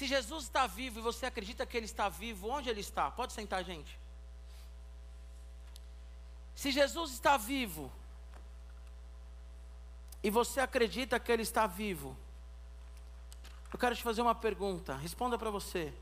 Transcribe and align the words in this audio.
Se 0.00 0.06
Jesus 0.06 0.44
está 0.44 0.66
vivo 0.66 0.98
e 0.98 1.02
você 1.02 1.26
acredita 1.26 1.66
que 1.66 1.76
Ele 1.76 1.84
está 1.84 2.08
vivo, 2.08 2.48
onde 2.48 2.70
Ele 2.70 2.80
está? 2.80 3.10
Pode 3.10 3.34
sentar, 3.34 3.62
gente. 3.62 4.00
Se 6.54 6.70
Jesus 6.70 7.12
está 7.12 7.36
vivo 7.36 7.92
e 10.22 10.30
você 10.30 10.58
acredita 10.58 11.20
que 11.20 11.30
Ele 11.30 11.42
está 11.42 11.66
vivo, 11.66 12.16
eu 13.70 13.78
quero 13.78 13.94
te 13.94 14.02
fazer 14.02 14.22
uma 14.22 14.34
pergunta. 14.34 14.96
Responda 14.96 15.36
para 15.36 15.50
você. 15.50 15.92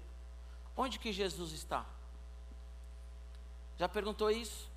Onde 0.76 1.00
que 1.00 1.12
Jesus 1.12 1.50
está? 1.50 1.84
Já 3.80 3.88
perguntou 3.88 4.30
isso? 4.30 4.70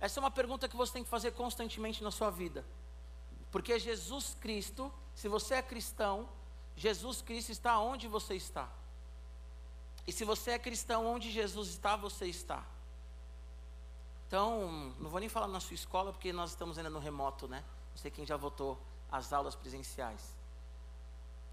Essa 0.00 0.20
é 0.20 0.22
uma 0.22 0.30
pergunta 0.30 0.70
que 0.70 0.74
você 0.74 0.94
tem 0.94 1.04
que 1.04 1.10
fazer 1.10 1.32
constantemente 1.32 2.02
na 2.02 2.10
sua 2.10 2.30
vida. 2.30 2.64
Porque 3.52 3.78
Jesus 3.78 4.38
Cristo, 4.40 4.90
se 5.14 5.28
você 5.28 5.56
é 5.56 5.62
cristão, 5.62 6.26
Jesus 6.76 7.22
Cristo 7.22 7.50
está 7.50 7.78
onde 7.78 8.08
você 8.08 8.34
está. 8.34 8.68
E 10.06 10.12
se 10.12 10.24
você 10.24 10.52
é 10.52 10.58
cristão, 10.58 11.06
onde 11.06 11.30
Jesus 11.30 11.68
está, 11.68 11.96
você 11.96 12.26
está. 12.26 12.64
Então, 14.26 14.94
não 14.98 15.10
vou 15.10 15.20
nem 15.20 15.28
falar 15.28 15.48
na 15.48 15.60
sua 15.60 15.74
escola, 15.74 16.12
porque 16.12 16.32
nós 16.32 16.50
estamos 16.50 16.78
ainda 16.78 16.90
no 16.90 16.98
remoto, 16.98 17.48
né? 17.48 17.64
Não 17.90 17.96
sei 17.96 18.10
quem 18.10 18.24
já 18.24 18.36
votou 18.36 18.80
as 19.10 19.32
aulas 19.32 19.54
presenciais. 19.54 20.34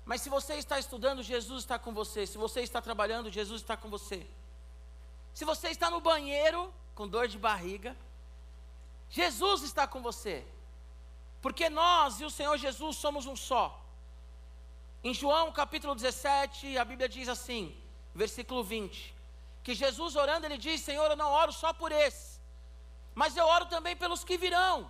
Mas 0.06 0.22
se 0.22 0.30
você 0.30 0.54
está 0.56 0.80
estudando, 0.80 1.22
Jesus 1.22 1.64
está 1.64 1.78
com 1.78 1.94
você. 1.94 2.26
Se 2.26 2.38
você 2.38 2.62
está 2.62 2.82
trabalhando, 2.82 3.30
Jesus 3.30 3.62
está 3.62 3.76
com 3.76 3.90
você. 3.90 4.26
Se 5.34 5.44
você 5.44 5.70
está 5.70 5.90
no 5.90 6.00
banheiro 6.00 6.74
com 6.96 7.08
dor 7.08 7.28
de 7.28 7.38
barriga, 7.38 7.96
Jesus 9.10 9.64
está 9.64 9.88
com 9.88 10.02
você. 10.02 10.48
Porque 11.42 11.70
nós 11.70 12.20
e 12.22 12.26
o 12.26 12.30
Senhor 12.30 12.58
Jesus 12.58 12.96
somos 12.98 13.26
um 13.26 13.36
só. 13.36 13.84
Em 15.04 15.14
João 15.14 15.52
capítulo 15.52 15.94
17, 15.96 16.78
a 16.78 16.84
Bíblia 16.84 17.08
diz 17.08 17.30
assim, 17.30 17.76
versículo 18.14 18.64
20: 18.64 19.16
que 19.64 19.76
Jesus 19.76 20.16
orando, 20.16 20.46
ele 20.46 20.58
diz: 20.58 20.82
Senhor, 20.82 21.10
eu 21.12 21.18
não 21.18 21.32
oro 21.32 21.52
só 21.52 21.74
por 21.74 21.92
esse, 21.92 22.40
mas 23.14 23.36
eu 23.36 23.46
oro 23.46 23.66
também 23.66 23.96
pelos 23.96 24.24
que 24.24 24.38
virão. 24.38 24.90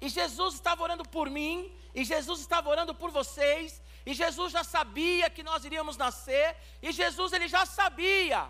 E 0.00 0.08
Jesus 0.08 0.54
estava 0.54 0.82
orando 0.82 1.04
por 1.16 1.28
mim, 1.28 1.56
e 1.94 2.04
Jesus 2.04 2.40
estava 2.40 2.68
orando 2.68 2.94
por 2.94 3.10
vocês, 3.10 3.82
e 4.06 4.14
Jesus 4.14 4.52
já 4.52 4.64
sabia 4.64 5.28
que 5.28 5.42
nós 5.42 5.64
iríamos 5.64 5.96
nascer, 5.96 6.56
e 6.82 6.90
Jesus 6.90 7.32
ele 7.32 7.48
já 7.48 7.66
sabia 7.66 8.48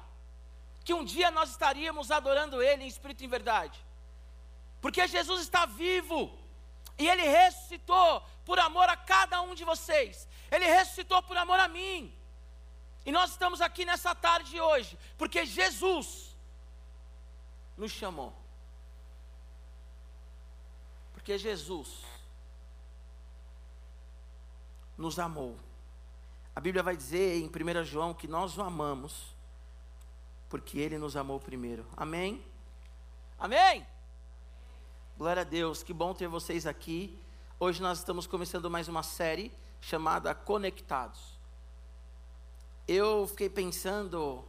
que 0.84 0.94
um 0.94 1.05
dia 1.05 1.30
nós 1.30 1.50
estaríamos 1.50 2.10
adorando 2.10 2.62
ele 2.62 2.84
em 2.84 2.86
espírito 2.86 3.22
e 3.22 3.27
em 3.27 3.28
verdade. 3.28 3.78
Porque 4.80 5.06
Jesus 5.08 5.41
está 5.42 5.66
vivo, 5.66 6.38
e 6.97 7.08
ele 7.08 7.22
ressuscitou 7.22 8.22
por 8.44 8.58
amor 8.60 8.88
a 8.88 8.97
cada 8.97 9.41
um 9.42 9.55
de 9.55 9.64
vocês. 9.64 10.28
Ele 10.55 10.66
ressuscitou 10.66 11.20
por 11.22 11.36
amor 11.36 11.58
a 11.58 11.66
mim. 11.66 12.14
E 13.05 13.10
nós 13.10 13.33
estamos 13.33 13.60
aqui 13.60 13.84
nessa 13.84 14.14
tarde 14.14 14.50
de 14.50 14.60
hoje, 14.60 14.97
porque 15.19 15.44
Jesus 15.44 16.36
nos 17.77 17.91
chamou. 17.91 18.33
Porque 21.12 21.36
Jesus 21.36 22.02
nos 24.97 25.19
amou. 25.19 25.58
A 26.55 26.60
Bíblia 26.60 26.84
vai 26.84 26.97
dizer 26.97 27.36
em 27.36 27.47
1 27.48 27.84
João 27.84 28.14
que 28.14 28.28
nós 28.28 28.56
o 28.56 28.62
amamos, 28.62 29.34
porque 30.48 30.78
ele 30.78 30.98
nos 30.98 31.16
amou 31.16 31.41
primeiro. 31.41 31.84
Amém? 31.97 32.44
Amém? 33.38 33.84
Glória 35.19 35.42
a 35.42 35.44
Deus, 35.44 35.82
que 35.82 35.92
bom 35.92 36.14
ter 36.14 36.28
vocês 36.28 36.64
aqui. 36.64 37.19
Hoje 37.58 37.82
nós 37.82 37.98
estamos 37.98 38.27
começando 38.27 38.70
mais 38.70 38.86
uma 38.86 39.02
série 39.02 39.52
chamada 39.84 40.34
Conectados. 40.34 41.38
Eu 42.88 43.27
fiquei 43.27 43.50
pensando. 43.50 44.44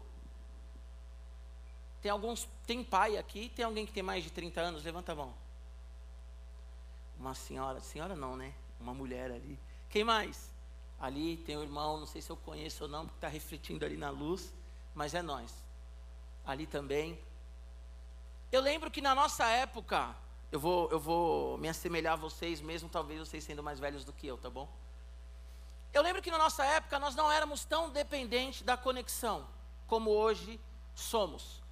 Tem 2.02 2.10
alguns. 2.10 2.48
Tem 2.66 2.84
pai 2.84 3.18
aqui? 3.18 3.50
Tem 3.50 3.66
alguém 3.66 3.86
que 3.86 3.92
tem 3.92 4.04
mais 4.04 4.24
de 4.24 4.32
30 4.32 4.62
anos? 4.62 4.84
Levanta 4.84 5.12
a 5.12 5.16
mão. 5.16 5.34
Uma 7.20 7.34
senhora. 7.34 7.82
Senhora 7.82 8.16
não, 8.16 8.38
né? 8.38 8.54
Uma 8.80 8.94
mulher 8.94 9.32
ali. 9.32 9.60
Quem 9.90 10.04
mais? 10.04 10.54
Ali 11.00 11.38
tem 11.38 11.58
um 11.58 11.64
irmão, 11.64 12.00
não 12.00 12.08
sei 12.08 12.22
se 12.22 12.30
eu 12.30 12.38
conheço 12.38 12.86
ou 12.86 12.90
não, 12.90 13.06
porque 13.06 13.18
está 13.18 13.28
refletindo 13.28 13.84
ali 13.84 13.98
na 13.98 14.10
luz, 14.10 14.54
mas 14.94 15.14
é 15.14 15.22
nós. 15.22 15.54
Ali 16.46 16.66
também. 16.66 17.20
Eu 18.52 18.62
lembro 18.62 18.90
que 18.90 19.02
na 19.02 19.14
nossa 19.14 19.46
época, 19.48 20.16
eu 20.50 20.60
vou, 20.60 20.90
eu 20.92 21.00
vou 21.00 21.58
me 21.58 21.68
assemelhar 21.68 22.14
a 22.14 22.16
vocês, 22.16 22.62
mesmo 22.62 22.88
talvez 22.88 23.20
vocês 23.20 23.44
sendo 23.44 23.62
mais 23.62 23.80
velhos 23.80 24.06
do 24.06 24.14
que 24.14 24.26
eu, 24.26 24.38
tá 24.38 24.50
bom? 24.50 24.70
Eu 25.96 26.02
lembro 26.02 26.22
que 26.22 26.30
na 26.30 26.38
nossa 26.38 26.66
época 26.66 27.00
nós 27.00 27.16
não 27.16 27.32
éramos 27.32 27.64
tão 27.64 27.90
dependentes 27.90 28.64
da 28.64 28.76
conexão 28.76 29.48
como 29.88 30.10
hoje 30.12 30.60
somos. 30.94 31.64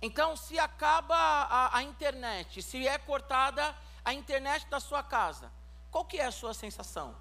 Então, 0.00 0.34
se 0.34 0.58
acaba 0.58 1.14
a, 1.14 1.76
a 1.76 1.82
internet, 1.82 2.62
se 2.62 2.88
é 2.88 2.96
cortada 2.96 3.76
a 4.02 4.14
internet 4.14 4.66
da 4.68 4.80
sua 4.80 5.02
casa, 5.02 5.52
qual 5.90 6.06
que 6.06 6.16
é 6.18 6.24
a 6.24 6.32
sua 6.32 6.54
sensação? 6.54 7.14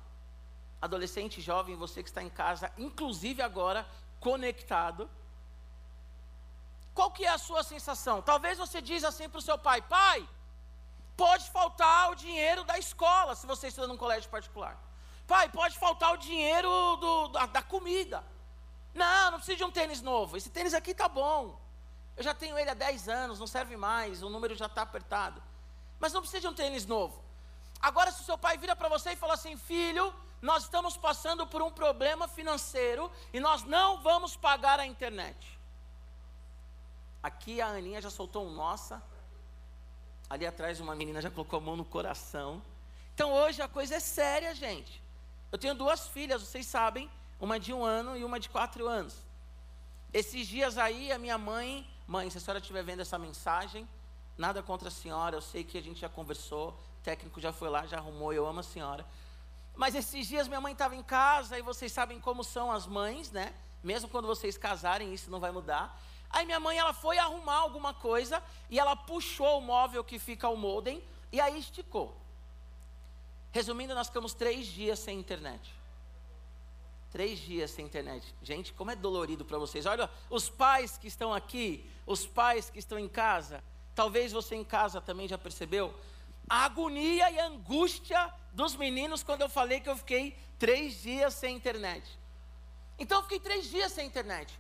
Adolescente, 0.82 1.42
jovem, 1.42 1.76
você 1.76 2.02
que 2.02 2.08
está 2.08 2.24
em 2.24 2.30
casa, 2.30 2.72
inclusive 2.78 3.42
agora, 3.42 3.86
conectado. 4.22 5.10
Qual 6.94 7.12
que 7.12 7.26
é 7.26 7.30
a 7.30 7.38
sua 7.38 7.64
sensação? 7.64 8.22
Talvez 8.22 8.58
você 8.58 8.82
diz 8.82 9.04
assim 9.04 9.28
para 9.28 9.40
o 9.40 9.42
seu 9.50 9.58
pai, 9.58 9.82
pai, 9.82 10.26
pode 11.18 11.50
faltar 11.50 12.12
o 12.12 12.16
dinheiro 12.16 12.64
da 12.64 12.78
escola, 12.78 13.36
se 13.36 13.46
você 13.46 13.68
estuda 13.68 13.88
num 13.88 13.98
colégio 13.98 14.30
particular. 14.30 14.87
Pai, 15.28 15.50
pode 15.50 15.78
faltar 15.78 16.14
o 16.14 16.18
dinheiro 16.18 16.70
do, 16.96 17.28
da, 17.28 17.46
da 17.46 17.62
comida. 17.62 18.24
Não, 18.94 19.32
não 19.32 19.38
precisa 19.38 19.58
de 19.58 19.64
um 19.66 19.72
tênis 19.72 20.02
novo. 20.02 20.38
Esse 20.38 20.50
tênis 20.50 20.74
aqui 20.74 20.94
tá 20.94 21.08
bom. 21.08 21.60
Eu 22.16 22.24
já 22.24 22.34
tenho 22.34 22.58
ele 22.58 22.70
há 22.70 22.74
10 22.74 23.10
anos, 23.10 23.40
não 23.40 23.46
serve 23.46 23.76
mais, 23.76 24.24
o 24.24 24.30
número 24.30 24.56
já 24.56 24.66
está 24.66 24.82
apertado. 24.82 25.44
Mas 26.00 26.14
não 26.14 26.22
precisa 26.22 26.42
de 26.42 26.48
um 26.48 26.54
tênis 26.54 26.86
novo. 26.86 27.22
Agora, 27.80 28.12
se 28.12 28.22
o 28.22 28.26
seu 28.26 28.38
pai 28.38 28.58
vira 28.58 28.76
para 28.76 28.90
você 28.90 29.12
e 29.12 29.16
fala 29.16 29.34
assim: 29.34 29.56
filho, 29.58 30.14
nós 30.42 30.64
estamos 30.64 30.98
passando 30.98 31.46
por 31.46 31.62
um 31.62 31.70
problema 31.70 32.28
financeiro 32.28 33.12
e 33.34 33.40
nós 33.40 33.64
não 33.64 34.02
vamos 34.02 34.36
pagar 34.36 34.80
a 34.80 34.86
internet. 34.86 35.60
Aqui 37.22 37.60
a 37.60 37.68
Aninha 37.68 38.02
já 38.02 38.10
soltou 38.10 38.48
um 38.48 38.52
nossa. 38.52 39.04
Ali 40.30 40.46
atrás 40.46 40.80
uma 40.80 40.96
menina 40.96 41.22
já 41.22 41.30
colocou 41.30 41.58
a 41.58 41.62
mão 41.62 41.76
no 41.76 41.86
coração. 41.86 42.62
Então 43.14 43.34
hoje 43.34 43.62
a 43.62 43.68
coisa 43.68 43.96
é 43.96 44.00
séria, 44.00 44.56
gente. 44.56 45.04
Eu 45.52 45.58
tenho 45.58 45.74
duas 45.74 46.08
filhas, 46.10 46.42
vocês 46.42 46.66
sabem, 46.66 47.10
uma 47.40 47.60
de 47.60 47.74
um 47.74 47.84
ano 47.84 48.18
e 48.18 48.24
uma 48.26 48.40
de 48.40 48.50
quatro 48.50 48.88
anos. 48.88 49.16
Esses 50.14 50.48
dias 50.48 50.78
aí 50.78 51.12
a 51.12 51.18
minha 51.18 51.38
mãe, 51.38 51.88
mãe, 52.06 52.30
se 52.30 52.38
a 52.38 52.42
senhora 52.42 52.60
estiver 52.60 52.84
vendo 52.84 53.02
essa 53.02 53.18
mensagem, 53.18 53.88
nada 54.38 54.62
contra 54.62 54.90
a 54.90 54.92
senhora, 54.92 55.36
eu 55.36 55.42
sei 55.42 55.64
que 55.64 55.78
a 55.78 55.82
gente 55.82 56.02
já 56.02 56.10
conversou, 56.10 56.78
técnico 57.02 57.40
já 57.40 57.54
foi 57.54 57.70
lá, 57.70 57.86
já 57.86 57.98
arrumou, 57.98 58.34
eu 58.34 58.46
amo 58.46 58.60
a 58.60 58.64
senhora. 58.64 59.06
Mas 59.76 59.96
esses 59.96 60.28
dias 60.28 60.48
minha 60.48 60.60
mãe 60.60 60.74
estava 60.74 60.96
em 60.96 61.04
casa 61.04 61.58
e 61.58 61.62
vocês 61.62 61.92
sabem 61.92 62.20
como 62.20 62.44
são 62.44 62.72
as 62.72 62.86
mães, 62.86 63.32
né? 63.32 63.54
Mesmo 63.82 64.10
quando 64.10 64.28
vocês 64.28 64.58
casarem, 64.58 65.14
isso 65.14 65.32
não 65.32 65.40
vai 65.40 65.52
mudar. 65.52 65.98
Aí 66.30 66.46
minha 66.46 66.60
mãe 66.60 66.78
ela 66.78 66.94
foi 66.94 67.18
arrumar 67.18 67.58
alguma 67.58 67.94
coisa 67.94 68.44
e 68.70 68.80
ela 68.80 68.96
puxou 68.96 69.60
o 69.60 69.62
móvel 69.62 70.04
que 70.04 70.20
fica 70.20 70.50
o 70.50 70.58
modem 70.58 71.02
e 71.32 71.40
aí 71.40 71.58
esticou. 71.58 72.27
Resumindo, 73.58 73.96
nós 73.96 74.06
ficamos 74.06 74.36
três 74.36 74.68
dias 74.68 75.00
sem 75.00 75.18
internet. 75.18 75.74
Três 77.12 77.40
dias 77.40 77.72
sem 77.72 77.84
internet. 77.84 78.36
Gente, 78.44 78.72
como 78.72 78.92
é 78.92 78.96
dolorido 78.96 79.44
para 79.44 79.58
vocês. 79.58 79.88
Olha, 79.88 80.08
os 80.30 80.48
pais 80.48 80.96
que 80.96 81.08
estão 81.08 81.34
aqui, 81.34 81.84
os 82.06 82.24
pais 82.24 82.70
que 82.70 82.78
estão 82.78 83.00
em 83.00 83.10
casa, 83.10 83.64
talvez 83.96 84.32
você 84.32 84.54
em 84.54 84.64
casa 84.64 85.02
também 85.02 85.28
já 85.28 85.40
percebeu 85.40 85.92
a 86.48 86.66
agonia 86.66 87.32
e 87.32 87.40
a 87.40 87.48
angústia 87.48 88.32
dos 88.54 88.76
meninos 88.76 89.24
quando 89.24 89.42
eu 89.42 89.50
falei 89.50 89.80
que 89.80 89.90
eu 89.90 89.98
fiquei 89.98 90.38
três 90.60 91.02
dias 91.02 91.34
sem 91.34 91.56
internet. 91.56 92.08
Então 93.00 93.18
eu 93.18 93.24
fiquei 93.24 93.40
três 93.40 93.66
dias 93.72 93.92
sem 93.92 94.06
internet. 94.06 94.54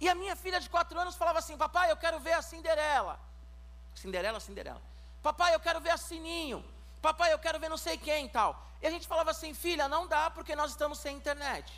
E 0.00 0.08
a 0.08 0.14
minha 0.16 0.34
filha 0.34 0.58
de 0.58 0.68
quatro 0.68 0.98
anos 0.98 1.14
falava 1.14 1.38
assim: 1.38 1.56
Papai, 1.56 1.88
eu 1.88 1.96
quero 1.96 2.18
ver 2.18 2.32
a 2.32 2.42
Cinderela. 2.42 3.16
Cinderela, 3.94 4.40
Cinderela. 4.40 4.82
Papai, 5.22 5.54
eu 5.54 5.60
quero 5.60 5.80
ver 5.80 5.90
a 5.90 5.96
Sininho. 5.96 6.73
Papai, 7.04 7.30
eu 7.34 7.38
quero 7.38 7.60
ver 7.60 7.68
não 7.68 7.76
sei 7.76 7.98
quem 7.98 8.26
tal. 8.36 8.50
E 8.80 8.86
a 8.86 8.90
gente 8.90 9.06
falava 9.06 9.30
assim: 9.30 9.52
Filha, 9.52 9.86
não 9.94 10.06
dá 10.06 10.30
porque 10.30 10.56
nós 10.56 10.70
estamos 10.70 10.98
sem 10.98 11.14
internet. 11.14 11.68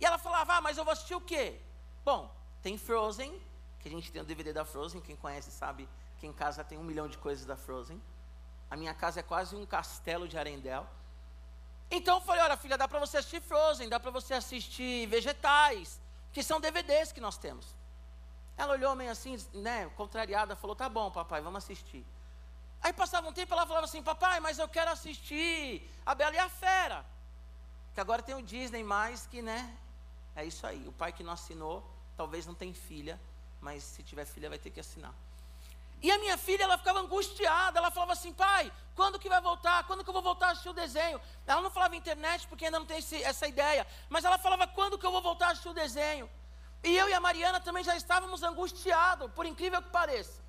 E 0.00 0.06
ela 0.08 0.16
falava: 0.16 0.54
Ah, 0.54 0.60
mas 0.60 0.78
eu 0.78 0.84
vou 0.84 0.92
assistir 0.92 1.16
o 1.16 1.20
quê? 1.20 1.60
Bom, 2.04 2.32
tem 2.62 2.78
Frozen, 2.78 3.32
que 3.80 3.88
a 3.88 3.90
gente 3.90 4.12
tem 4.12 4.22
o 4.22 4.24
DVD 4.24 4.52
da 4.52 4.64
Frozen, 4.64 5.00
quem 5.00 5.16
conhece 5.16 5.50
sabe 5.50 5.88
que 6.18 6.26
em 6.28 6.32
casa 6.32 6.62
tem 6.62 6.78
um 6.78 6.84
milhão 6.84 7.08
de 7.08 7.18
coisas 7.18 7.44
da 7.44 7.56
Frozen. 7.56 8.00
A 8.70 8.76
minha 8.76 8.94
casa 8.94 9.18
é 9.18 9.24
quase 9.24 9.56
um 9.56 9.66
castelo 9.66 10.28
de 10.28 10.38
Arendelle. 10.38 10.86
Então 11.90 12.18
eu 12.18 12.20
falei: 12.20 12.42
olha, 12.42 12.56
filha, 12.56 12.78
dá 12.78 12.86
para 12.86 13.00
você 13.00 13.16
assistir 13.18 13.42
Frozen, 13.42 13.88
dá 13.88 13.98
para 13.98 14.12
você 14.12 14.34
assistir 14.34 15.08
Vegetais, 15.08 16.00
que 16.32 16.44
são 16.44 16.60
DVDs 16.60 17.10
que 17.10 17.20
nós 17.20 17.36
temos. 17.36 17.74
Ela 18.56 18.74
olhou 18.74 18.94
meio 18.94 19.10
assim, 19.10 19.36
né, 19.52 19.90
contrariada, 19.96 20.54
falou: 20.54 20.76
tá 20.76 20.88
bom, 20.88 21.10
papai, 21.10 21.40
vamos 21.40 21.64
assistir. 21.64 22.06
Aí 22.82 22.92
passava 22.92 23.28
um 23.28 23.32
tempo, 23.32 23.52
ela 23.52 23.66
falava 23.66 23.84
assim: 23.86 24.02
papai, 24.02 24.40
mas 24.40 24.58
eu 24.58 24.68
quero 24.68 24.90
assistir 24.90 25.88
A 26.04 26.14
Bela 26.14 26.34
e 26.34 26.38
a 26.38 26.48
Fera. 26.48 27.04
Que 27.94 28.00
agora 28.00 28.22
tem 28.22 28.34
o 28.34 28.42
Disney 28.42 28.82
mais 28.82 29.26
que, 29.26 29.42
né? 29.42 29.76
É 30.34 30.44
isso 30.44 30.66
aí. 30.66 30.86
O 30.86 30.92
pai 30.92 31.12
que 31.12 31.22
não 31.22 31.32
assinou, 31.32 31.84
talvez 32.16 32.46
não 32.46 32.54
tem 32.54 32.72
filha, 32.72 33.20
mas 33.60 33.82
se 33.82 34.02
tiver 34.02 34.24
filha 34.24 34.48
vai 34.48 34.58
ter 34.58 34.70
que 34.70 34.80
assinar. 34.80 35.14
E 36.02 36.10
a 36.10 36.18
minha 36.18 36.38
filha, 36.38 36.62
ela 36.62 36.78
ficava 36.78 36.98
angustiada, 37.00 37.78
ela 37.78 37.90
falava 37.90 38.14
assim, 38.14 38.32
pai, 38.32 38.72
quando 38.94 39.18
que 39.18 39.28
vai 39.28 39.40
voltar? 39.40 39.84
Quando 39.84 40.02
que 40.02 40.08
eu 40.08 40.14
vou 40.14 40.22
voltar 40.22 40.46
a 40.48 40.50
assistir 40.52 40.70
o 40.70 40.72
desenho? 40.72 41.20
Ela 41.46 41.60
não 41.60 41.70
falava 41.70 41.94
internet, 41.94 42.46
porque 42.48 42.64
ainda 42.64 42.78
não 42.78 42.86
tem 42.86 42.98
esse, 42.98 43.22
essa 43.22 43.46
ideia, 43.46 43.86
mas 44.08 44.24
ela 44.24 44.38
falava, 44.38 44.66
quando 44.66 44.98
que 44.98 45.04
eu 45.04 45.12
vou 45.12 45.20
voltar 45.20 45.48
a 45.48 45.50
assistir 45.50 45.68
o 45.68 45.74
desenho? 45.74 46.30
E 46.82 46.96
eu 46.96 47.06
e 47.10 47.12
a 47.12 47.20
Mariana 47.20 47.60
também 47.60 47.84
já 47.84 47.94
estávamos 47.94 48.42
angustiados, 48.42 49.30
por 49.32 49.44
incrível 49.44 49.82
que 49.82 49.90
pareça. 49.90 50.40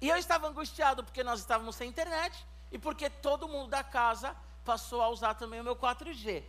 E 0.00 0.08
eu 0.08 0.16
estava 0.16 0.48
angustiado 0.48 1.02
porque 1.02 1.24
nós 1.24 1.40
estávamos 1.40 1.76
sem 1.76 1.88
internet 1.88 2.46
e 2.70 2.78
porque 2.78 3.08
todo 3.08 3.48
mundo 3.48 3.70
da 3.70 3.82
casa 3.82 4.36
passou 4.64 5.00
a 5.00 5.08
usar 5.08 5.34
também 5.34 5.60
o 5.60 5.64
meu 5.64 5.76
4G. 5.76 6.44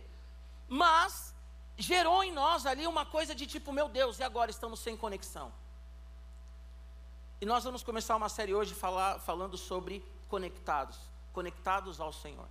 Mas 0.68 1.34
gerou 1.76 2.22
em 2.22 2.32
nós 2.32 2.66
ali 2.66 2.86
uma 2.86 3.06
coisa 3.06 3.34
de 3.34 3.46
tipo, 3.46 3.72
meu 3.72 3.88
Deus, 3.88 4.18
e 4.18 4.22
agora 4.22 4.50
estamos 4.50 4.80
sem 4.80 4.96
conexão. 4.96 5.52
E 7.40 7.46
nós 7.46 7.62
vamos 7.62 7.84
começar 7.84 8.16
uma 8.16 8.28
série 8.28 8.52
hoje 8.52 8.74
falar, 8.74 9.20
falando 9.20 9.56
sobre 9.56 10.04
conectados, 10.28 10.98
conectados 11.32 12.00
ao 12.00 12.12
Senhor. 12.12 12.48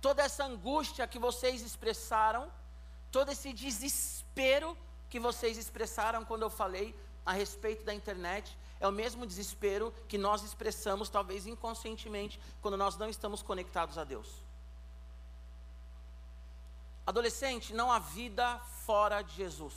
Toda 0.00 0.22
essa 0.22 0.44
angústia 0.44 1.06
que 1.06 1.18
vocês 1.18 1.62
expressaram, 1.62 2.50
todo 3.12 3.30
esse 3.30 3.52
desespero 3.52 4.76
que 5.08 5.20
vocês 5.20 5.56
expressaram 5.56 6.24
quando 6.24 6.42
eu 6.42 6.50
falei 6.50 6.94
a 7.24 7.32
respeito 7.32 7.84
da 7.84 7.94
internet, 7.94 8.56
é 8.80 8.86
o 8.86 8.92
mesmo 8.92 9.26
desespero 9.26 9.92
que 10.06 10.16
nós 10.16 10.42
expressamos, 10.42 11.08
talvez 11.08 11.46
inconscientemente, 11.46 12.40
quando 12.62 12.76
nós 12.76 12.96
não 12.96 13.08
estamos 13.08 13.42
conectados 13.42 13.98
a 13.98 14.04
Deus. 14.04 14.28
Adolescente, 17.06 17.72
não 17.72 17.90
há 17.90 17.98
vida 17.98 18.58
fora 18.84 19.22
de 19.22 19.34
Jesus. 19.34 19.74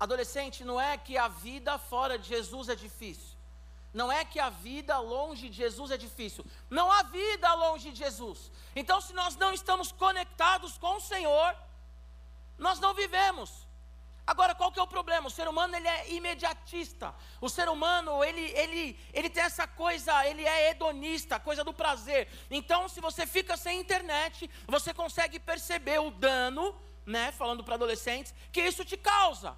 Adolescente, 0.00 0.64
não 0.64 0.80
é 0.80 0.96
que 0.96 1.16
a 1.16 1.28
vida 1.28 1.78
fora 1.78 2.18
de 2.18 2.28
Jesus 2.28 2.68
é 2.68 2.74
difícil. 2.74 3.34
Não 3.92 4.10
é 4.10 4.24
que 4.24 4.40
a 4.40 4.50
vida 4.50 4.98
longe 4.98 5.48
de 5.48 5.56
Jesus 5.56 5.92
é 5.92 5.96
difícil. 5.96 6.44
Não 6.68 6.90
há 6.90 7.04
vida 7.04 7.54
longe 7.54 7.92
de 7.92 7.98
Jesus. 7.98 8.50
Então, 8.74 9.00
se 9.00 9.12
nós 9.12 9.36
não 9.36 9.52
estamos 9.52 9.92
conectados 9.92 10.76
com 10.78 10.96
o 10.96 11.00
Senhor, 11.00 11.54
nós 12.58 12.80
não 12.80 12.92
vivemos. 12.92 13.63
Agora, 14.26 14.54
qual 14.54 14.72
que 14.72 14.78
é 14.78 14.82
o 14.82 14.86
problema? 14.86 15.26
O 15.26 15.30
ser 15.30 15.46
humano 15.46 15.76
ele 15.76 15.86
é 15.86 16.12
imediatista. 16.12 17.14
O 17.40 17.48
ser 17.48 17.68
humano 17.68 18.24
ele, 18.24 18.40
ele, 18.52 18.98
ele 19.12 19.28
tem 19.28 19.42
essa 19.42 19.66
coisa, 19.66 20.26
ele 20.26 20.44
é 20.44 20.70
hedonista, 20.70 21.38
coisa 21.38 21.62
do 21.62 21.74
prazer. 21.74 22.28
Então, 22.50 22.88
se 22.88 23.00
você 23.00 23.26
fica 23.26 23.56
sem 23.56 23.78
internet, 23.78 24.50
você 24.66 24.94
consegue 24.94 25.38
perceber 25.38 25.98
o 26.00 26.10
dano, 26.10 26.74
né? 27.04 27.32
Falando 27.32 27.62
para 27.62 27.74
adolescentes, 27.74 28.34
que 28.50 28.62
isso 28.62 28.82
te 28.82 28.96
causa. 28.96 29.54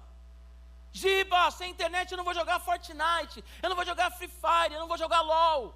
Giba, 0.91 1.49
sem 1.51 1.71
internet 1.71 2.11
eu 2.11 2.17
não 2.17 2.25
vou 2.25 2.33
jogar 2.33 2.59
Fortnite, 2.59 3.43
eu 3.61 3.69
não 3.69 3.75
vou 3.75 3.85
jogar 3.85 4.11
Free 4.11 4.27
Fire, 4.27 4.73
eu 4.73 4.79
não 4.79 4.87
vou 4.87 4.97
jogar 4.97 5.21
LOL. 5.21 5.73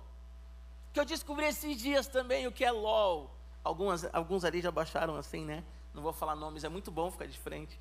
Que 0.91 0.99
eu 0.99 1.05
descobri 1.05 1.45
esses 1.45 1.77
dias 1.77 2.07
também 2.07 2.45
o 2.45 2.51
que 2.51 2.65
é 2.65 2.71
LOL. 2.71 3.33
Algumas, 3.63 4.03
alguns 4.13 4.43
ali 4.43 4.59
já 4.59 4.71
baixaram 4.71 5.15
assim, 5.15 5.45
né? 5.45 5.63
Não 5.93 6.01
vou 6.01 6.11
falar 6.11 6.35
nomes, 6.35 6.63
é 6.65 6.69
muito 6.69 6.91
bom 6.91 7.09
ficar 7.09 7.27
de 7.27 7.37
frente. 7.37 7.79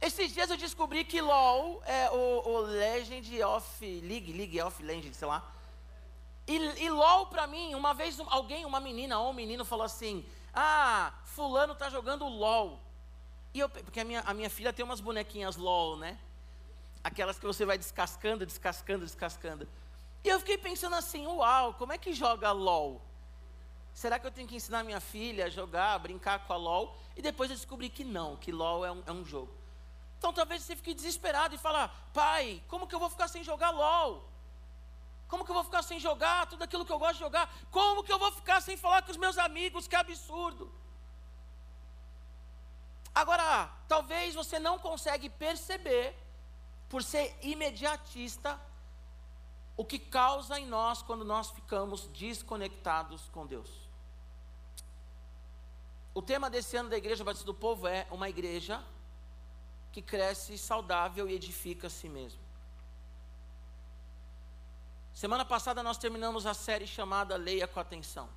Esses 0.00 0.32
dias 0.32 0.48
eu 0.48 0.56
descobri 0.56 1.04
que 1.04 1.20
LOL 1.20 1.82
é 1.84 2.10
o, 2.10 2.48
o 2.48 2.60
Legend 2.60 3.42
of 3.42 4.00
League, 4.00 4.32
League 4.32 4.60
of 4.62 4.82
Legend, 4.82 5.14
sei 5.14 5.26
lá. 5.26 5.52
E, 6.46 6.56
e 6.56 6.90
LOL 6.90 7.26
pra 7.26 7.46
mim, 7.46 7.74
uma 7.74 7.92
vez 7.92 8.18
alguém, 8.20 8.64
uma 8.64 8.80
menina 8.80 9.18
ou 9.18 9.30
um 9.30 9.34
menino 9.34 9.64
falou 9.64 9.84
assim: 9.84 10.24
Ah, 10.54 11.12
fulano 11.24 11.74
tá 11.74 11.90
jogando 11.90 12.26
LOL. 12.26 12.80
E 13.52 13.60
eu, 13.60 13.68
porque 13.68 14.00
a 14.00 14.04
minha, 14.04 14.20
a 14.20 14.32
minha 14.32 14.48
filha 14.48 14.72
tem 14.72 14.84
umas 14.84 15.00
bonequinhas 15.00 15.56
LOL, 15.56 15.96
né? 15.96 16.18
Aquelas 17.02 17.38
que 17.38 17.46
você 17.46 17.64
vai 17.64 17.76
descascando, 17.76 18.46
descascando, 18.46 19.04
descascando. 19.04 19.68
E 20.22 20.28
eu 20.28 20.38
fiquei 20.38 20.58
pensando 20.58 20.94
assim, 20.94 21.26
uau, 21.26 21.74
como 21.74 21.92
é 21.92 21.98
que 21.98 22.12
joga 22.12 22.52
LOL? 22.52 23.00
Será 23.92 24.18
que 24.18 24.26
eu 24.26 24.30
tenho 24.30 24.46
que 24.46 24.54
ensinar 24.54 24.84
minha 24.84 25.00
filha 25.00 25.46
a 25.46 25.50
jogar, 25.50 25.94
a 25.94 25.98
brincar 25.98 26.46
com 26.46 26.52
a 26.52 26.56
LOL? 26.56 26.96
E 27.16 27.22
depois 27.22 27.50
eu 27.50 27.56
descobri 27.56 27.88
que 27.88 28.04
não, 28.04 28.36
que 28.36 28.52
LOL 28.52 28.84
é 28.84 28.92
um, 28.92 29.02
é 29.06 29.12
um 29.12 29.24
jogo. 29.24 29.52
Então 30.18 30.32
talvez 30.32 30.62
você 30.62 30.74
fique 30.76 30.94
desesperado 30.94 31.54
e 31.54 31.58
fala, 31.58 31.88
pai, 32.12 32.62
como 32.68 32.86
que 32.86 32.94
eu 32.94 32.98
vou 32.98 33.08
ficar 33.08 33.28
sem 33.28 33.42
jogar 33.44 33.70
LOL? 33.70 34.28
Como 35.28 35.44
que 35.44 35.50
eu 35.50 35.54
vou 35.54 35.64
ficar 35.64 35.82
sem 35.82 36.00
jogar 36.00 36.46
tudo 36.46 36.64
aquilo 36.64 36.84
que 36.84 36.92
eu 36.92 36.98
gosto 36.98 37.14
de 37.14 37.20
jogar? 37.20 37.48
Como 37.70 38.02
que 38.02 38.12
eu 38.12 38.18
vou 38.18 38.32
ficar 38.32 38.60
sem 38.60 38.76
falar 38.76 39.02
com 39.02 39.10
os 39.10 39.16
meus 39.16 39.38
amigos? 39.38 39.86
Que 39.86 39.94
absurdo. 39.94 40.72
Agora, 43.14 43.70
talvez 43.86 44.34
você 44.34 44.58
não 44.58 44.78
consegue 44.78 45.28
perceber 45.28 46.16
por 46.88 47.02
ser 47.02 47.36
imediatista, 47.42 48.58
o 49.76 49.84
que 49.84 49.98
causa 49.98 50.58
em 50.58 50.66
nós 50.66 51.02
quando 51.02 51.24
nós 51.24 51.50
ficamos 51.50 52.08
desconectados 52.08 53.28
com 53.28 53.46
Deus. 53.46 53.70
O 56.14 56.22
tema 56.22 56.50
desse 56.50 56.76
ano 56.76 56.88
da 56.88 56.96
Igreja 56.96 57.22
Batista 57.22 57.46
do 57.46 57.54
Povo 57.54 57.86
é 57.86 58.06
uma 58.10 58.28
igreja 58.28 58.82
que 59.98 60.02
cresce 60.02 60.56
saudável 60.56 61.28
e 61.28 61.34
edifica 61.34 61.88
a 61.88 61.90
si 61.90 62.08
mesmo. 62.08 62.38
Semana 65.12 65.44
passada 65.44 65.82
nós 65.82 65.98
terminamos 65.98 66.46
a 66.46 66.54
série 66.54 66.86
chamada 66.86 67.36
Leia 67.36 67.66
com 67.66 67.80
Atenção. 67.80 68.28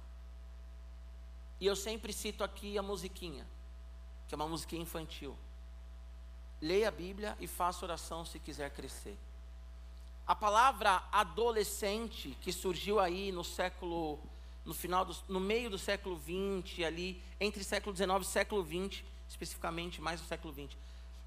E 1.60 1.68
eu 1.68 1.76
sempre 1.76 2.12
cito 2.12 2.44
aqui 2.44 2.80
a 2.80 2.82
musiquinha, 2.82 3.46
que 4.28 4.34
é 4.34 4.36
uma 4.36 4.48
musiquinha 4.48 4.82
infantil. 4.82 5.38
Leia 6.60 6.88
a 6.88 6.92
Bíblia 6.92 7.38
e 7.40 7.46
faça 7.46 7.86
oração 7.86 8.26
se 8.26 8.40
quiser 8.40 8.72
crescer. 8.72 9.16
A 10.26 10.34
palavra 10.34 11.04
adolescente 11.12 12.36
que 12.42 12.52
surgiu 12.52 13.00
aí 13.00 13.32
no 13.32 13.44
século, 13.44 14.18
no 14.66 14.74
final 14.74 15.06
do, 15.06 15.16
no 15.28 15.40
meio 15.40 15.70
do 15.70 15.78
século 15.78 16.18
20, 16.18 16.84
ali 16.84 17.22
entre 17.40 17.64
século 17.64 17.94
19 17.94 18.26
e 18.26 18.28
século 18.28 18.64
20, 18.64 19.06
especificamente 19.30 20.02
mais 20.02 20.20
do 20.20 20.26
século 20.26 20.52
20. 20.52 20.76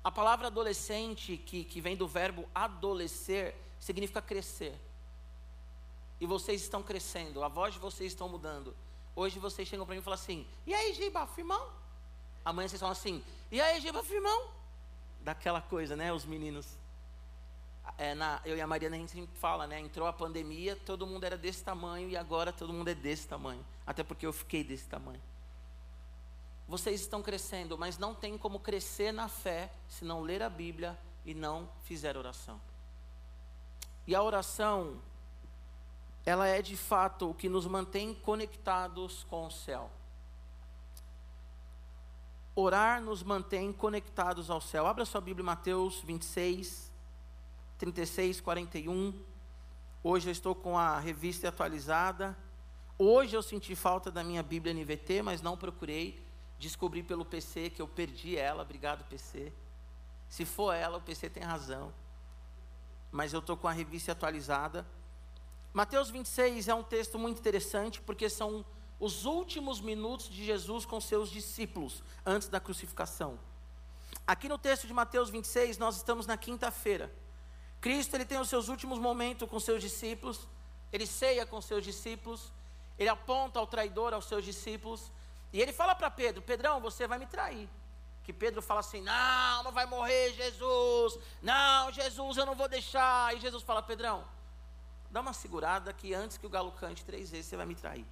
A 0.05 0.11
palavra 0.11 0.49
adolescente 0.49 1.37
que, 1.39 1.65
que 1.65 1.81
vem 1.81 1.97
do 1.97 2.07
verbo 2.07 2.47
adolescer 2.55 3.57
significa 3.81 4.21
crescer. 4.21 4.79
E 6.21 6.27
vocês 6.27 6.63
estão 6.63 6.83
crescendo, 6.83 7.43
a 7.43 7.49
voz 7.49 7.75
de 7.75 7.81
vocês 7.81 8.13
estão 8.13 8.29
mudando. 8.29 8.77
Hoje 9.17 9.39
vocês 9.39 9.67
chegam 9.67 9.87
para 9.87 9.95
mim 9.95 10.01
e 10.01 10.05
falam 10.05 10.21
assim: 10.21 10.47
"E 10.67 10.75
aí, 10.75 10.93
Giba, 10.93 11.27
firmão?" 11.27 11.69
Amanhã 12.45 12.69
vocês 12.69 12.81
falam 12.81 12.93
assim: 12.93 13.25
"E 13.51 13.61
aí, 13.61 13.81
Giba, 13.81 14.05
firmão?" 14.05 14.51
daquela 15.25 15.61
coisa, 15.61 15.97
né? 15.97 16.13
Os 16.13 16.25
meninos. 16.25 16.67
É, 17.99 18.15
na, 18.15 18.41
eu 18.45 18.57
e 18.57 18.61
a 18.61 18.67
Mariana 18.67 18.97
a 18.97 18.99
gente 18.99 19.13
sempre 19.13 19.37
fala, 19.39 19.67
né? 19.67 19.81
Entrou 19.81 20.07
a 20.07 20.13
pandemia, 20.13 20.77
todo 20.77 21.07
mundo 21.07 21.25
era 21.25 21.37
desse 21.37 21.65
tamanho 21.65 22.09
e 22.09 22.17
agora 22.17 22.53
todo 22.53 22.73
mundo 22.73 22.89
é 22.89 22.95
desse 22.95 23.27
tamanho. 23.27 23.65
Até 23.87 24.03
porque 24.03 24.27
eu 24.27 24.33
fiquei 24.33 24.63
desse 24.63 24.87
tamanho. 24.87 25.21
Vocês 26.67 27.01
estão 27.01 27.23
crescendo, 27.23 27.77
mas 27.77 27.99
não 27.99 28.15
tem 28.15 28.39
como 28.39 28.59
crescer 28.59 29.13
na 29.13 29.29
fé 29.29 29.71
se 29.89 30.05
não 30.05 30.23
ler 30.23 30.43
a 30.43 30.49
Bíblia 30.49 30.99
e 31.25 31.35
não 31.35 31.69
fizer 31.83 32.17
oração. 32.17 32.61
E 34.07 34.15
a 34.15 34.23
oração, 34.23 35.01
ela 36.25 36.47
é 36.47 36.63
de 36.63 36.77
fato 36.77 37.31
o 37.31 37.35
que 37.35 37.49
nos 37.49 37.67
mantém 37.67 38.15
conectados 38.15 39.25
com 39.25 39.47
o 39.47 39.51
céu. 39.51 39.91
Orar 42.55 43.03
nos 43.03 43.23
mantém 43.23 43.73
conectados 43.73 44.49
ao 44.49 44.61
céu. 44.61 44.87
Abra 44.87 45.05
sua 45.05 45.21
Bíblia, 45.21 45.45
Mateus 45.45 46.01
26, 46.01 46.91
36, 47.79 48.41
41. 48.41 49.13
Hoje 50.03 50.29
eu 50.29 50.33
estou 50.33 50.55
com 50.55 50.79
a 50.79 50.99
revista 50.99 51.49
atualizada. 51.49 52.37
Hoje 52.97 53.37
eu 53.37 53.43
senti 53.43 53.75
falta 53.75 54.11
da 54.11 54.23
minha 54.23 54.43
Bíblia 54.43 54.73
NVT, 54.73 55.21
mas 55.23 55.43
não 55.43 55.57
procurei. 55.57 56.24
Descobri 56.65 57.03
pelo 57.03 57.27
PC 57.27 57.69
que 57.69 57.83
eu 57.83 57.87
perdi 57.87 58.39
ela. 58.39 58.63
Obrigado, 58.63 59.05
PC. 59.05 59.53
Se 60.31 60.47
for 60.47 60.73
ela, 60.73 60.97
o 60.97 61.01
PC 61.03 61.29
tem 61.29 61.43
razão. 61.43 61.93
Mas 63.13 63.35
eu 63.35 63.41
estou 63.41 63.55
com 63.55 63.69
a 63.69 63.73
revista 63.73 64.13
atualizada. 64.13 64.87
Mateus 65.75 66.09
26 66.09 66.69
é 66.69 66.75
um 66.75 66.83
texto 66.83 67.19
muito 67.19 67.39
interessante, 67.39 68.01
porque 68.01 68.31
são 68.31 68.65
os 68.99 69.27
últimos 69.27 69.79
minutos 69.79 70.31
de 70.31 70.43
Jesus 70.43 70.87
com 70.87 70.99
seus 71.03 71.29
discípulos 71.29 72.03
antes 72.25 72.49
da 72.49 72.59
crucificação. 72.59 73.39
Aqui 74.27 74.49
no 74.49 74.57
texto 74.57 74.87
de 74.87 74.95
Mateus 74.95 75.29
26, 75.29 75.77
nós 75.77 75.97
estamos 75.97 76.27
na 76.27 76.39
quinta-feira. 76.39 77.13
Cristo 77.79 78.15
ele 78.15 78.25
tem 78.25 78.41
os 78.41 78.49
seus 78.49 78.69
últimos 78.69 78.99
momentos 78.99 79.47
com 79.51 79.61
seus 79.61 79.83
discípulos, 79.83 80.49
ele 80.91 81.07
ceia 81.07 81.45
com 81.45 81.61
seus 81.61 81.85
discípulos, 81.85 82.51
ele 82.99 83.11
aponta 83.11 83.59
ao 83.59 83.67
traidor 83.67 84.15
aos 84.15 84.25
seus 84.25 84.43
discípulos, 84.43 85.13
e 85.55 85.63
ele 85.63 85.73
fala 85.73 85.95
para 85.95 86.11
Pedro: 86.11 86.43
Pedrão, 86.43 86.81
você 86.81 87.07
vai 87.07 87.17
me 87.17 87.27
trair. 87.27 87.71
Que 88.25 88.33
Pedro 88.33 88.61
fala 88.61 88.81
assim: 88.81 89.01
Não, 89.01 89.63
não 89.63 89.71
vai 89.71 89.87
morrer 89.87 90.33
Jesus, 90.33 91.17
não, 91.41 91.93
Jesus, 91.93 92.37
eu 92.37 92.45
não 92.45 92.57
vou 92.57 92.67
deixar. 92.67 93.33
E 93.37 93.39
Jesus 93.39 93.63
fala: 93.63 93.81
Pedrão, 93.81 94.27
dá 95.13 95.21
uma 95.21 95.33
segurada 95.33 95.93
que 95.93 96.13
antes 96.13 96.37
que 96.37 96.45
o 96.45 96.51
galo 96.51 96.73
cante 96.73 97.05
três 97.05 97.31
vezes 97.31 97.47
você 97.47 97.57
vai 97.57 97.67
me 97.67 97.77
trair. 97.77 98.05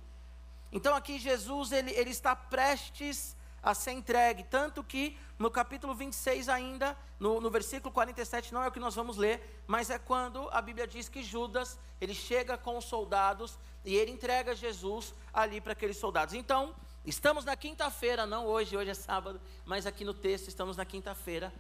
Então 0.71 0.95
aqui 0.95 1.19
Jesus 1.19 1.73
ele, 1.73 1.91
ele 1.91 2.11
está 2.11 2.37
prestes 2.37 3.37
a 3.61 3.75
ser 3.75 3.91
entregue, 3.91 4.45
tanto 4.45 4.85
que 4.85 5.19
no 5.37 5.51
capítulo 5.51 5.97
26 5.97 6.49
ainda, 6.49 6.97
no, 7.19 7.41
no 7.41 7.51
versículo 7.51 7.93
47, 7.93 8.55
não 8.55 8.63
é 8.63 8.69
o 8.69 8.73
que 8.73 8.79
nós 8.79 8.95
vamos 8.95 9.17
ler, 9.17 9.63
mas 9.67 9.91
é 9.91 9.99
quando 9.99 10.49
a 10.53 10.63
Bíblia 10.63 10.87
diz 10.87 11.09
que 11.09 11.25
Judas, 11.25 11.77
ele 12.01 12.15
chega 12.15 12.57
com 12.57 12.79
os 12.79 12.85
soldados 12.85 13.59
e 13.85 13.97
ele 13.97 14.13
entrega 14.13 14.55
Jesus 14.55 15.13
ali 15.33 15.61
para 15.61 15.73
aqueles 15.73 15.97
soldados. 15.97 16.35
Então, 16.35 16.75
estamos 17.05 17.45
na 17.45 17.57
quinta-feira, 17.57 18.27
não 18.27 18.47
hoje, 18.47 18.77
hoje 18.77 18.91
é 18.91 18.95
sábado, 18.95 19.41
mas 19.65 19.87
aqui 19.87 20.05
no 20.05 20.15
texto 20.15 20.49
estamos 20.49 20.77
na 20.77 20.85
quinta-feira, 20.85 21.53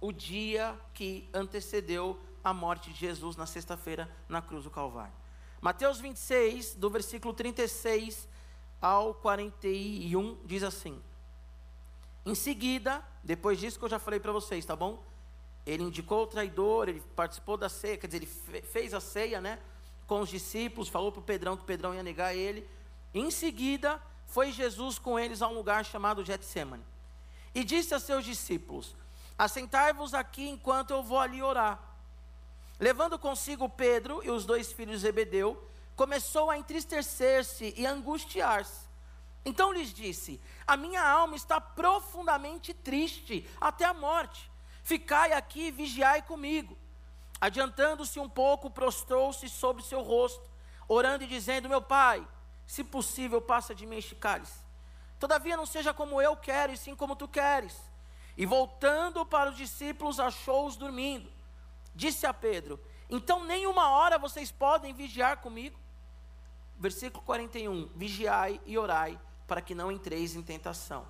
o 0.00 0.12
dia 0.12 0.78
que 0.94 1.28
antecedeu 1.32 2.18
a 2.42 2.52
morte 2.52 2.90
de 2.90 2.98
Jesus 2.98 3.36
na 3.36 3.46
sexta-feira 3.46 4.10
na 4.28 4.40
cruz 4.40 4.64
do 4.64 4.70
Calvário. 4.70 5.12
Mateus 5.60 5.98
26, 5.98 6.74
do 6.74 6.88
versículo 6.88 7.34
36 7.34 8.28
ao 8.80 9.14
41, 9.14 10.38
diz 10.44 10.62
assim: 10.62 11.00
Em 12.24 12.34
seguida, 12.34 13.02
depois 13.24 13.58
disso 13.58 13.78
que 13.78 13.84
eu 13.84 13.88
já 13.88 13.98
falei 13.98 14.20
para 14.20 14.32
vocês, 14.32 14.64
tá 14.64 14.76
bom? 14.76 15.02
Ele 15.66 15.82
indicou 15.82 16.22
o 16.22 16.26
traidor, 16.26 16.88
ele 16.88 17.02
participou 17.14 17.56
da 17.56 17.68
ceia, 17.68 17.98
quer 17.98 18.06
dizer, 18.06 18.18
ele 18.22 18.62
fez 18.62 18.94
a 18.94 19.00
ceia, 19.00 19.40
né? 19.40 19.58
Com 20.06 20.20
os 20.20 20.30
discípulos, 20.30 20.88
falou 20.88 21.12
para 21.12 21.20
o 21.20 21.24
Pedrão 21.24 21.56
que 21.56 21.62
o 21.64 21.66
Pedrão 21.66 21.94
ia 21.94 22.02
negar 22.02 22.34
ele. 22.34 22.66
Em 23.12 23.30
seguida, 23.30 24.00
foi 24.28 24.52
Jesus 24.52 24.98
com 24.98 25.18
eles 25.18 25.42
a 25.42 25.48
um 25.48 25.54
lugar 25.54 25.84
chamado 25.84 26.24
Getsemane. 26.24 26.84
E 27.54 27.64
disse 27.64 27.94
a 27.94 27.98
seus 27.98 28.24
discípulos: 28.24 28.94
Assentai-vos 29.36 30.14
aqui 30.14 30.48
enquanto 30.48 30.90
eu 30.90 31.02
vou 31.02 31.18
ali 31.18 31.42
orar. 31.42 31.80
Levando 32.78 33.18
consigo 33.18 33.68
Pedro 33.68 34.22
e 34.22 34.30
os 34.30 34.44
dois 34.44 34.70
filhos 34.70 35.00
de 35.00 35.06
Zebedeu, 35.06 35.66
começou 35.96 36.50
a 36.50 36.58
entristecer-se 36.58 37.74
e 37.76 37.86
angustiar-se. 37.86 38.86
Então 39.44 39.72
lhes 39.72 39.92
disse: 39.94 40.40
A 40.66 40.76
minha 40.76 41.02
alma 41.02 41.34
está 41.34 41.58
profundamente 41.58 42.74
triste 42.74 43.48
até 43.58 43.86
a 43.86 43.94
morte. 43.94 44.50
Ficai 44.84 45.32
aqui 45.32 45.68
e 45.68 45.72
vigiai 45.72 46.20
comigo. 46.20 46.76
Adiantando-se 47.40 48.20
um 48.20 48.28
pouco, 48.28 48.70
prostrou-se 48.70 49.48
sobre 49.48 49.82
seu 49.82 50.02
rosto, 50.02 50.48
orando 50.86 51.24
e 51.24 51.26
dizendo: 51.26 51.68
Meu 51.68 51.80
pai, 51.80 52.26
se 52.68 52.84
possível, 52.84 53.40
passa 53.40 53.74
de 53.74 53.86
mim 53.86 53.96
este 53.96 54.14
cálice. 54.14 54.62
Todavia 55.18 55.56
não 55.56 55.64
seja 55.64 55.94
como 55.94 56.20
eu 56.20 56.36
quero, 56.36 56.70
e 56.70 56.76
sim 56.76 56.94
como 56.94 57.16
tu 57.16 57.26
queres. 57.26 57.74
E 58.36 58.44
voltando 58.44 59.24
para 59.24 59.48
os 59.48 59.56
discípulos, 59.56 60.20
achou-os 60.20 60.76
dormindo. 60.76 61.32
Disse 61.94 62.26
a 62.26 62.34
Pedro: 62.34 62.78
Então 63.08 63.42
nem 63.42 63.66
uma 63.66 63.88
hora 63.88 64.18
vocês 64.18 64.52
podem 64.52 64.92
vigiar 64.92 65.38
comigo? 65.38 65.78
Versículo 66.78 67.24
41: 67.24 67.88
Vigiai 67.96 68.60
e 68.66 68.76
orai, 68.76 69.18
para 69.46 69.62
que 69.62 69.74
não 69.74 69.90
entreis 69.90 70.36
em 70.36 70.42
tentação. 70.42 71.08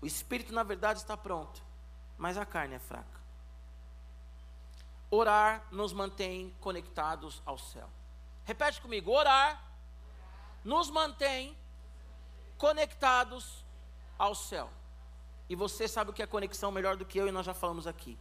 O 0.00 0.06
espírito, 0.06 0.54
na 0.54 0.62
verdade, 0.62 0.98
está 0.98 1.14
pronto, 1.14 1.62
mas 2.16 2.38
a 2.38 2.46
carne 2.46 2.76
é 2.76 2.78
fraca. 2.78 3.20
Orar 5.10 5.62
nos 5.70 5.92
mantém 5.92 6.56
conectados 6.58 7.42
ao 7.44 7.58
céu. 7.58 7.88
Repete 8.46 8.80
comigo: 8.80 9.10
orar 9.12 9.65
nos 10.66 10.90
mantém 10.90 11.56
conectados 12.58 13.64
ao 14.18 14.34
céu. 14.34 14.68
E 15.48 15.54
você 15.54 15.86
sabe 15.86 16.10
o 16.10 16.12
que 16.12 16.22
é 16.22 16.26
conexão 16.26 16.72
melhor 16.72 16.96
do 16.96 17.06
que 17.06 17.18
eu, 17.18 17.28
e 17.28 17.32
nós 17.32 17.46
já 17.46 17.54
falamos 17.54 17.86
aqui. 17.86 18.18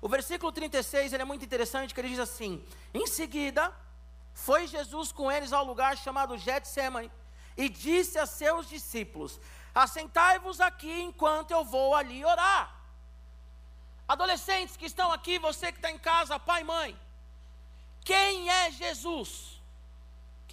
O 0.00 0.08
versículo 0.08 0.52
36 0.52 1.12
ele 1.12 1.22
é 1.22 1.26
muito 1.26 1.44
interessante, 1.44 1.92
que 1.92 2.00
ele 2.00 2.10
diz 2.10 2.20
assim: 2.20 2.64
Em 2.92 3.06
seguida, 3.08 3.74
foi 4.32 4.68
Jesus 4.68 5.10
com 5.10 5.32
eles 5.32 5.52
ao 5.52 5.64
lugar 5.64 5.96
chamado 5.96 6.38
Getsemane 6.38 7.10
e 7.56 7.68
disse 7.68 8.18
a 8.20 8.26
seus 8.26 8.68
discípulos: 8.68 9.40
Assentai-vos 9.74 10.60
aqui 10.60 11.02
enquanto 11.02 11.50
eu 11.50 11.64
vou 11.64 11.94
ali 11.94 12.24
orar. 12.24 12.72
Adolescentes 14.06 14.76
que 14.76 14.86
estão 14.86 15.10
aqui, 15.10 15.40
você 15.40 15.72
que 15.72 15.78
está 15.78 15.90
em 15.90 15.98
casa, 15.98 16.38
pai 16.38 16.60
e 16.60 16.64
mãe, 16.64 17.00
quem 18.04 18.48
é 18.48 18.70
Jesus? 18.70 19.54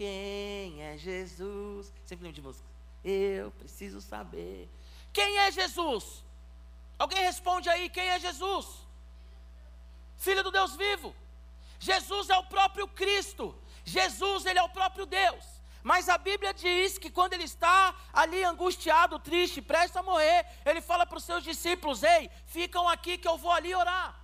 Quem 0.02 0.82
é 0.82 0.98
Jesus? 0.98 1.94
Sempre 2.06 2.24
lembro 2.24 2.42
de 2.42 2.42
música. 2.42 2.68
Eu 3.04 3.52
preciso 3.52 4.02
saber. 4.02 4.68
Quem 5.14 5.38
é 5.38 5.52
Jesus? 5.52 6.24
Alguém 6.98 7.22
responde 7.22 7.70
aí: 7.70 7.88
quem 7.88 8.08
é 8.10 8.18
Jesus? 8.20 8.66
Filho 10.18 10.42
do 10.42 10.50
Deus 10.50 10.76
vivo. 10.76 11.16
Jesus 11.80 12.32
é 12.32 12.38
o 12.40 12.46
próprio 12.46 12.88
Cristo. 12.88 13.54
Jesus, 13.86 14.48
ele 14.48 14.58
é 14.58 14.64
o 14.64 14.70
próprio 14.70 15.06
Deus. 15.06 15.46
Mas 15.84 16.10
a 16.10 16.18
Bíblia 16.18 16.52
diz 16.52 16.98
que 16.98 17.12
quando 17.12 17.34
ele 17.34 17.44
está 17.44 17.94
ali 18.12 18.44
angustiado, 18.44 19.20
triste, 19.20 19.62
prestes 19.62 19.98
a 19.98 20.02
morrer, 20.02 20.48
ele 20.66 20.82
fala 20.82 21.06
para 21.06 21.20
os 21.20 21.24
seus 21.24 21.44
discípulos: 21.44 22.02
Ei, 22.02 22.32
ficam 22.48 22.90
aqui 22.90 23.20
que 23.20 23.28
eu 23.28 23.38
vou 23.38 23.52
ali 23.52 23.76
orar. 23.76 24.20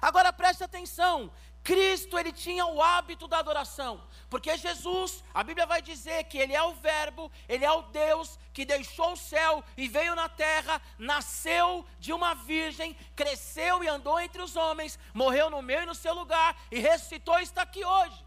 Agora 0.00 0.32
preste 0.32 0.64
atenção: 0.64 1.30
Cristo 1.64 2.18
ele 2.18 2.30
tinha 2.30 2.66
o 2.66 2.82
hábito 2.82 3.26
da 3.26 3.38
adoração, 3.38 4.02
porque 4.34 4.56
Jesus, 4.56 5.22
a 5.32 5.44
Bíblia 5.44 5.64
vai 5.64 5.80
dizer 5.80 6.24
que 6.24 6.36
ele 6.36 6.52
é 6.52 6.60
o 6.60 6.74
Verbo, 6.74 7.30
ele 7.48 7.64
é 7.64 7.70
o 7.70 7.82
Deus 7.82 8.36
que 8.52 8.64
deixou 8.64 9.12
o 9.12 9.16
céu 9.16 9.62
e 9.76 9.86
veio 9.86 10.16
na 10.16 10.28
terra, 10.28 10.82
nasceu 10.98 11.86
de 12.00 12.12
uma 12.12 12.34
virgem, 12.34 12.96
cresceu 13.14 13.84
e 13.84 13.86
andou 13.86 14.18
entre 14.18 14.42
os 14.42 14.56
homens, 14.56 14.98
morreu 15.22 15.48
no 15.48 15.62
meio 15.62 15.82
e 15.82 15.86
no 15.86 15.94
seu 15.94 16.12
lugar 16.14 16.60
e 16.68 16.80
ressuscitou 16.80 17.38
e 17.38 17.44
está 17.44 17.62
aqui 17.62 17.84
hoje. 17.84 18.24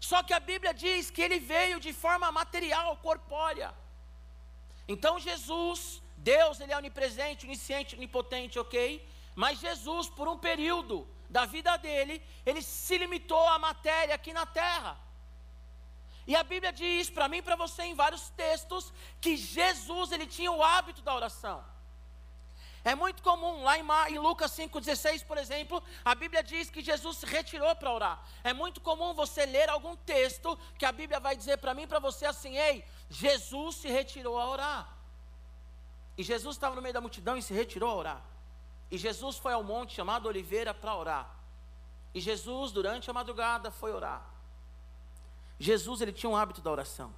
Só 0.00 0.22
que 0.22 0.32
a 0.32 0.40
Bíblia 0.40 0.72
diz 0.72 1.10
que 1.10 1.20
ele 1.20 1.38
veio 1.38 1.78
de 1.78 1.92
forma 1.92 2.32
material, 2.32 2.96
corpórea. 2.96 3.74
Então 4.88 5.20
Jesus, 5.20 6.02
Deus, 6.16 6.60
ele 6.60 6.72
é 6.72 6.78
onipresente, 6.78 7.44
onisciente, 7.44 7.94
onipotente, 7.94 8.58
ok? 8.58 9.06
Mas 9.36 9.60
Jesus, 9.60 10.08
por 10.08 10.28
um 10.28 10.38
período 10.38 11.06
da 11.28 11.44
vida 11.44 11.76
dele, 11.76 12.22
ele 12.44 12.62
se 12.62 12.96
limitou 12.96 13.46
à 13.48 13.58
matéria 13.58 14.14
aqui 14.14 14.32
na 14.32 14.46
terra. 14.46 14.98
E 16.26 16.36
a 16.36 16.42
Bíblia 16.42 16.72
diz 16.72 17.08
para 17.08 17.28
mim 17.28 17.38
e 17.38 17.42
para 17.42 17.56
você 17.56 17.82
em 17.84 17.94
vários 17.94 18.28
textos 18.30 18.92
que 19.20 19.36
Jesus 19.36 20.12
ele 20.12 20.26
tinha 20.26 20.52
o 20.52 20.62
hábito 20.62 21.00
da 21.02 21.14
oração. 21.14 21.64
É 22.84 22.94
muito 22.94 23.22
comum, 23.22 23.62
lá 23.62 23.76
em, 23.78 24.14
em 24.14 24.18
Lucas 24.18 24.52
5,16, 24.52 25.24
por 25.24 25.36
exemplo, 25.36 25.82
a 26.04 26.14
Bíblia 26.14 26.42
diz 26.42 26.70
que 26.70 26.82
Jesus 26.82 27.18
se 27.18 27.26
retirou 27.26 27.74
para 27.76 27.92
orar. 27.92 28.22
É 28.44 28.52
muito 28.52 28.80
comum 28.80 29.12
você 29.14 29.44
ler 29.44 29.68
algum 29.68 29.96
texto 29.96 30.58
que 30.78 30.86
a 30.86 30.92
Bíblia 30.92 31.18
vai 31.18 31.36
dizer 31.36 31.58
para 31.58 31.74
mim 31.74 31.82
e 31.82 31.86
para 31.86 31.98
você 31.98 32.24
assim: 32.24 32.56
ei, 32.56 32.84
Jesus 33.10 33.76
se 33.76 33.88
retirou 33.88 34.38
a 34.38 34.48
orar. 34.48 34.96
E 36.16 36.22
Jesus 36.22 36.56
estava 36.56 36.74
no 36.74 36.82
meio 36.82 36.94
da 36.94 37.00
multidão 37.00 37.36
e 37.36 37.42
se 37.42 37.52
retirou 37.52 37.90
a 37.90 37.94
orar. 37.94 38.22
E 38.90 38.96
Jesus 38.96 39.36
foi 39.36 39.52
ao 39.52 39.62
monte 39.62 39.94
chamado 39.94 40.26
Oliveira 40.26 40.72
para 40.72 40.94
orar. 40.94 41.36
E 42.14 42.20
Jesus, 42.20 42.72
durante 42.72 43.10
a 43.10 43.12
madrugada, 43.12 43.70
foi 43.70 43.92
orar. 43.92 44.24
Jesus, 45.58 46.00
ele 46.00 46.12
tinha 46.12 46.30
um 46.30 46.36
hábito 46.36 46.60
da 46.60 46.70
oração. 46.70 47.12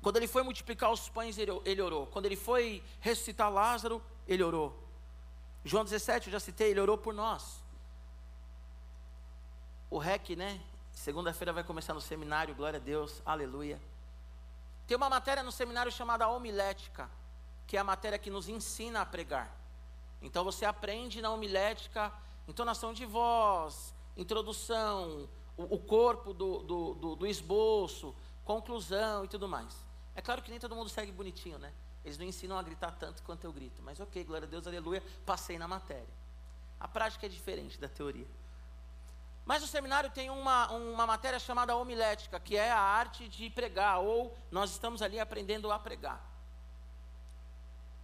Quando 0.00 0.16
ele 0.16 0.26
foi 0.26 0.42
multiplicar 0.42 0.90
os 0.90 1.08
pães, 1.08 1.36
ele 1.38 1.82
orou. 1.82 2.06
Quando 2.06 2.26
ele 2.26 2.36
foi 2.36 2.82
ressuscitar 3.00 3.50
Lázaro, 3.50 4.02
ele 4.26 4.42
orou. 4.42 4.76
João 5.64 5.84
17, 5.84 6.26
eu 6.26 6.32
já 6.32 6.40
citei, 6.40 6.70
ele 6.70 6.80
orou 6.80 6.98
por 6.98 7.14
nós. 7.14 7.62
O 9.90 9.98
REC, 9.98 10.30
né? 10.36 10.60
Segunda-feira 10.92 11.52
vai 11.52 11.62
começar 11.62 11.94
no 11.94 12.00
seminário, 12.00 12.54
glória 12.54 12.78
a 12.78 12.82
Deus, 12.82 13.22
aleluia. 13.24 13.80
Tem 14.86 14.96
uma 14.96 15.08
matéria 15.08 15.42
no 15.42 15.52
seminário 15.52 15.92
chamada 15.92 16.26
homilética, 16.28 17.08
que 17.66 17.76
é 17.76 17.80
a 17.80 17.84
matéria 17.84 18.18
que 18.18 18.30
nos 18.30 18.48
ensina 18.48 19.02
a 19.02 19.06
pregar. 19.06 19.54
Então 20.22 20.44
você 20.44 20.64
aprende 20.64 21.20
na 21.20 21.30
homilética 21.30 22.12
entonação 22.46 22.92
de 22.92 23.04
voz, 23.04 23.94
introdução, 24.16 25.28
o, 25.56 25.74
o 25.74 25.78
corpo 25.78 26.32
do, 26.32 26.58
do, 26.62 26.94
do, 26.94 27.16
do 27.16 27.26
esboço, 27.26 28.14
conclusão 28.44 29.24
e 29.24 29.28
tudo 29.28 29.48
mais. 29.48 29.84
É 30.14 30.20
claro 30.20 30.42
que 30.42 30.50
nem 30.50 30.60
todo 30.60 30.76
mundo 30.76 30.88
segue 30.88 31.12
bonitinho, 31.12 31.58
né? 31.58 31.72
Eles 32.04 32.18
não 32.18 32.26
ensinam 32.26 32.58
a 32.58 32.62
gritar 32.62 32.92
tanto 32.92 33.22
quanto 33.22 33.44
eu 33.44 33.52
grito. 33.52 33.82
Mas 33.82 34.00
ok, 34.00 34.24
glória 34.24 34.46
a 34.46 34.50
Deus, 34.50 34.66
aleluia, 34.66 35.02
passei 35.24 35.58
na 35.58 35.68
matéria. 35.68 36.08
A 36.78 36.88
prática 36.88 37.26
é 37.26 37.28
diferente 37.28 37.78
da 37.78 37.88
teoria. 37.88 38.26
Mas 39.44 39.62
o 39.62 39.66
seminário 39.66 40.10
tem 40.10 40.30
uma, 40.30 40.70
uma 40.70 41.06
matéria 41.06 41.38
chamada 41.38 41.74
homilética, 41.76 42.38
que 42.38 42.56
é 42.56 42.70
a 42.70 42.78
arte 42.78 43.28
de 43.28 43.50
pregar, 43.50 44.00
ou 44.00 44.36
nós 44.50 44.70
estamos 44.70 45.02
ali 45.02 45.18
aprendendo 45.18 45.70
a 45.70 45.78
pregar. 45.78 46.31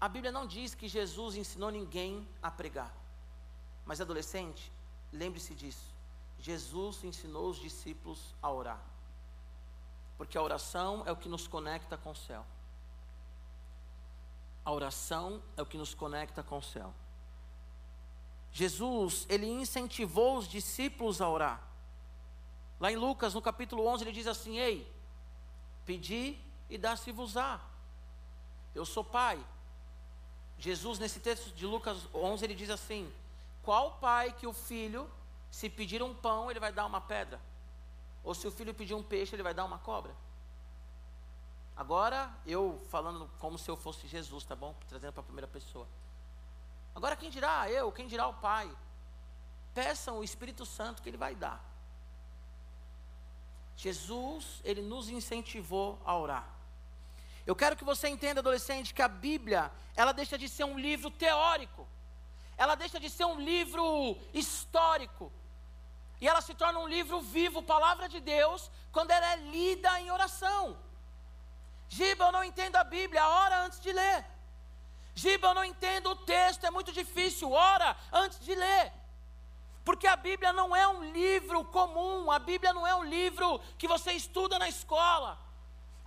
A 0.00 0.08
Bíblia 0.08 0.30
não 0.30 0.46
diz 0.46 0.74
que 0.74 0.88
Jesus 0.88 1.34
ensinou 1.34 1.70
ninguém 1.70 2.26
a 2.42 2.50
pregar. 2.50 2.94
Mas 3.84 4.00
adolescente, 4.00 4.70
lembre-se 5.12 5.54
disso. 5.54 5.94
Jesus 6.38 7.02
ensinou 7.02 7.50
os 7.50 7.58
discípulos 7.58 8.34
a 8.40 8.50
orar. 8.50 8.80
Porque 10.16 10.38
a 10.38 10.42
oração 10.42 11.02
é 11.06 11.10
o 11.10 11.16
que 11.16 11.28
nos 11.28 11.48
conecta 11.48 11.96
com 11.96 12.10
o 12.10 12.16
céu. 12.16 12.44
A 14.64 14.72
oração 14.72 15.42
é 15.56 15.62
o 15.62 15.66
que 15.66 15.78
nos 15.78 15.94
conecta 15.94 16.42
com 16.42 16.58
o 16.58 16.62
céu. 16.62 16.94
Jesus, 18.52 19.26
ele 19.28 19.46
incentivou 19.46 20.36
os 20.36 20.46
discípulos 20.46 21.20
a 21.20 21.28
orar. 21.28 21.62
Lá 22.78 22.92
em 22.92 22.96
Lucas, 22.96 23.34
no 23.34 23.42
capítulo 23.42 23.86
11, 23.86 24.04
ele 24.04 24.12
diz 24.12 24.26
assim: 24.26 24.58
Ei, 24.58 24.90
pedi 25.84 26.38
e 26.68 26.78
dá-se-vos-á. 26.78 27.60
Eu 28.74 28.84
sou 28.84 29.02
pai. 29.02 29.44
Jesus, 30.58 30.98
nesse 30.98 31.20
texto 31.20 31.54
de 31.54 31.64
Lucas 31.66 31.98
11, 32.12 32.44
ele 32.44 32.54
diz 32.54 32.70
assim: 32.70 33.10
Qual 33.62 33.92
pai 33.92 34.32
que 34.32 34.46
o 34.46 34.52
filho, 34.52 35.08
se 35.50 35.70
pedir 35.70 36.02
um 36.02 36.14
pão, 36.14 36.50
ele 36.50 36.58
vai 36.58 36.72
dar 36.72 36.84
uma 36.84 37.00
pedra? 37.00 37.40
Ou 38.24 38.34
se 38.34 38.46
o 38.46 38.50
filho 38.50 38.74
pedir 38.74 38.94
um 38.94 39.02
peixe, 39.02 39.34
ele 39.34 39.42
vai 39.42 39.54
dar 39.54 39.64
uma 39.64 39.78
cobra? 39.78 40.12
Agora, 41.76 42.28
eu 42.44 42.80
falando 42.88 43.30
como 43.38 43.56
se 43.56 43.70
eu 43.70 43.76
fosse 43.76 44.08
Jesus, 44.08 44.42
tá 44.42 44.56
bom? 44.56 44.74
Trazendo 44.88 45.12
para 45.12 45.20
a 45.20 45.24
primeira 45.24 45.46
pessoa. 45.46 45.86
Agora, 46.92 47.14
quem 47.14 47.30
dirá 47.30 47.70
eu, 47.70 47.92
quem 47.92 48.08
dirá 48.08 48.26
o 48.26 48.34
Pai? 48.34 48.68
Peçam 49.72 50.18
o 50.18 50.24
Espírito 50.24 50.66
Santo 50.66 51.00
que 51.00 51.08
Ele 51.08 51.16
vai 51.16 51.36
dar. 51.36 51.64
Jesus, 53.76 54.60
Ele 54.64 54.82
nos 54.82 55.08
incentivou 55.08 56.00
a 56.04 56.18
orar. 56.18 56.57
Eu 57.48 57.56
quero 57.56 57.76
que 57.78 57.90
você 57.92 58.06
entenda, 58.08 58.40
adolescente, 58.40 58.92
que 58.92 59.00
a 59.00 59.08
Bíblia, 59.08 59.72
ela 59.96 60.12
deixa 60.12 60.36
de 60.36 60.46
ser 60.50 60.64
um 60.64 60.78
livro 60.78 61.10
teórico. 61.10 61.88
Ela 62.58 62.74
deixa 62.74 63.00
de 63.00 63.08
ser 63.08 63.24
um 63.24 63.40
livro 63.40 64.18
histórico. 64.34 65.32
E 66.20 66.28
ela 66.28 66.42
se 66.42 66.52
torna 66.52 66.78
um 66.78 66.86
livro 66.86 67.22
vivo, 67.22 67.62
palavra 67.62 68.06
de 68.06 68.20
Deus, 68.20 68.70
quando 68.92 69.12
ela 69.12 69.32
é 69.32 69.36
lida 69.36 69.98
em 69.98 70.10
oração. 70.10 70.76
Giba, 71.88 72.26
eu 72.26 72.32
não 72.32 72.44
entendo 72.44 72.76
a 72.76 72.84
Bíblia, 72.84 73.26
ora 73.26 73.62
antes 73.62 73.80
de 73.80 73.92
ler. 73.94 74.26
Giba, 75.14 75.48
eu 75.48 75.54
não 75.54 75.64
entendo 75.64 76.10
o 76.10 76.16
texto, 76.16 76.66
é 76.66 76.70
muito 76.70 76.92
difícil, 76.92 77.50
ora 77.50 77.96
antes 78.12 78.38
de 78.40 78.54
ler. 78.54 78.92
Porque 79.86 80.06
a 80.06 80.16
Bíblia 80.16 80.52
não 80.52 80.76
é 80.76 80.86
um 80.86 81.02
livro 81.12 81.64
comum, 81.64 82.30
a 82.30 82.38
Bíblia 82.38 82.74
não 82.74 82.86
é 82.86 82.94
um 82.94 83.04
livro 83.04 83.58
que 83.78 83.88
você 83.88 84.12
estuda 84.12 84.58
na 84.58 84.68
escola. 84.68 85.47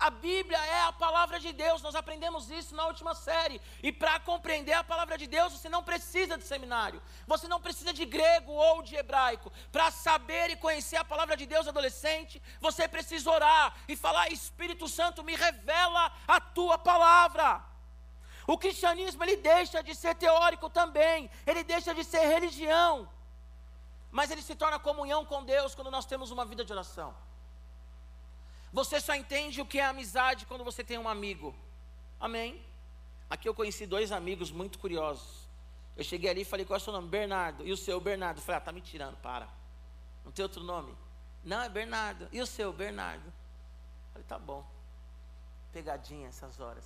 A 0.02 0.10
Bíblia 0.10 0.58
é 0.58 0.82
a 0.86 0.92
palavra 0.92 1.40
de 1.40 1.54
Deus, 1.54 1.84
nós 1.84 1.94
aprendemos 1.94 2.50
isso 2.50 2.74
na 2.76 2.88
última 2.88 3.14
série. 3.14 3.62
E 3.84 3.92
para 3.92 4.20
compreender 4.20 4.74
a 4.74 4.84
palavra 4.84 5.16
de 5.16 5.28
Deus, 5.28 5.54
você 5.54 5.70
não 5.70 5.84
precisa 5.84 6.40
de 6.40 6.44
seminário, 6.44 7.00
você 7.28 7.48
não 7.48 7.62
precisa 7.62 7.94
de 7.94 8.04
grego 8.04 8.52
ou 8.52 8.82
de 8.82 8.96
hebraico. 8.96 9.52
Para 9.72 9.92
saber 9.92 10.50
e 10.50 10.56
conhecer 10.56 10.98
a 10.98 11.06
palavra 11.06 11.38
de 11.38 11.46
Deus, 11.46 11.68
adolescente, 11.68 12.42
você 12.60 12.88
precisa 12.88 13.30
orar 13.30 13.76
e 13.88 13.96
falar: 13.96 14.32
Espírito 14.32 14.88
Santo, 14.88 15.24
me 15.24 15.36
revela 15.36 16.12
a 16.28 16.42
tua 16.42 16.80
palavra. 16.80 17.64
O 18.48 18.58
cristianismo 18.58 19.24
ele 19.24 19.38
deixa 19.38 19.84
de 19.84 19.94
ser 19.94 20.16
teórico 20.16 20.68
também, 20.68 21.30
ele 21.46 21.64
deixa 21.64 21.94
de 21.94 22.04
ser 22.04 22.26
religião, 22.26 23.08
mas 24.10 24.32
ele 24.32 24.42
se 24.42 24.56
torna 24.56 24.80
comunhão 24.80 25.24
com 25.24 25.46
Deus 25.46 25.76
quando 25.76 25.92
nós 25.92 26.08
temos 26.08 26.32
uma 26.32 26.44
vida 26.44 26.66
de 26.66 26.74
oração. 26.74 27.14
Você 28.72 29.02
só 29.02 29.14
entende 29.14 29.60
o 29.62 29.66
que 29.66 29.80
é 29.80 29.86
amizade 29.86 30.46
quando 30.46 30.64
você 30.64 30.84
tem 30.84 30.98
um 30.98 31.10
amigo. 31.10 31.54
Amém? 32.20 32.64
Aqui 33.30 33.48
eu 33.48 33.54
conheci 33.54 33.86
dois 33.86 34.12
amigos 34.12 34.52
muito 34.52 34.80
curiosos. 34.80 35.48
Eu 35.98 36.04
cheguei 36.04 36.30
ali 36.30 36.42
e 36.42 36.46
falei, 36.46 36.66
qual 36.66 36.78
é 36.78 36.82
o 36.82 36.84
seu 36.84 36.94
nome? 36.94 37.08
Bernardo. 37.10 37.66
E 37.68 37.72
o 37.72 37.78
seu, 37.78 38.00
Bernardo? 38.00 38.38
Eu 38.38 38.44
falei, 38.44 38.58
ah, 38.58 38.62
tá 38.62 38.72
me 38.72 38.82
tirando, 38.82 39.18
para. 39.18 39.48
Não 40.24 40.32
tem 40.32 40.44
outro 40.44 40.64
nome? 40.64 40.96
Não, 41.44 41.62
é 41.62 41.70
Bernardo. 41.70 42.28
E 42.32 42.40
o 42.40 42.46
seu, 42.46 42.72
Bernardo? 42.72 43.26
Eu 43.26 44.12
falei, 44.14 44.28
tá 44.28 44.40
bom. 44.40 44.66
Pegadinha 45.74 46.30
essas 46.30 46.60
horas. 46.60 46.86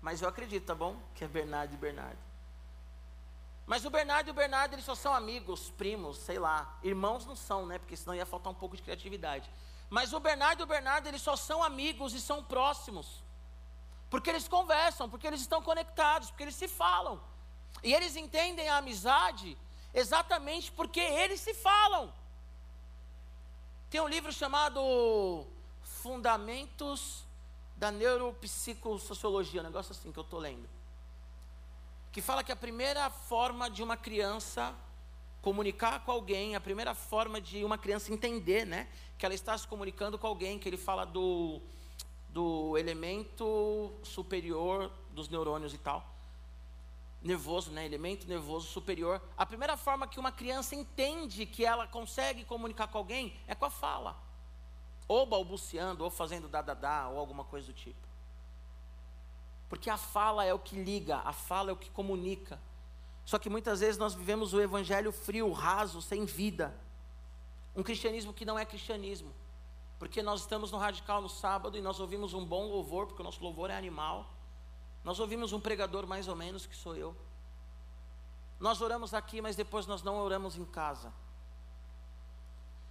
Mas 0.00 0.22
eu 0.22 0.28
acredito, 0.28 0.64
tá 0.64 0.74
bom? 0.74 0.96
Que 1.14 1.24
é 1.24 1.28
Bernardo 1.28 1.74
e 1.74 1.76
Bernardo. 1.76 2.18
Mas 3.66 3.84
o 3.84 3.90
Bernardo 3.90 4.28
e 4.28 4.30
o 4.30 4.34
Bernardo, 4.34 4.74
eles 4.74 4.84
só 4.84 4.94
são 4.94 5.12
amigos, 5.12 5.70
primos, 5.70 6.16
sei 6.18 6.38
lá. 6.38 6.78
Irmãos 6.82 7.26
não 7.26 7.36
são, 7.36 7.66
né? 7.66 7.78
Porque 7.78 7.96
senão 7.96 8.14
ia 8.14 8.24
faltar 8.24 8.50
um 8.50 8.56
pouco 8.56 8.76
de 8.76 8.82
criatividade. 8.82 9.50
Mas 9.90 10.12
o 10.12 10.20
Bernardo 10.20 10.60
e 10.60 10.64
o 10.64 10.66
Bernardo, 10.66 11.06
eles 11.06 11.22
só 11.22 11.34
são 11.36 11.62
amigos 11.62 12.12
e 12.12 12.20
são 12.20 12.44
próximos. 12.44 13.22
Porque 14.10 14.30
eles 14.30 14.48
conversam, 14.48 15.08
porque 15.08 15.26
eles 15.26 15.40
estão 15.40 15.62
conectados, 15.62 16.30
porque 16.30 16.44
eles 16.44 16.54
se 16.54 16.68
falam. 16.68 17.20
E 17.82 17.92
eles 17.92 18.16
entendem 18.16 18.68
a 18.68 18.78
amizade 18.78 19.56
exatamente 19.94 20.70
porque 20.72 21.00
eles 21.00 21.40
se 21.40 21.54
falam. 21.54 22.12
Tem 23.90 24.00
um 24.00 24.08
livro 24.08 24.32
chamado 24.32 25.46
Fundamentos 25.82 27.24
da 27.76 27.90
Neuropsicossociologia, 27.90 29.60
um 29.60 29.64
negócio 29.64 29.92
assim 29.92 30.12
que 30.12 30.18
eu 30.18 30.24
estou 30.24 30.38
lendo. 30.38 30.68
Que 32.12 32.20
fala 32.20 32.42
que 32.42 32.52
a 32.52 32.56
primeira 32.56 33.08
forma 33.08 33.70
de 33.70 33.82
uma 33.82 33.96
criança 33.96 34.74
comunicar 35.40 36.04
com 36.04 36.10
alguém, 36.10 36.56
a 36.56 36.60
primeira 36.60 36.94
forma 36.94 37.40
de 37.40 37.64
uma 37.64 37.78
criança 37.78 38.12
entender, 38.12 38.66
né? 38.66 38.88
Que 39.18 39.26
ela 39.26 39.34
está 39.34 39.58
se 39.58 39.66
comunicando 39.66 40.18
com 40.18 40.26
alguém, 40.26 40.58
que 40.58 40.68
ele 40.68 40.76
fala 40.76 41.04
do, 41.04 41.60
do 42.30 42.78
elemento 42.78 43.92
superior 44.02 44.90
dos 45.10 45.28
neurônios 45.28 45.74
e 45.74 45.78
tal. 45.78 46.06
Nervoso, 47.20 47.72
né? 47.72 47.84
Elemento 47.84 48.28
nervoso 48.28 48.68
superior. 48.68 49.20
A 49.36 49.44
primeira 49.44 49.76
forma 49.76 50.06
que 50.06 50.20
uma 50.20 50.30
criança 50.30 50.76
entende 50.76 51.44
que 51.44 51.64
ela 51.64 51.86
consegue 51.86 52.44
comunicar 52.44 52.86
com 52.86 52.98
alguém 52.98 53.34
é 53.46 53.54
com 53.54 53.64
a 53.64 53.70
fala. 53.70 54.16
Ou 55.08 55.26
balbuciando, 55.26 56.04
ou 56.04 56.10
fazendo 56.10 56.48
dadadá, 56.48 57.08
ou 57.08 57.18
alguma 57.18 57.42
coisa 57.42 57.66
do 57.66 57.72
tipo. 57.72 58.06
Porque 59.68 59.90
a 59.90 59.96
fala 59.96 60.44
é 60.44 60.54
o 60.54 60.58
que 60.58 60.76
liga, 60.76 61.18
a 61.18 61.32
fala 61.32 61.70
é 61.70 61.72
o 61.72 61.76
que 61.76 61.90
comunica. 61.90 62.60
Só 63.24 63.38
que 63.38 63.50
muitas 63.50 63.80
vezes 63.80 63.98
nós 63.98 64.14
vivemos 64.14 64.54
o 64.54 64.60
evangelho 64.60 65.12
frio, 65.12 65.50
raso, 65.52 66.00
sem 66.00 66.24
vida. 66.24 66.74
Um 67.78 67.82
cristianismo 67.84 68.34
que 68.34 68.44
não 68.44 68.58
é 68.58 68.64
cristianismo. 68.64 69.32
Porque 70.00 70.20
nós 70.20 70.40
estamos 70.40 70.72
no 70.72 70.78
radical 70.78 71.22
no 71.22 71.28
sábado 71.28 71.78
e 71.78 71.80
nós 71.80 72.00
ouvimos 72.00 72.34
um 72.34 72.44
bom 72.44 72.66
louvor, 72.66 73.06
porque 73.06 73.22
o 73.22 73.24
nosso 73.24 73.40
louvor 73.40 73.70
é 73.70 73.76
animal. 73.76 74.28
Nós 75.04 75.20
ouvimos 75.20 75.52
um 75.52 75.60
pregador 75.60 76.04
mais 76.04 76.26
ou 76.26 76.34
menos, 76.34 76.66
que 76.66 76.74
sou 76.74 76.96
eu. 76.96 77.14
Nós 78.58 78.80
oramos 78.80 79.14
aqui, 79.14 79.40
mas 79.40 79.54
depois 79.54 79.86
nós 79.86 80.02
não 80.02 80.16
oramos 80.18 80.56
em 80.56 80.64
casa. 80.64 81.12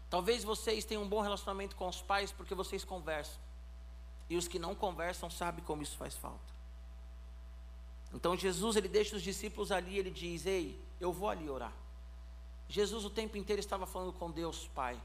Talvez 0.09 0.45
vocês 0.45 0.85
tenham 0.85 1.03
um 1.03 1.09
bom 1.09 1.19
relacionamento 1.19 1.75
com 1.75 1.89
os 1.89 2.01
pais 2.01 2.31
porque 2.31 2.55
vocês 2.55 2.85
conversam. 2.85 3.41
E 4.29 4.37
os 4.37 4.47
que 4.47 4.57
não 4.57 4.73
conversam 4.73 5.29
sabem 5.29 5.65
como 5.65 5.83
isso 5.83 5.97
faz 5.97 6.15
falta. 6.15 6.53
Então 8.13 8.37
Jesus 8.37 8.77
ele 8.77 8.87
deixa 8.87 9.17
os 9.17 9.21
discípulos 9.21 9.69
ali, 9.69 9.99
ele 9.99 10.11
diz: 10.11 10.45
"Ei, 10.45 10.81
eu 10.97 11.11
vou 11.11 11.29
ali 11.29 11.49
orar". 11.49 11.73
Jesus 12.69 13.05
o 13.05 13.09
tempo 13.09 13.37
inteiro 13.37 13.59
estava 13.59 13.85
falando 13.85 14.13
com 14.13 14.29
Deus 14.31 14.67
Pai. 14.73 14.99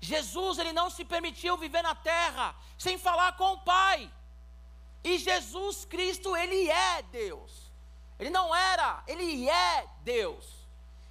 Jesus 0.00 0.58
ele 0.58 0.72
não 0.72 0.90
se 0.90 1.04
permitiu 1.04 1.56
viver 1.56 1.82
na 1.82 1.94
terra 1.94 2.54
sem 2.76 2.98
falar 2.98 3.36
com 3.36 3.52
o 3.52 3.60
Pai. 3.60 4.10
E 5.04 5.18
Jesus 5.18 5.84
Cristo 5.84 6.36
ele 6.36 6.68
é 6.70 7.02
Deus. 7.02 7.70
Ele 8.18 8.30
não 8.30 8.54
era, 8.54 9.02
ele 9.06 9.48
é 9.48 9.86
Deus. 10.02 10.44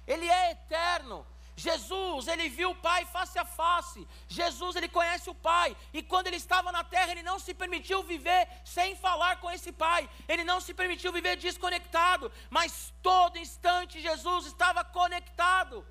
Ele 0.06 0.28
é 0.28 0.52
eterno. 0.52 1.26
Jesus, 1.56 2.28
ele 2.28 2.48
viu 2.48 2.70
o 2.70 2.74
Pai 2.74 3.04
face 3.04 3.38
a 3.38 3.44
face. 3.44 4.06
Jesus, 4.26 4.74
ele 4.74 4.88
conhece 4.88 5.28
o 5.28 5.34
Pai. 5.34 5.76
E 5.92 6.02
quando 6.02 6.26
ele 6.26 6.36
estava 6.36 6.72
na 6.72 6.82
terra, 6.82 7.12
ele 7.12 7.22
não 7.22 7.38
se 7.38 7.52
permitiu 7.52 8.02
viver 8.02 8.48
sem 8.64 8.96
falar 8.96 9.36
com 9.36 9.50
esse 9.50 9.70
Pai. 9.70 10.08
Ele 10.26 10.44
não 10.44 10.60
se 10.60 10.72
permitiu 10.72 11.12
viver 11.12 11.36
desconectado. 11.36 12.32
Mas 12.48 12.92
todo 13.02 13.38
instante 13.38 14.00
Jesus 14.00 14.46
estava 14.46 14.82
conectado. 14.82 15.86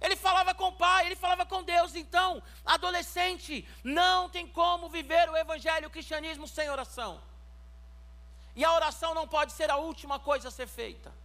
Ele 0.00 0.16
falava 0.16 0.54
com 0.54 0.68
o 0.68 0.72
Pai, 0.72 1.06
ele 1.06 1.16
falava 1.16 1.46
com 1.46 1.62
Deus. 1.62 1.94
Então, 1.94 2.42
adolescente, 2.64 3.66
não 3.82 4.28
tem 4.28 4.46
como 4.46 4.88
viver 4.90 5.30
o 5.30 5.36
Evangelho, 5.36 5.88
o 5.88 5.90
cristianismo 5.90 6.46
sem 6.46 6.68
oração. 6.68 7.22
E 8.54 8.64
a 8.64 8.72
oração 8.72 9.14
não 9.14 9.26
pode 9.26 9.52
ser 9.52 9.70
a 9.70 9.76
última 9.76 10.18
coisa 10.18 10.48
a 10.48 10.50
ser 10.50 10.68
feita. 10.68 11.23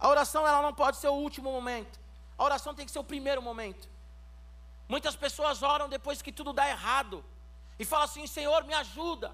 A 0.00 0.08
oração 0.08 0.46
ela 0.46 0.62
não 0.62 0.72
pode 0.72 0.96
ser 0.96 1.08
o 1.08 1.20
último 1.26 1.52
momento. 1.52 2.00
A 2.38 2.44
oração 2.44 2.74
tem 2.74 2.86
que 2.86 2.92
ser 2.92 2.98
o 2.98 3.04
primeiro 3.04 3.42
momento. 3.42 3.86
Muitas 4.88 5.14
pessoas 5.14 5.62
oram 5.62 5.88
depois 5.88 6.22
que 6.22 6.32
tudo 6.32 6.52
dá 6.52 6.68
errado 6.68 7.22
e 7.78 7.84
falam 7.84 8.06
assim: 8.06 8.26
Senhor, 8.26 8.64
me 8.64 8.74
ajuda. 8.74 9.30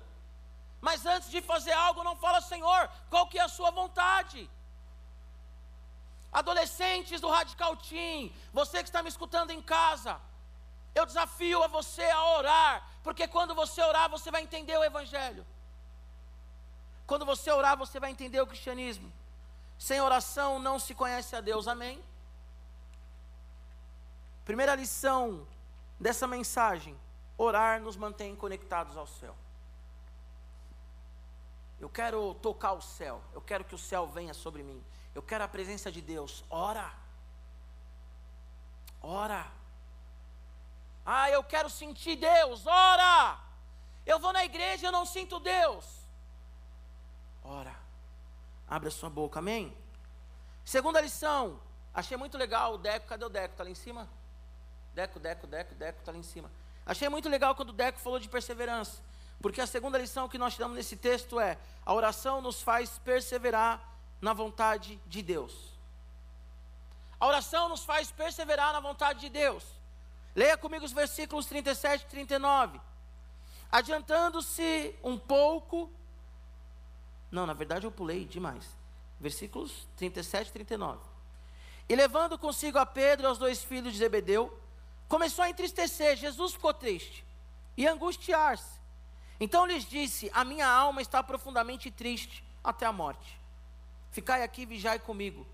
Mas 0.81 1.07
antes 1.07 1.31
de 1.31 1.41
fazer 1.41 1.73
algo, 1.73 2.05
não 2.05 2.17
fala, 2.17 2.41
Senhor, 2.41 2.91
qual 3.09 3.29
que 3.29 3.39
é 3.39 3.43
a 3.43 3.49
sua 3.49 3.71
vontade? 3.71 4.51
Adolescentes 6.33 7.21
do 7.21 7.31
Radical 7.31 7.77
Team, 7.77 8.31
você 8.53 8.79
que 8.83 8.89
está 8.89 9.03
me 9.03 9.09
escutando 9.09 9.53
em 9.53 9.63
casa, 9.63 10.21
eu 10.95 11.07
desafio 11.07 11.63
a 11.63 11.69
você 11.69 12.05
a 12.05 12.25
orar, 12.39 12.89
porque 13.03 13.27
quando 13.27 13.55
você 13.55 13.81
orar, 13.83 14.11
você 14.11 14.31
vai 14.31 14.43
entender 14.43 14.77
o 14.77 14.85
Evangelho. 14.85 15.47
Quando 17.07 17.25
você 17.25 17.51
orar, 17.51 17.77
você 17.77 17.99
vai 17.99 18.11
entender 18.11 18.41
o 18.41 18.47
cristianismo. 18.47 19.11
Sem 19.79 20.01
oração 20.01 20.59
não 20.59 20.79
se 20.79 20.95
conhece 20.95 21.37
a 21.37 21.41
Deus, 21.41 21.69
amém? 21.69 22.03
Primeira 24.45 24.75
lição 24.75 25.47
dessa 25.99 26.27
mensagem: 26.27 26.99
orar 27.37 27.81
nos 27.81 27.97
mantém 27.97 28.35
conectados 28.35 28.97
ao 28.97 29.07
céu. 29.07 29.37
Eu 31.79 31.91
quero 31.91 32.35
tocar 32.35 32.73
o 32.73 32.81
céu, 32.81 33.23
eu 33.35 33.41
quero 33.41 33.65
que 33.65 33.75
o 33.75 33.79
céu 33.79 34.07
venha 34.07 34.33
sobre 34.33 34.62
mim, 34.62 34.83
eu 35.15 35.23
quero 35.23 35.45
a 35.45 35.49
presença 35.49 35.93
de 35.93 36.01
Deus. 36.01 36.43
Ora, 36.49 36.91
ora. 39.03 39.47
Ah, 41.05 41.31
eu 41.31 41.45
quero 41.45 41.71
sentir 41.71 42.17
Deus. 42.17 42.67
Ora! 42.67 43.39
Eu 44.05 44.19
vou 44.19 44.33
na 44.33 44.45
igreja 44.45 44.89
e 44.89 44.91
não 44.91 45.07
sinto 45.07 45.39
Deus. 45.39 45.85
Ora. 47.45 47.76
Abre 48.69 48.89
a 48.89 48.93
sua 48.93 49.09
boca, 49.09 49.39
amém? 49.39 49.77
Segunda 50.65 51.01
lição. 51.01 51.61
Achei 51.95 52.17
muito 52.17 52.37
legal 52.37 52.75
o 52.75 52.79
Deco. 52.79 53.07
Cadê 53.07 53.25
o 53.25 53.29
Deco? 53.29 53.55
Está 53.55 53.65
lá 53.65 53.71
em 53.71 53.75
cima? 53.75 54.09
Deco, 54.95 55.21
Deco, 55.21 55.47
Deco, 55.47 55.75
Deco, 55.75 55.99
está 56.01 56.13
lá 56.13 56.19
em 56.19 56.23
cima. 56.23 56.51
Achei 56.85 57.09
muito 57.09 57.29
legal 57.29 57.55
quando 57.55 57.71
o 57.71 57.73
Deco 57.73 57.99
falou 57.99 58.19
de 58.19 58.29
perseverança. 58.29 59.01
Porque 59.41 59.61
a 59.61 59.67
segunda 59.67 59.99
lição 59.99 60.29
que 60.29 60.39
nós 60.39 60.55
tiramos 60.55 60.77
nesse 60.77 60.97
texto 60.97 61.39
é: 61.39 61.59
a 61.85 61.93
oração 61.93 62.41
nos 62.41 62.63
faz 62.63 62.99
perseverar 62.99 63.81
na 64.21 64.33
vontade 64.33 65.01
de 65.07 65.23
Deus. 65.23 65.77
A 67.19 67.27
oração 67.27 67.69
nos 67.69 67.85
faz 67.85 68.11
perseverar 68.11 68.73
na 68.73 68.81
vontade 68.81 69.21
de 69.21 69.29
Deus. 69.29 69.65
Leia 70.35 70.57
comigo 70.57 70.85
os 70.85 70.93
versículos 70.93 71.47
37 71.47 72.03
e 72.03 72.07
39. 72.07 72.81
Adiantando-se 73.71 74.95
um 75.03 75.19
pouco. 75.19 75.91
Não, 77.31 77.47
na 77.47 77.53
verdade 77.53 77.87
eu 77.87 77.91
pulei 77.91 78.25
demais. 78.25 78.65
Versículos 79.21 79.89
37 79.97 80.49
e 80.49 80.53
39. 80.53 81.01
E 81.89 81.95
levando 81.95 82.39
consigo 82.39 82.79
a 82.79 82.87
Pedro 82.87 83.27
e 83.27 83.29
aos 83.29 83.39
dois 83.39 83.62
filhos 83.62 83.93
de 83.93 83.99
Zebedeu, 83.99 84.59
começou 85.09 85.45
a 85.45 85.51
entristecer. 85.51 86.17
Jesus 86.17 86.53
ficou 86.53 86.75
triste 86.75 87.25
e 87.77 87.87
angustiar-se. 87.87 88.81
Então 89.39 89.67
lhes 89.67 89.85
disse: 89.85 90.31
A 90.35 90.45
minha 90.45 90.67
alma 90.67 91.01
está 91.01 91.23
profundamente 91.23 91.91
triste 91.91 92.45
até 92.62 92.87
a 92.87 92.93
morte. 92.93 93.39
Ficai 94.11 94.43
aqui 94.43 94.62
e 94.62 94.67
vigiai 94.67 94.99
comigo. 94.99 95.47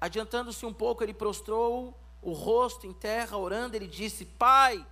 Adiantando-se 0.00 0.66
um 0.66 0.72
pouco, 0.72 1.02
ele 1.02 1.14
prostrou 1.14 1.96
o 2.20 2.32
rosto 2.32 2.86
em 2.86 2.92
terra, 2.92 3.36
orando, 3.36 3.76
ele 3.76 3.86
disse: 3.86 4.24
Pai, 4.24 4.84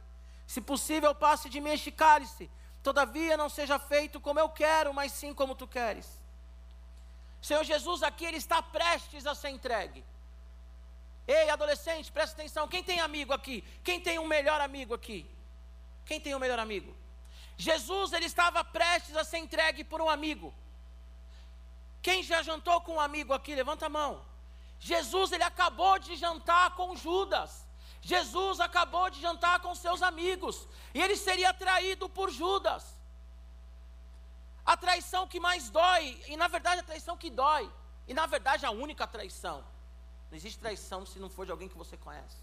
se 0.47 0.61
possível, 0.61 1.15
passe 1.15 1.49
de 1.49 1.61
mim 1.61 1.71
este 1.71 1.91
cálice. 1.91 2.51
Todavia 2.83 3.37
não 3.37 3.49
seja 3.49 3.79
feito 3.79 4.21
como 4.21 4.41
eu 4.41 4.49
quero, 4.49 4.93
mas 4.95 5.13
sim 5.13 5.35
como 5.35 5.55
tu 5.55 5.67
queres. 5.67 6.09
Senhor 7.43 7.65
Jesus, 7.65 8.03
aqui 8.03 8.25
ele 8.25 8.37
está 8.37 8.63
prestes 8.63 9.27
a 9.27 9.35
ser 9.35 9.51
entregue. 9.51 10.05
Ei, 11.27 11.49
adolescente, 11.49 12.11
presta 12.11 12.35
atenção. 12.35 12.67
Quem 12.67 12.83
tem 12.83 13.01
amigo 13.01 13.33
aqui? 13.33 13.63
Quem 13.85 14.01
tem 14.01 14.19
um 14.19 14.27
melhor 14.27 14.61
amigo 14.61 14.95
aqui? 14.95 15.29
Quem 16.05 16.21
tem 16.21 16.35
um 16.35 16.39
melhor 16.39 16.59
amigo? 16.59 16.95
Jesus 17.57 18.13
ele 18.13 18.25
estava 18.25 18.65
prestes 18.65 19.17
a 19.17 19.25
ser 19.25 19.39
entregue 19.39 19.85
por 19.85 20.01
um 20.01 20.09
amigo. 20.09 20.53
Quem 22.03 22.23
já 22.23 22.43
jantou 22.43 22.81
com 22.81 22.95
um 22.95 23.01
amigo 23.01 23.33
aqui? 23.35 23.55
Levanta 23.55 23.87
a 23.87 23.91
mão. 23.91 24.25
Jesus 24.79 25.33
ele 25.33 25.45
acabou 25.45 25.99
de 25.99 26.17
jantar 26.17 26.75
com 26.75 26.97
Judas. 26.97 27.67
Jesus 28.03 28.61
acabou 28.61 29.11
de 29.11 29.21
jantar 29.21 29.61
com 29.61 29.75
seus 29.75 30.03
amigos 30.03 30.67
e 30.95 31.03
ele 31.03 31.17
seria 31.17 31.53
traído 31.53 32.09
por 32.09 32.31
Judas. 32.31 32.99
A 34.65 34.77
traição 34.77 35.27
que 35.27 35.41
mais 35.41 35.69
dói, 35.71 36.23
e 36.29 36.37
na 36.37 36.49
verdade 36.49 36.81
a 36.81 36.85
traição 36.85 37.17
que 37.17 37.31
dói, 37.31 37.71
e 38.07 38.15
na 38.15 38.27
verdade 38.27 38.65
a 38.65 38.71
única 38.71 39.07
traição. 39.07 39.65
Não 40.31 40.37
existe 40.37 40.59
traição 40.59 41.05
se 41.05 41.19
não 41.19 41.29
for 41.29 41.45
de 41.45 41.53
alguém 41.53 41.69
que 41.69 41.77
você 41.77 41.97
conhece. 41.97 42.39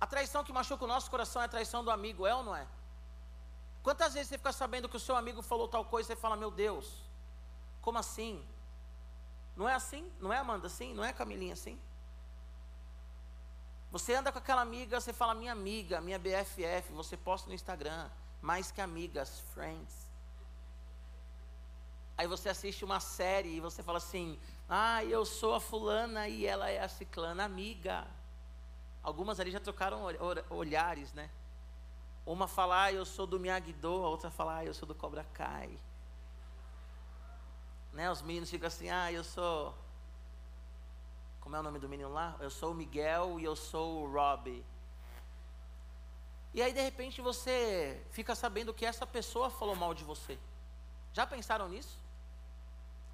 A 0.00 0.06
traição 0.06 0.42
que 0.42 0.52
machuca 0.52 0.84
o 0.84 0.88
nosso 0.88 1.10
coração 1.10 1.42
é 1.42 1.44
a 1.44 1.48
traição 1.48 1.84
do 1.84 1.90
amigo, 1.90 2.26
é 2.26 2.34
ou 2.34 2.42
não 2.42 2.56
é? 2.56 2.66
Quantas 3.82 4.14
vezes 4.14 4.28
você 4.28 4.38
fica 4.38 4.52
sabendo 4.52 4.88
que 4.88 4.96
o 4.96 5.00
seu 5.00 5.14
amigo 5.14 5.42
falou 5.42 5.68
tal 5.68 5.84
coisa 5.84 6.12
e 6.12 6.14
você 6.14 6.20
fala, 6.20 6.36
meu 6.36 6.50
Deus, 6.50 6.90
como 7.80 7.98
assim? 7.98 8.44
Não 9.56 9.68
é 9.68 9.74
assim? 9.74 10.10
Não 10.18 10.32
é 10.32 10.38
Amanda 10.38 10.66
assim? 10.66 10.94
Não 10.94 11.04
é 11.04 11.12
Camilinha 11.12 11.52
assim? 11.52 11.78
Você 13.90 14.14
anda 14.14 14.30
com 14.30 14.38
aquela 14.38 14.62
amiga, 14.62 15.00
você 15.00 15.12
fala, 15.12 15.34
minha 15.34 15.52
amiga, 15.52 16.00
minha 16.00 16.18
BFF, 16.18 16.92
você 16.92 17.16
posta 17.16 17.48
no 17.48 17.54
Instagram, 17.54 18.08
mais 18.40 18.70
que 18.70 18.80
amigas, 18.80 19.40
friends. 19.52 20.08
Aí 22.16 22.26
você 22.26 22.48
assiste 22.48 22.84
uma 22.84 23.00
série 23.00 23.48
e 23.48 23.60
você 23.60 23.82
fala 23.82 23.98
assim, 23.98 24.38
ah, 24.68 25.02
eu 25.04 25.24
sou 25.24 25.54
a 25.54 25.60
fulana 25.60 26.28
e 26.28 26.46
ela 26.46 26.70
é 26.70 26.80
a 26.80 26.88
ciclana 26.88 27.44
amiga. 27.44 28.06
Algumas 29.02 29.40
ali 29.40 29.50
já 29.50 29.58
trocaram 29.58 30.02
olhares, 30.50 31.12
né? 31.12 31.30
Uma 32.26 32.46
fala, 32.46 32.84
ah, 32.84 32.92
eu 32.92 33.04
sou 33.04 33.26
do 33.26 33.40
Miyagi-Do, 33.40 34.04
a 34.04 34.08
outra 34.08 34.30
fala, 34.30 34.58
ah, 34.58 34.64
eu 34.64 34.74
sou 34.74 34.86
do 34.86 34.94
Cobra 34.94 35.24
Kai. 35.32 35.76
Né, 37.92 38.08
os 38.08 38.22
meninos 38.22 38.50
ficam 38.50 38.68
assim, 38.68 38.88
ah, 38.88 39.10
eu 39.10 39.24
sou. 39.24 39.74
Como 41.40 41.56
é 41.56 41.60
o 41.60 41.62
nome 41.62 41.78
do 41.78 41.88
menino 41.88 42.12
lá? 42.12 42.36
Eu 42.40 42.50
sou 42.50 42.72
o 42.72 42.74
Miguel 42.74 43.40
e 43.40 43.44
eu 43.44 43.56
sou 43.56 44.02
o 44.02 44.12
Rob. 44.12 44.64
E 46.52 46.62
aí, 46.62 46.72
de 46.72 46.80
repente, 46.80 47.20
você 47.20 48.04
fica 48.10 48.34
sabendo 48.34 48.74
que 48.74 48.84
essa 48.84 49.06
pessoa 49.06 49.50
falou 49.50 49.74
mal 49.74 49.94
de 49.94 50.04
você. 50.04 50.38
Já 51.12 51.26
pensaram 51.26 51.68
nisso? 51.68 51.98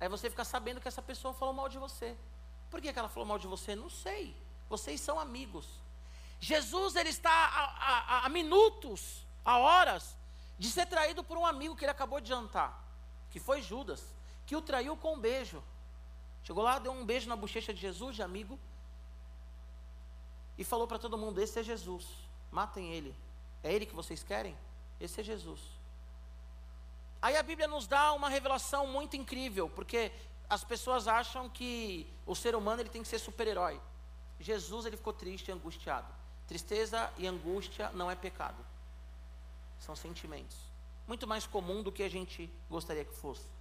Aí 0.01 0.09
você 0.09 0.29
fica 0.29 0.45
sabendo 0.45 0.81
que 0.81 0.89
essa 0.89 1.03
pessoa 1.03 1.33
falou 1.33 1.55
mal 1.55 1.69
de 1.69 1.79
você. 1.79 2.17
Por 2.71 2.81
que, 2.81 2.93
que 2.93 2.99
ela 2.99 3.09
falou 3.09 3.27
mal 3.27 3.39
de 3.39 3.47
você? 3.47 3.75
Não 3.75 3.89
sei. 3.89 4.37
Vocês 4.69 5.01
são 5.01 5.19
amigos. 5.19 5.67
Jesus 6.41 6.97
ele 6.97 7.09
está 7.09 7.31
a, 7.31 7.65
a, 7.65 8.27
a, 8.27 8.29
minutos, 8.29 9.27
a 9.45 9.59
horas, 9.59 10.17
de 10.59 10.71
ser 10.71 10.87
traído 10.87 11.25
por 11.25 11.39
um 11.39 11.47
amigo 11.47 11.77
que 11.77 11.85
ele 11.85 11.93
acabou 11.93 12.21
de 12.21 12.29
jantar, 12.29 12.83
que 13.31 13.41
foi 13.41 13.63
Judas, 13.63 14.15
que 14.45 14.55
o 14.57 14.63
traiu 14.63 14.97
com 14.97 15.15
um 15.15 15.19
beijo. 15.19 15.63
Chegou 16.47 16.63
lá, 16.63 16.79
deu 16.79 16.93
um 16.93 17.05
beijo 17.05 17.29
na 17.29 17.35
bochecha 17.35 17.75
de 17.75 17.81
Jesus, 17.81 18.15
de 18.15 18.23
amigo, 18.23 18.57
e 20.57 20.63
falou 20.63 20.87
para 20.87 20.97
todo 20.97 21.19
mundo: 21.19 21.41
Esse 21.41 21.59
é 21.59 21.63
Jesus, 21.63 22.07
matem 22.53 22.93
ele. 22.93 23.13
É 23.65 23.75
ele 23.75 23.85
que 23.85 23.97
vocês 23.97 24.23
querem? 24.23 24.57
Esse 25.01 25.21
é 25.21 25.25
Jesus. 25.25 25.61
Aí 27.21 27.37
a 27.37 27.43
Bíblia 27.43 27.67
nos 27.67 27.89
dá 27.89 28.13
uma 28.13 28.29
revelação 28.29 28.87
muito 28.87 29.17
incrível, 29.17 29.69
porque 29.69 30.13
as 30.49 30.63
pessoas 30.63 31.09
acham 31.09 31.51
que 31.51 32.07
o 32.25 32.37
ser 32.37 32.55
humano 32.55 32.81
ele 32.81 32.91
tem 32.91 33.03
que 33.03 33.09
ser 33.09 33.19
super-herói. 33.19 33.81
Jesus 34.39 34.87
ele 34.87 34.97
ficou 34.97 35.13
triste 35.13 35.49
e 35.49 35.53
angustiado. 35.53 36.07
Tristeza 36.47 37.13
e 37.19 37.27
angústia 37.27 37.91
não 37.91 38.09
é 38.09 38.15
pecado. 38.15 38.65
São 39.81 39.97
sentimentos. 39.97 40.57
Muito 41.09 41.27
mais 41.27 41.45
comum 41.45 41.83
do 41.83 41.91
que 41.91 42.05
a 42.05 42.09
gente 42.09 42.49
gostaria 42.71 43.05
que 43.05 43.17
fosse. 43.17 43.56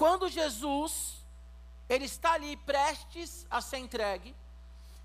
Quando 0.00 0.30
Jesus 0.30 0.92
ele 1.86 2.06
está 2.06 2.32
ali 2.32 2.56
prestes 2.56 3.46
a 3.50 3.60
ser 3.60 3.76
entregue, 3.76 4.34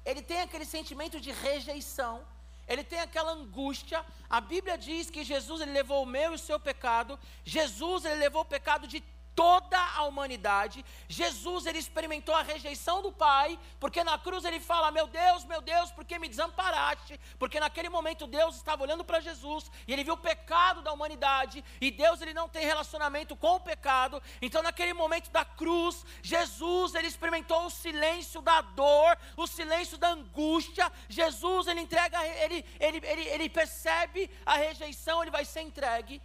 ele 0.05 0.21
tem 0.21 0.39
aquele 0.39 0.63
sentimento 0.63 1.19
de 1.19 1.33
rejeição, 1.33 2.25
ele 2.65 2.81
tem 2.81 3.01
aquela 3.01 3.33
angústia. 3.33 4.05
A 4.29 4.39
Bíblia 4.39 4.77
diz 4.77 5.09
que 5.09 5.21
Jesus 5.25 5.59
ele 5.59 5.73
levou 5.73 6.01
o 6.01 6.05
meu 6.05 6.31
e 6.31 6.35
o 6.35 6.39
seu 6.39 6.57
pecado. 6.57 7.19
Jesus 7.43 8.05
ele 8.05 8.15
levou 8.15 8.43
o 8.43 8.51
pecado 8.55 8.87
de 8.87 9.03
toda 9.35 9.77
a 9.77 10.03
humanidade. 10.03 10.83
Jesus 11.09 11.65
ele 11.65 11.77
experimentou 11.77 12.33
a 12.33 12.41
rejeição 12.41 13.01
do 13.01 13.11
Pai, 13.11 13.59
porque 13.79 14.03
na 14.03 14.17
cruz 14.17 14.45
ele 14.45 14.59
fala: 14.59 14.91
"Meu 14.91 15.07
Deus, 15.07 15.43
meu 15.43 15.61
Deus, 15.61 15.91
por 15.91 16.05
que 16.05 16.17
me 16.17 16.29
desamparaste?" 16.29 17.19
Porque 17.37 17.59
naquele 17.59 17.89
momento 17.89 18.25
Deus 18.25 18.55
estava 18.55 18.83
olhando 18.83 19.03
para 19.03 19.19
Jesus 19.19 19.69
e 19.87 19.93
ele 19.93 20.03
viu 20.03 20.13
o 20.13 20.17
pecado 20.17 20.81
da 20.81 20.93
humanidade, 20.93 21.63
e 21.81 21.91
Deus 21.91 22.21
ele 22.21 22.33
não 22.33 22.47
tem 22.47 22.65
relacionamento 22.65 23.35
com 23.35 23.55
o 23.55 23.59
pecado. 23.59 24.21
Então 24.41 24.63
naquele 24.63 24.93
momento 24.93 25.29
da 25.29 25.43
cruz, 25.43 26.05
Jesus 26.21 26.95
ele 26.95 27.07
experimentou 27.07 27.65
o 27.65 27.69
silêncio 27.69 28.41
da 28.41 28.61
dor, 28.61 29.17
o 29.35 29.45
silêncio 29.45 29.97
da 29.97 30.09
angústia. 30.09 30.91
Jesus 31.09 31.67
ele 31.67 31.81
entrega 31.81 32.25
ele 32.25 32.65
ele 32.79 33.01
ele, 33.05 33.21
ele 33.27 33.49
percebe 33.49 34.29
a 34.45 34.55
rejeição, 34.55 35.21
ele 35.21 35.31
vai 35.31 35.43
ser 35.43 35.61
entregue. 35.61 36.21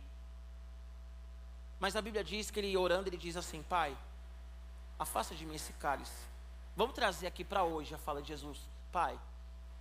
Mas 1.81 1.97
a 1.97 2.03
Bíblia 2.03 2.23
diz 2.23 2.51
que 2.51 2.61
ele 2.61 2.77
orando, 2.77 3.09
ele 3.09 3.17
diz 3.17 3.37
assim: 3.37 3.63
Pai, 3.63 3.97
afasta 4.99 5.35
de 5.35 5.47
mim 5.47 5.55
esse 5.55 5.73
cálice. 5.73 6.29
Vamos 6.77 6.95
trazer 6.95 7.27
aqui 7.27 7.43
para 7.43 7.65
hoje 7.65 7.95
a 7.95 7.99
fala 7.99 8.21
de 8.21 8.29
Jesus: 8.29 8.61
Pai, 8.93 9.19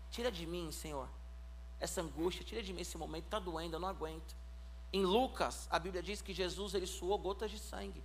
tira 0.10 0.32
de 0.32 0.48
mim, 0.48 0.72
Senhor, 0.72 1.08
essa 1.80 2.02
angústia, 2.02 2.44
tira 2.44 2.64
de 2.64 2.74
mim 2.74 2.82
esse 2.82 2.98
momento, 2.98 3.26
está 3.26 3.38
doendo, 3.38 3.76
eu 3.76 3.80
não 3.80 3.90
aguento. 3.90 4.36
Em 4.92 5.06
Lucas, 5.06 5.68
a 5.70 5.78
Bíblia 5.78 6.02
diz 6.02 6.22
que 6.22 6.34
Jesus 6.34 6.74
ele 6.74 6.88
suou 6.88 7.18
gotas 7.20 7.52
de 7.52 7.60
sangue. 7.60 8.02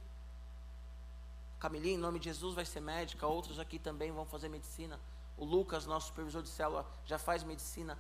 Camilinha, 1.59 1.95
em 1.95 1.99
nome 1.99 2.19
de 2.19 2.27
Jesus, 2.27 2.55
vai 2.55 2.65
ser 2.65 2.81
médica, 2.81 3.27
outros 3.27 3.59
aqui 3.59 3.79
também 3.79 4.13
vão 4.13 4.27
fazer 4.27 4.49
medicina. 4.49 5.01
O 5.39 5.45
Lucas, 5.45 5.87
nosso 5.87 6.09
supervisor 6.09 6.43
de 6.43 6.49
célula, 6.49 6.87
já 7.07 7.19
faz 7.19 7.43
medicina. 7.43 7.99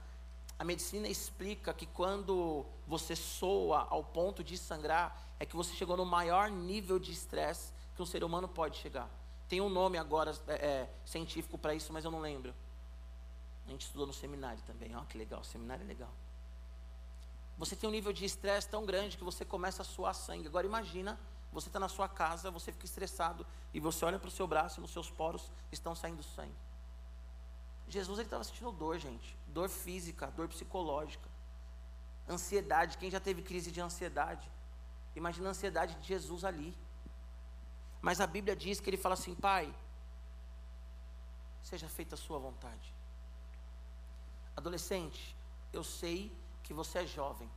A 0.59 0.64
medicina 0.64 1.09
explica 1.09 1.75
que 1.75 1.87
quando 1.87 2.64
você 2.87 3.17
soa 3.17 3.87
ao 3.90 4.05
ponto 4.05 4.45
de 4.45 4.57
sangrar, 4.57 5.21
é 5.40 5.47
que 5.47 5.57
você 5.57 5.75
chegou 5.75 5.97
no 5.97 6.05
maior 6.05 6.51
nível 6.51 6.99
de 6.99 7.12
estresse 7.12 7.73
que 7.95 8.03
um 8.03 8.07
ser 8.07 8.23
humano 8.23 8.49
pode 8.49 8.77
chegar. 8.77 9.09
Tem 9.49 9.61
um 9.61 9.69
nome 9.69 9.99
agora 9.99 10.33
é, 10.49 10.55
é, 10.55 10.95
científico 11.05 11.59
para 11.59 11.75
isso, 11.75 11.93
mas 11.93 12.05
eu 12.05 12.11
não 12.11 12.21
lembro. 12.21 12.55
A 13.67 13.71
gente 13.71 13.83
estudou 13.83 14.07
no 14.07 14.12
seminário 14.12 14.62
também. 14.67 14.95
Ó, 14.95 15.03
que 15.05 15.19
legal, 15.19 15.40
o 15.40 15.45
seminário 15.45 15.85
é 15.85 15.87
legal. 15.87 16.11
Você 17.59 17.77
tem 17.77 17.88
um 17.88 17.93
nível 17.93 18.12
de 18.12 18.25
estresse 18.25 18.69
tão 18.69 18.85
grande 18.85 19.17
que 19.17 19.25
você 19.25 19.45
começa 19.45 19.83
a 19.83 19.85
suar 19.85 20.14
sangue. 20.14 20.47
Agora 20.47 20.67
imagina, 20.67 21.19
você 21.53 21.69
está 21.69 21.79
na 21.79 21.88
sua 21.88 22.09
casa, 22.09 22.51
você 22.51 22.73
fica 22.73 22.85
estressado 22.85 23.47
e 23.73 23.81
você 23.81 24.05
olha 24.05 24.19
para 24.19 24.29
o 24.29 24.31
seu 24.31 24.47
braço 24.47 24.81
e 24.81 24.83
nos 24.83 24.90
seus 24.90 25.11
poros 25.11 25.51
estão 25.71 25.95
saindo 25.95 26.23
sangue. 26.23 26.55
Jesus 27.88 28.19
ele 28.19 28.27
estava 28.27 28.43
sentindo 28.43 28.73
dor, 28.73 28.99
gente. 28.99 29.37
Dor 29.55 29.69
física, 29.69 30.27
dor 30.33 30.49
psicológica, 30.49 31.31
ansiedade. 32.29 32.99
Quem 32.99 33.11
já 33.11 33.21
teve 33.21 33.40
crise 33.40 33.71
de 33.71 33.81
ansiedade? 33.81 34.51
Imagina 35.14 35.49
a 35.49 35.51
ansiedade 35.51 35.95
de 35.95 36.09
Jesus 36.09 36.45
ali. 36.45 36.77
Mas 38.03 38.21
a 38.21 38.27
Bíblia 38.27 38.57
diz 38.57 38.81
que 38.81 38.90
ele 38.90 38.97
fala 38.97 39.14
assim: 39.14 39.35
Pai, 39.35 39.73
seja 41.62 41.88
feita 41.88 42.17
a 42.17 42.19
sua 42.19 42.38
vontade. 42.38 42.93
Adolescente, 44.57 45.35
eu 45.73 45.85
sei 45.85 46.37
que 46.64 46.75
você 46.75 46.99
é 46.99 47.07
jovem. 47.07 47.51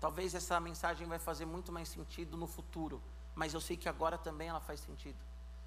Talvez 0.00 0.34
essa 0.34 0.58
mensagem 0.58 1.06
vai 1.06 1.18
fazer 1.18 1.46
muito 1.46 1.70
mais 1.70 1.88
sentido 1.88 2.36
no 2.36 2.48
futuro, 2.48 3.00
mas 3.36 3.54
eu 3.54 3.60
sei 3.60 3.76
que 3.76 3.88
agora 3.88 4.18
também 4.18 4.48
ela 4.48 4.60
faz 4.60 4.80
sentido. 4.80 5.18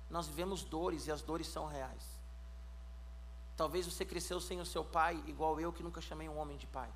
Nós 0.09 0.27
vivemos 0.27 0.63
dores 0.63 1.07
e 1.07 1.11
as 1.11 1.21
dores 1.21 1.47
são 1.47 1.65
reais. 1.65 2.14
Talvez 3.57 3.85
você 3.85 4.03
cresceu 4.03 4.39
sem 4.39 4.59
o 4.59 4.65
seu 4.65 4.83
pai, 4.83 5.21
igual 5.27 5.59
eu 5.59 5.71
que 5.71 5.83
nunca 5.83 6.01
chamei 6.01 6.27
um 6.27 6.37
homem 6.37 6.57
de 6.57 6.67
pai. 6.67 6.89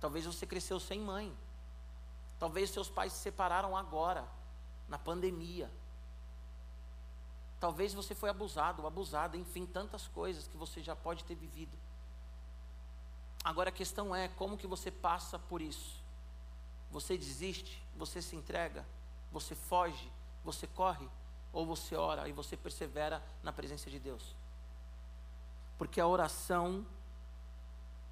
Talvez 0.00 0.26
você 0.26 0.46
cresceu 0.46 0.78
sem 0.78 1.00
mãe. 1.00 1.34
Talvez 2.38 2.70
seus 2.70 2.88
pais 2.88 3.12
se 3.12 3.20
separaram 3.20 3.76
agora, 3.76 4.24
na 4.88 4.98
pandemia. 4.98 5.70
Talvez 7.58 7.92
você 7.92 8.14
foi 8.14 8.30
abusado, 8.30 8.86
abusada, 8.86 9.36
enfim, 9.36 9.66
tantas 9.66 10.06
coisas 10.06 10.46
que 10.46 10.56
você 10.56 10.82
já 10.82 10.94
pode 10.94 11.24
ter 11.24 11.34
vivido. 11.34 11.76
Agora 13.42 13.70
a 13.70 13.72
questão 13.72 14.14
é 14.14 14.28
como 14.28 14.56
que 14.56 14.66
você 14.66 14.90
passa 14.90 15.38
por 15.38 15.60
isso? 15.60 16.02
Você 16.90 17.16
desiste? 17.16 17.82
Você 17.96 18.22
se 18.22 18.36
entrega? 18.36 18.84
Você 19.32 19.54
foge? 19.54 20.12
Você 20.44 20.66
corre? 20.66 21.08
Ou 21.52 21.66
você 21.66 21.96
ora 21.96 22.28
e 22.28 22.32
você 22.32 22.56
persevera 22.56 23.22
na 23.42 23.52
presença 23.52 23.90
de 23.90 23.98
Deus? 23.98 24.36
Porque 25.78 26.00
a 26.00 26.06
oração 26.06 26.84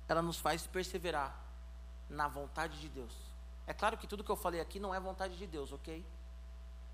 ela 0.09 0.23
nos 0.23 0.39
faz 0.39 0.67
perseverar 0.67 1.37
na 2.09 2.29
vontade 2.29 2.81
de 2.81 2.89
Deus. 2.89 3.13
É 3.67 3.75
claro 3.75 3.99
que 3.99 4.07
tudo 4.07 4.23
que 4.23 4.31
eu 4.31 4.37
falei 4.37 4.61
aqui 4.61 4.79
não 4.79 4.95
é 4.95 5.01
vontade 5.01 5.37
de 5.37 5.47
Deus, 5.47 5.73
ok? 5.73 6.07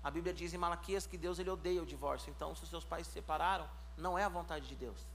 A 0.03 0.11
Bíblia 0.11 0.33
diz 0.33 0.53
em 0.53 0.57
Malaquias 0.57 1.05
que 1.05 1.17
Deus 1.17 1.39
ele 1.39 1.49
odeia 1.49 1.81
o 1.81 1.85
divórcio. 1.85 2.29
Então, 2.31 2.53
se 2.55 2.63
os 2.63 2.69
seus 2.69 2.83
pais 2.83 3.07
se 3.07 3.13
separaram, 3.13 3.69
não 3.95 4.17
é 4.17 4.23
a 4.23 4.29
vontade 4.29 4.67
de 4.67 4.75
Deus. 4.75 5.07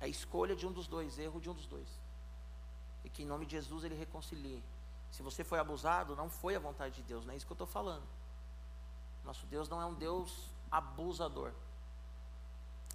É 0.00 0.04
a 0.04 0.08
escolha 0.08 0.54
de 0.54 0.66
um 0.66 0.72
dos 0.72 0.86
dois, 0.86 1.18
erro 1.18 1.40
de 1.40 1.48
um 1.48 1.54
dos 1.54 1.66
dois. 1.66 1.88
E 3.04 3.08
que 3.08 3.22
em 3.22 3.26
nome 3.26 3.46
de 3.46 3.52
Jesus 3.52 3.84
ele 3.84 3.94
reconcilie. 3.94 4.62
Se 5.10 5.22
você 5.22 5.44
foi 5.44 5.58
abusado, 5.58 6.16
não 6.16 6.28
foi 6.28 6.56
a 6.56 6.58
vontade 6.58 6.96
de 6.96 7.02
Deus, 7.02 7.24
não 7.24 7.32
é 7.32 7.36
isso 7.36 7.46
que 7.46 7.52
eu 7.52 7.54
estou 7.54 7.66
falando. 7.66 8.02
Nosso 9.24 9.46
Deus 9.46 9.68
não 9.68 9.80
é 9.80 9.86
um 9.86 9.94
Deus 9.94 10.50
abusador. 10.70 11.52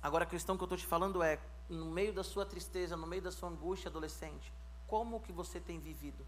Agora 0.04 0.26
a 0.26 0.28
questão 0.28 0.58
que 0.58 0.63
eu 0.63 0.65
estou 0.65 0.78
te 0.78 0.86
falando 0.86 1.24
é, 1.24 1.39
no 1.74 1.86
meio 1.86 2.14
da 2.14 2.24
sua 2.24 2.46
tristeza, 2.46 2.96
no 2.98 3.08
meio 3.08 3.22
da 3.22 3.32
sua 3.32 3.50
angústia 3.50 3.90
adolescente, 3.90 4.52
como 4.88 5.20
que 5.20 5.32
você 5.32 5.60
tem 5.60 5.80
vivido? 5.80 6.26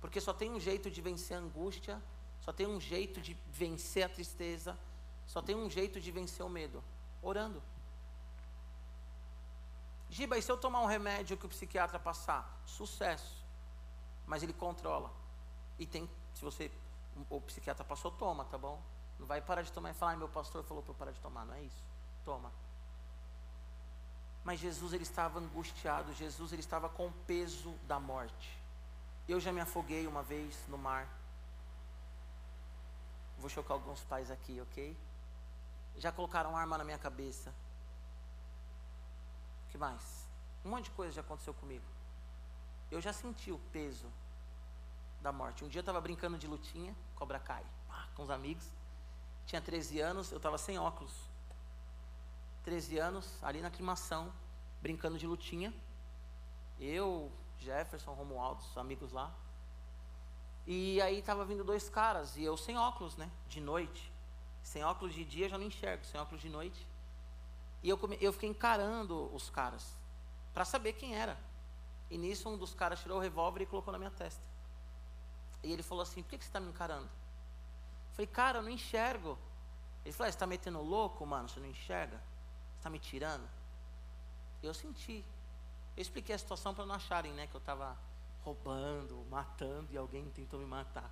Porque 0.00 0.20
só 0.20 0.32
tem 0.32 0.50
um 0.50 0.60
jeito 0.60 0.90
de 0.90 1.00
vencer 1.00 1.36
a 1.36 1.40
angústia 1.40 2.00
só 2.46 2.52
tem 2.52 2.64
um 2.64 2.80
jeito 2.80 3.20
de 3.20 3.34
vencer 3.50 4.04
a 4.04 4.08
tristeza, 4.08 4.78
só 5.26 5.42
tem 5.42 5.56
um 5.56 5.68
jeito 5.68 6.00
de 6.00 6.12
vencer 6.12 6.46
o 6.46 6.48
medo: 6.48 6.82
orando. 7.20 7.60
Giba, 10.08 10.38
e 10.38 10.42
se 10.42 10.50
eu 10.52 10.56
tomar 10.56 10.80
um 10.80 10.86
remédio 10.86 11.36
que 11.36 11.44
o 11.44 11.48
psiquiatra 11.48 11.98
passar? 11.98 12.62
Sucesso. 12.64 13.44
Mas 14.24 14.44
ele 14.44 14.52
controla. 14.52 15.10
E 15.76 15.84
tem, 15.84 16.08
se 16.34 16.44
você, 16.44 16.70
o 17.28 17.40
psiquiatra 17.40 17.84
passou, 17.84 18.12
toma, 18.12 18.44
tá 18.44 18.56
bom? 18.56 18.80
Não 19.18 19.26
vai 19.26 19.40
parar 19.40 19.62
de 19.62 19.72
tomar 19.72 19.90
e 19.90 19.94
falar, 19.94 20.16
meu 20.16 20.28
pastor 20.28 20.62
falou 20.62 20.84
para 20.84 20.92
eu 20.92 20.96
parar 20.96 21.10
de 21.10 21.20
tomar, 21.20 21.44
não 21.44 21.54
é 21.54 21.62
isso? 21.62 21.82
Toma. 22.24 22.52
Mas 24.46 24.60
Jesus 24.60 24.92
ele 24.92 25.02
estava 25.02 25.40
angustiado, 25.40 26.14
Jesus 26.14 26.52
ele 26.52 26.60
estava 26.60 26.88
com 26.88 27.08
o 27.08 27.12
peso 27.26 27.72
da 27.88 27.98
morte. 27.98 28.56
Eu 29.28 29.40
já 29.40 29.52
me 29.52 29.60
afoguei 29.60 30.06
uma 30.06 30.22
vez 30.22 30.56
no 30.68 30.78
mar. 30.78 31.08
Vou 33.40 33.50
chocar 33.50 33.72
alguns 33.72 34.04
pais 34.04 34.30
aqui, 34.30 34.60
ok? 34.60 34.96
Já 35.96 36.12
colocaram 36.12 36.56
arma 36.56 36.78
na 36.78 36.84
minha 36.84 36.96
cabeça. 36.96 37.52
O 39.66 39.70
que 39.72 39.78
mais? 39.78 40.28
Um 40.64 40.70
monte 40.70 40.84
de 40.84 40.90
coisa 40.92 41.12
já 41.12 41.22
aconteceu 41.22 41.52
comigo. 41.52 41.84
Eu 42.88 43.00
já 43.00 43.12
senti 43.12 43.50
o 43.50 43.58
peso 43.72 44.06
da 45.22 45.32
morte. 45.32 45.64
Um 45.64 45.68
dia 45.68 45.80
eu 45.80 45.82
estava 45.82 46.00
brincando 46.00 46.38
de 46.38 46.46
lutinha, 46.46 46.94
cobra 47.16 47.40
cai, 47.40 47.66
com 48.14 48.22
os 48.22 48.30
amigos. 48.30 48.70
Tinha 49.44 49.60
13 49.60 49.98
anos, 49.98 50.30
eu 50.30 50.36
estava 50.36 50.56
sem 50.56 50.78
óculos. 50.78 51.35
13 52.66 52.98
anos, 52.98 53.38
ali 53.44 53.60
na 53.60 53.68
aclimação, 53.68 54.32
brincando 54.82 55.16
de 55.16 55.24
lutinha. 55.24 55.72
Eu, 56.80 57.30
Jefferson, 57.60 58.12
Romualdo, 58.12 58.60
os 58.60 58.76
amigos 58.76 59.12
lá. 59.12 59.32
E 60.66 61.00
aí 61.00 61.22
tava 61.22 61.44
vindo 61.44 61.62
dois 61.62 61.88
caras, 61.88 62.36
e 62.36 62.42
eu 62.42 62.56
sem 62.56 62.76
óculos, 62.76 63.16
né? 63.16 63.30
De 63.48 63.60
noite. 63.60 64.12
Sem 64.64 64.82
óculos 64.82 65.14
de 65.14 65.24
dia 65.24 65.48
já 65.48 65.56
não 65.56 65.64
enxergo, 65.64 66.04
sem 66.04 66.20
óculos 66.20 66.42
de 66.42 66.48
noite. 66.48 66.84
E 67.84 67.88
eu, 67.88 67.96
come, 67.96 68.18
eu 68.20 68.32
fiquei 68.32 68.48
encarando 68.48 69.32
os 69.32 69.48
caras, 69.48 69.96
para 70.52 70.64
saber 70.64 70.94
quem 70.94 71.14
era. 71.14 71.38
E 72.10 72.18
nisso 72.18 72.48
um 72.48 72.58
dos 72.58 72.74
caras 72.74 73.00
tirou 73.00 73.18
o 73.18 73.20
revólver 73.20 73.62
e 73.62 73.66
colocou 73.66 73.92
na 73.92 73.98
minha 73.98 74.10
testa. 74.10 74.42
E 75.62 75.72
ele 75.72 75.84
falou 75.84 76.02
assim: 76.02 76.20
Por 76.20 76.30
que, 76.30 76.38
que 76.38 76.44
você 76.44 76.48
está 76.48 76.58
me 76.58 76.68
encarando? 76.68 77.04
Eu 77.04 78.14
falei, 78.14 78.26
cara, 78.26 78.58
eu 78.58 78.62
não 78.62 78.70
enxergo. 78.70 79.38
Ele 80.04 80.12
falou: 80.12 80.26
ah, 80.26 80.32
Você 80.32 80.36
está 80.36 80.48
metendo 80.48 80.82
louco, 80.82 81.24
mano? 81.24 81.48
Você 81.48 81.60
não 81.60 81.68
enxerga? 81.68 82.20
Está 82.86 82.92
me 82.92 83.00
tirando? 83.00 83.44
Eu 84.62 84.72
senti. 84.72 85.24
Eu 85.96 86.00
expliquei 86.00 86.36
a 86.36 86.38
situação 86.38 86.72
para 86.72 86.86
não 86.86 86.94
acharem 86.94 87.32
né, 87.32 87.48
que 87.48 87.56
eu 87.56 87.58
estava 87.58 87.98
roubando, 88.44 89.26
matando 89.28 89.88
e 89.90 89.96
alguém 89.96 90.24
tentou 90.30 90.60
me 90.60 90.66
matar. 90.66 91.10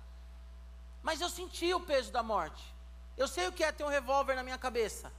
Mas 1.03 1.19
eu 1.19 1.27
senti 1.27 1.73
o 1.73 1.81
peso 1.81 2.13
da 2.13 2.23
morte. 2.23 2.63
Eu 3.17 3.27
sei 3.27 3.49
o 3.49 3.51
que 3.51 3.61
é 3.61 3.73
ter 3.73 3.83
um 3.83 3.89
revólver 3.89 4.35
na 4.35 4.41
minha 4.41 4.57
cabeça. 4.57 5.11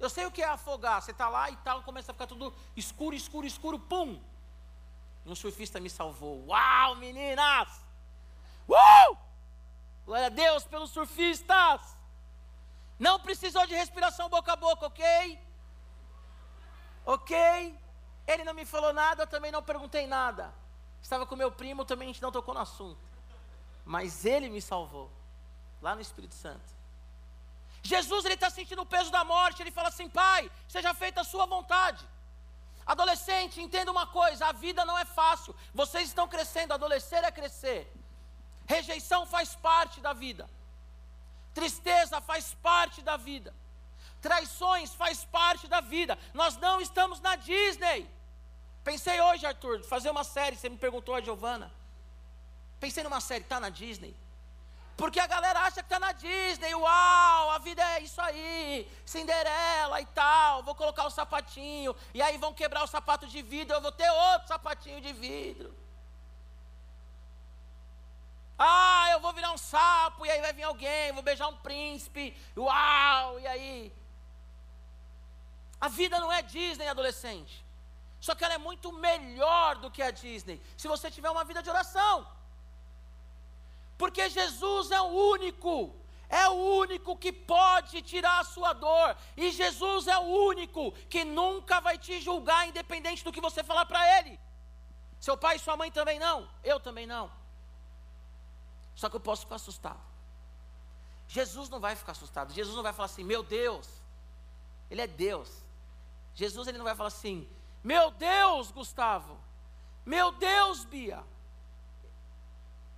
Eu 0.00 0.08
sei 0.08 0.24
o 0.24 0.30
que 0.30 0.40
é 0.40 0.48
afogar. 0.48 1.02
Você 1.02 1.10
está 1.10 1.28
lá 1.28 1.50
e 1.50 1.56
tal, 1.58 1.82
começa 1.82 2.12
a 2.12 2.14
ficar 2.14 2.28
tudo 2.28 2.54
escuro, 2.74 3.14
escuro, 3.14 3.46
escuro, 3.46 3.78
pum. 3.78 4.18
E 5.26 5.30
um 5.30 5.34
surfista 5.34 5.78
me 5.80 5.90
salvou. 5.90 6.46
Uau, 6.46 6.96
meninas! 6.96 7.68
Uh! 8.66 9.18
Glória 10.06 10.28
a 10.28 10.30
Deus 10.30 10.64
pelos 10.64 10.92
surfistas! 10.92 11.94
Não 12.98 13.20
precisou 13.20 13.66
de 13.66 13.74
respiração 13.74 14.30
boca 14.30 14.54
a 14.54 14.56
boca, 14.56 14.86
ok? 14.86 15.44
Ok? 17.04 17.78
Ele 18.26 18.44
não 18.44 18.54
me 18.54 18.64
falou 18.64 18.92
nada, 18.92 19.22
eu 19.22 19.26
também 19.26 19.52
não 19.52 19.62
perguntei 19.62 20.06
nada. 20.06 20.52
Estava 21.02 21.26
com 21.26 21.36
meu 21.36 21.52
primo, 21.52 21.84
também 21.84 22.08
a 22.08 22.12
gente 22.12 22.22
não 22.22 22.32
tocou 22.32 22.54
no 22.54 22.60
assunto. 22.60 23.00
Mas 23.84 24.24
ele 24.24 24.48
me 24.48 24.62
salvou. 24.62 25.10
Lá 25.82 25.94
no 25.94 26.00
Espírito 26.00 26.34
Santo. 26.34 26.72
Jesus 27.82 28.24
ele 28.24 28.34
está 28.34 28.48
sentindo 28.48 28.80
o 28.80 28.86
peso 28.86 29.10
da 29.10 29.22
morte. 29.22 29.62
Ele 29.62 29.70
fala 29.70 29.88
assim: 29.88 30.08
Pai, 30.08 30.50
seja 30.66 30.94
feita 30.94 31.20
a 31.20 31.24
sua 31.24 31.44
vontade. 31.44 32.08
Adolescente, 32.86 33.60
entenda 33.60 33.90
uma 33.90 34.06
coisa: 34.06 34.46
a 34.46 34.52
vida 34.52 34.84
não 34.86 34.98
é 34.98 35.04
fácil. 35.04 35.54
Vocês 35.74 36.08
estão 36.08 36.26
crescendo, 36.26 36.72
adolescer 36.72 37.22
é 37.22 37.30
crescer. 37.30 37.92
Rejeição 38.66 39.26
faz 39.26 39.54
parte 39.54 40.00
da 40.00 40.14
vida. 40.14 40.48
Tristeza 41.52 42.20
faz 42.22 42.54
parte 42.54 43.02
da 43.02 43.18
vida. 43.18 43.54
Traições 44.26 44.94
faz 44.94 45.22
parte 45.22 45.68
da 45.68 45.80
vida. 45.82 46.18
Nós 46.32 46.56
não 46.56 46.80
estamos 46.80 47.20
na 47.20 47.36
Disney. 47.36 48.08
Pensei 48.82 49.20
hoje, 49.20 49.44
Arthur, 49.44 49.84
fazer 49.84 50.08
uma 50.08 50.24
série. 50.24 50.56
Você 50.56 50.70
me 50.70 50.78
perguntou 50.78 51.14
a 51.14 51.20
Giovana. 51.20 51.70
Pensei 52.80 53.02
numa 53.04 53.20
série, 53.20 53.44
tá 53.44 53.60
na 53.60 53.68
Disney. 53.68 54.16
Porque 54.96 55.20
a 55.20 55.26
galera 55.26 55.60
acha 55.60 55.82
que 55.82 55.88
tá 55.90 55.98
na 55.98 56.12
Disney, 56.12 56.74
uau, 56.74 57.50
a 57.50 57.58
vida 57.58 57.82
é 57.82 58.00
isso 58.00 58.20
aí, 58.20 58.88
Cinderela 59.04 60.00
e 60.00 60.06
tal, 60.06 60.62
vou 60.62 60.74
colocar 60.74 61.04
o 61.04 61.10
sapatinho, 61.10 61.96
e 62.14 62.22
aí 62.22 62.38
vão 62.38 62.54
quebrar 62.54 62.84
o 62.84 62.86
sapato 62.86 63.26
de 63.26 63.42
vidro, 63.42 63.74
eu 63.74 63.80
vou 63.80 63.90
ter 63.90 64.08
outro 64.08 64.46
sapatinho 64.46 65.00
de 65.00 65.12
vidro. 65.12 65.74
Ah, 68.56 69.08
eu 69.10 69.18
vou 69.18 69.32
virar 69.32 69.50
um 69.50 69.58
sapo, 69.58 70.24
e 70.24 70.30
aí 70.30 70.40
vai 70.40 70.52
vir 70.52 70.62
alguém, 70.62 71.10
vou 71.12 71.24
beijar 71.24 71.48
um 71.48 71.56
príncipe, 71.56 72.36
uau, 72.56 73.40
e 73.40 73.46
aí? 73.48 73.92
A 75.80 75.88
vida 75.88 76.18
não 76.18 76.32
é 76.32 76.42
Disney, 76.42 76.88
adolescente. 76.88 77.64
Só 78.20 78.34
que 78.34 78.42
ela 78.42 78.54
é 78.54 78.58
muito 78.58 78.90
melhor 78.90 79.76
do 79.76 79.90
que 79.90 80.02
a 80.02 80.10
Disney, 80.10 80.60
se 80.76 80.88
você 80.88 81.10
tiver 81.10 81.30
uma 81.30 81.44
vida 81.44 81.62
de 81.62 81.68
oração. 81.68 82.26
Porque 83.98 84.28
Jesus 84.30 84.90
é 84.90 85.00
o 85.00 85.04
único, 85.04 85.94
é 86.28 86.48
o 86.48 86.52
único 86.52 87.16
que 87.16 87.32
pode 87.32 88.00
tirar 88.02 88.40
a 88.40 88.44
sua 88.44 88.72
dor, 88.72 89.16
e 89.36 89.50
Jesus 89.50 90.08
é 90.08 90.16
o 90.16 90.22
único 90.22 90.92
que 91.08 91.24
nunca 91.24 91.80
vai 91.80 91.98
te 91.98 92.20
julgar, 92.20 92.66
independente 92.66 93.22
do 93.22 93.32
que 93.32 93.40
você 93.40 93.62
falar 93.62 93.86
para 93.86 94.18
Ele. 94.18 94.40
Seu 95.20 95.36
pai 95.36 95.56
e 95.56 95.58
sua 95.58 95.76
mãe 95.76 95.90
também 95.90 96.18
não, 96.18 96.48
eu 96.62 96.80
também 96.80 97.06
não. 97.06 97.30
Só 98.94 99.08
que 99.08 99.16
eu 99.16 99.20
posso 99.20 99.42
ficar 99.42 99.56
assustado. 99.56 100.00
Jesus 101.28 101.68
não 101.68 101.80
vai 101.80 101.96
ficar 101.96 102.12
assustado, 102.12 102.52
Jesus 102.52 102.74
não 102.76 102.82
vai 102.82 102.92
falar 102.92 103.06
assim, 103.06 103.24
meu 103.24 103.42
Deus, 103.42 103.88
Ele 104.90 105.00
é 105.00 105.06
Deus. 105.06 105.63
Jesus 106.34 106.66
ele 106.66 106.78
não 106.78 106.84
vai 106.84 106.94
falar 106.94 107.08
assim, 107.08 107.48
meu 107.82 108.10
Deus, 108.10 108.70
Gustavo, 108.70 109.38
Meu 110.04 110.32
Deus, 110.32 110.84
Bia. 110.84 111.24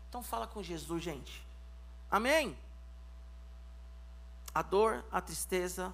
Então 0.09 0.23
fala 0.23 0.47
com 0.47 0.63
Jesus, 0.63 1.03
gente. 1.03 1.47
Amém? 2.11 2.59
A 4.55 4.63
dor, 4.63 5.05
a 5.13 5.21
tristeza 5.21 5.93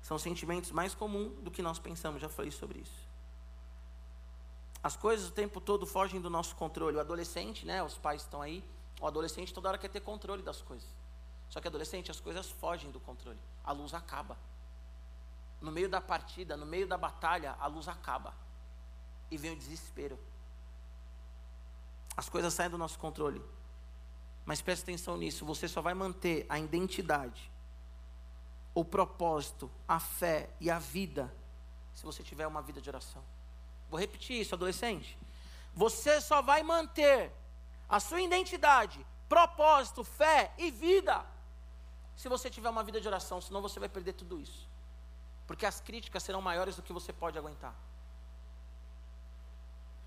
são 0.00 0.18
sentimentos 0.18 0.70
mais 0.70 0.94
comuns 0.94 1.32
do 1.42 1.50
que 1.50 1.62
nós 1.62 1.78
pensamos. 1.78 2.20
Já 2.20 2.28
falei 2.28 2.50
sobre 2.50 2.78
isso. 2.78 3.08
As 4.82 4.96
coisas 4.96 5.28
o 5.28 5.32
tempo 5.32 5.60
todo 5.60 5.86
fogem 5.86 6.20
do 6.20 6.30
nosso 6.30 6.54
controle. 6.56 6.96
O 6.96 7.00
adolescente, 7.00 7.66
né? 7.66 7.82
Os 7.82 7.98
pais 7.98 8.22
estão 8.22 8.40
aí. 8.40 8.62
O 9.00 9.06
adolescente 9.06 9.52
toda 9.52 9.68
hora 9.68 9.78
quer 9.78 9.88
ter 9.88 10.00
controle 10.00 10.42
das 10.42 10.62
coisas. 10.62 10.88
Só 11.50 11.60
que 11.60 11.68
adolescente, 11.68 12.10
as 12.10 12.20
coisas 12.20 12.50
fogem 12.50 12.90
do 12.90 13.00
controle. 13.00 13.38
A 13.64 13.72
luz 13.72 13.92
acaba. 13.94 14.36
No 15.64 15.72
meio 15.72 15.88
da 15.88 16.00
partida, 16.00 16.56
no 16.56 16.66
meio 16.66 16.86
da 16.86 16.98
batalha, 16.98 17.56
a 17.58 17.66
luz 17.66 17.88
acaba. 17.88 18.34
E 19.30 19.36
vem 19.36 19.52
o 19.52 19.56
desespero. 19.56 20.18
As 22.16 22.28
coisas 22.28 22.52
saem 22.52 22.70
do 22.70 22.78
nosso 22.78 22.98
controle. 22.98 23.42
Mas 24.44 24.60
preste 24.60 24.82
atenção 24.82 25.16
nisso, 25.16 25.46
você 25.46 25.66
só 25.66 25.80
vai 25.80 25.94
manter 25.94 26.44
a 26.50 26.58
identidade, 26.58 27.50
o 28.74 28.84
propósito, 28.84 29.70
a 29.88 29.98
fé 29.98 30.50
e 30.60 30.70
a 30.70 30.78
vida 30.78 31.34
se 31.94 32.04
você 32.04 32.22
tiver 32.22 32.46
uma 32.46 32.60
vida 32.60 32.80
de 32.80 32.90
oração. 32.90 33.24
Vou 33.88 33.98
repetir 33.98 34.38
isso, 34.38 34.54
adolescente. 34.54 35.18
Você 35.72 36.20
só 36.20 36.42
vai 36.42 36.62
manter 36.62 37.32
a 37.88 37.98
sua 37.98 38.20
identidade, 38.20 39.04
propósito, 39.28 40.04
fé 40.04 40.52
e 40.58 40.70
vida 40.70 41.24
se 42.16 42.28
você 42.28 42.50
tiver 42.50 42.68
uma 42.68 42.84
vida 42.84 43.00
de 43.00 43.08
oração, 43.08 43.40
senão 43.40 43.62
você 43.62 43.80
vai 43.80 43.88
perder 43.88 44.12
tudo 44.12 44.38
isso. 44.38 44.68
Porque 45.46 45.66
as 45.66 45.80
críticas 45.80 46.22
serão 46.22 46.40
maiores 46.40 46.76
do 46.76 46.82
que 46.82 46.92
você 46.92 47.12
pode 47.12 47.38
aguentar. 47.38 47.74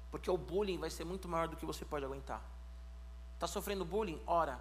Porque 0.10 0.30
o 0.32 0.38
bullying 0.38 0.78
vai 0.78 0.90
ser 0.90 1.04
muito 1.04 1.28
maior 1.28 1.48
do 1.48 1.56
que 1.56 1.66
você 1.66 1.86
pode 1.86 2.06
aguentar. 2.06 2.42
Está 3.36 3.46
sofrendo 3.46 3.86
bullying? 3.86 4.22
Ora, 4.26 4.60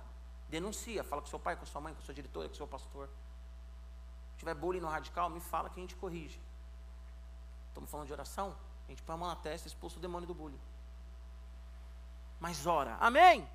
denuncia, 0.49 1.03
fala 1.03 1.23
com 1.23 1.29
seu 1.29 1.39
pai, 1.39 1.57
com 1.57 1.65
sua 1.65 1.81
mãe, 1.81 1.95
com 1.95 2.03
sua 2.03 2.13
diretora, 2.13 2.49
com 2.49 2.55
seu 2.55 2.67
pastor. 2.67 3.09
Se 4.33 4.41
tiver 4.41 4.55
bullying 4.55 4.81
no 4.81 4.89
radical, 4.89 5.31
me 5.31 5.41
fala 5.41 5.71
que 5.71 5.81
a 5.81 5.83
gente 5.83 5.97
corrige. 5.97 6.39
Estamos 7.69 7.91
falando 7.91 8.07
de 8.07 8.13
oração? 8.13 8.55
A 8.87 8.91
gente 8.91 9.03
põe 9.03 9.15
a 9.15 9.17
mão 9.17 9.29
na 9.29 9.37
testa 9.37 9.67
e 9.67 9.71
expulsa 9.71 9.97
o 9.97 10.01
demônio 10.01 10.27
do 10.27 10.35
bullying. 10.35 10.61
Mas 12.39 12.67
ora, 12.67 12.97
amém? 13.01 13.49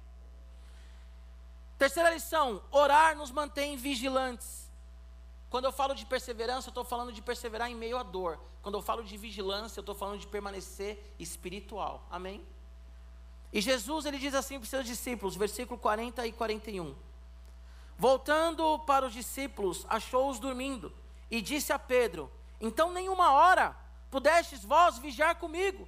Terceira 1.78 2.10
lição: 2.10 2.64
orar 2.72 3.16
nos 3.16 3.32
mantém 3.32 3.78
vigilantes. 3.78 4.71
Quando 5.52 5.66
eu 5.66 5.72
falo 5.74 5.94
de 5.94 6.06
perseverança, 6.06 6.70
eu 6.70 6.72
estou 6.72 6.86
falando 6.86 7.12
de 7.12 7.22
perseverar 7.22 7.70
em 7.70 7.76
meio 7.76 7.98
à 7.98 8.04
dor. 8.04 8.40
Quando 8.62 8.76
eu 8.76 8.82
falo 8.82 9.04
de 9.04 9.18
vigilância, 9.18 9.80
eu 9.80 9.82
estou 9.82 9.94
falando 9.94 10.18
de 10.18 10.26
permanecer 10.26 11.14
espiritual. 11.20 12.08
Amém? 12.10 12.42
E 13.52 13.60
Jesus 13.60 14.06
ele 14.06 14.18
diz 14.18 14.34
assim 14.34 14.58
para 14.58 14.64
os 14.64 14.70
seus 14.70 14.86
discípulos, 14.86 15.36
versículo 15.36 15.78
40 15.78 16.26
e 16.26 16.32
41. 16.32 16.96
Voltando 17.98 18.80
para 18.80 19.06
os 19.06 19.12
discípulos, 19.14 19.86
achou-os 19.90 20.40
dormindo 20.40 20.94
e 21.30 21.42
disse 21.42 21.74
a 21.74 21.78
Pedro: 21.78 22.32
Então 22.62 22.94
nenhuma 22.94 23.34
hora 23.34 23.76
pudestes 24.10 24.64
vós 24.64 25.00
vigiar 25.00 25.36
comigo. 25.36 25.86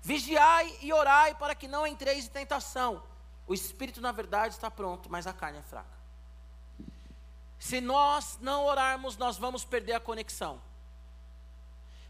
Vigiai 0.00 0.74
e 0.80 0.90
orai 0.90 1.34
para 1.34 1.54
que 1.54 1.68
não 1.68 1.86
entreis 1.86 2.24
em 2.24 2.30
tentação. 2.30 3.02
O 3.46 3.52
espírito, 3.52 4.00
na 4.00 4.10
verdade, 4.10 4.54
está 4.54 4.70
pronto, 4.70 5.10
mas 5.10 5.26
a 5.26 5.34
carne 5.34 5.58
é 5.58 5.62
fraca. 5.62 6.01
Se 7.62 7.80
nós 7.80 8.38
não 8.40 8.64
orarmos, 8.64 9.16
nós 9.16 9.38
vamos 9.38 9.64
perder 9.64 9.92
a 9.92 10.00
conexão. 10.00 10.60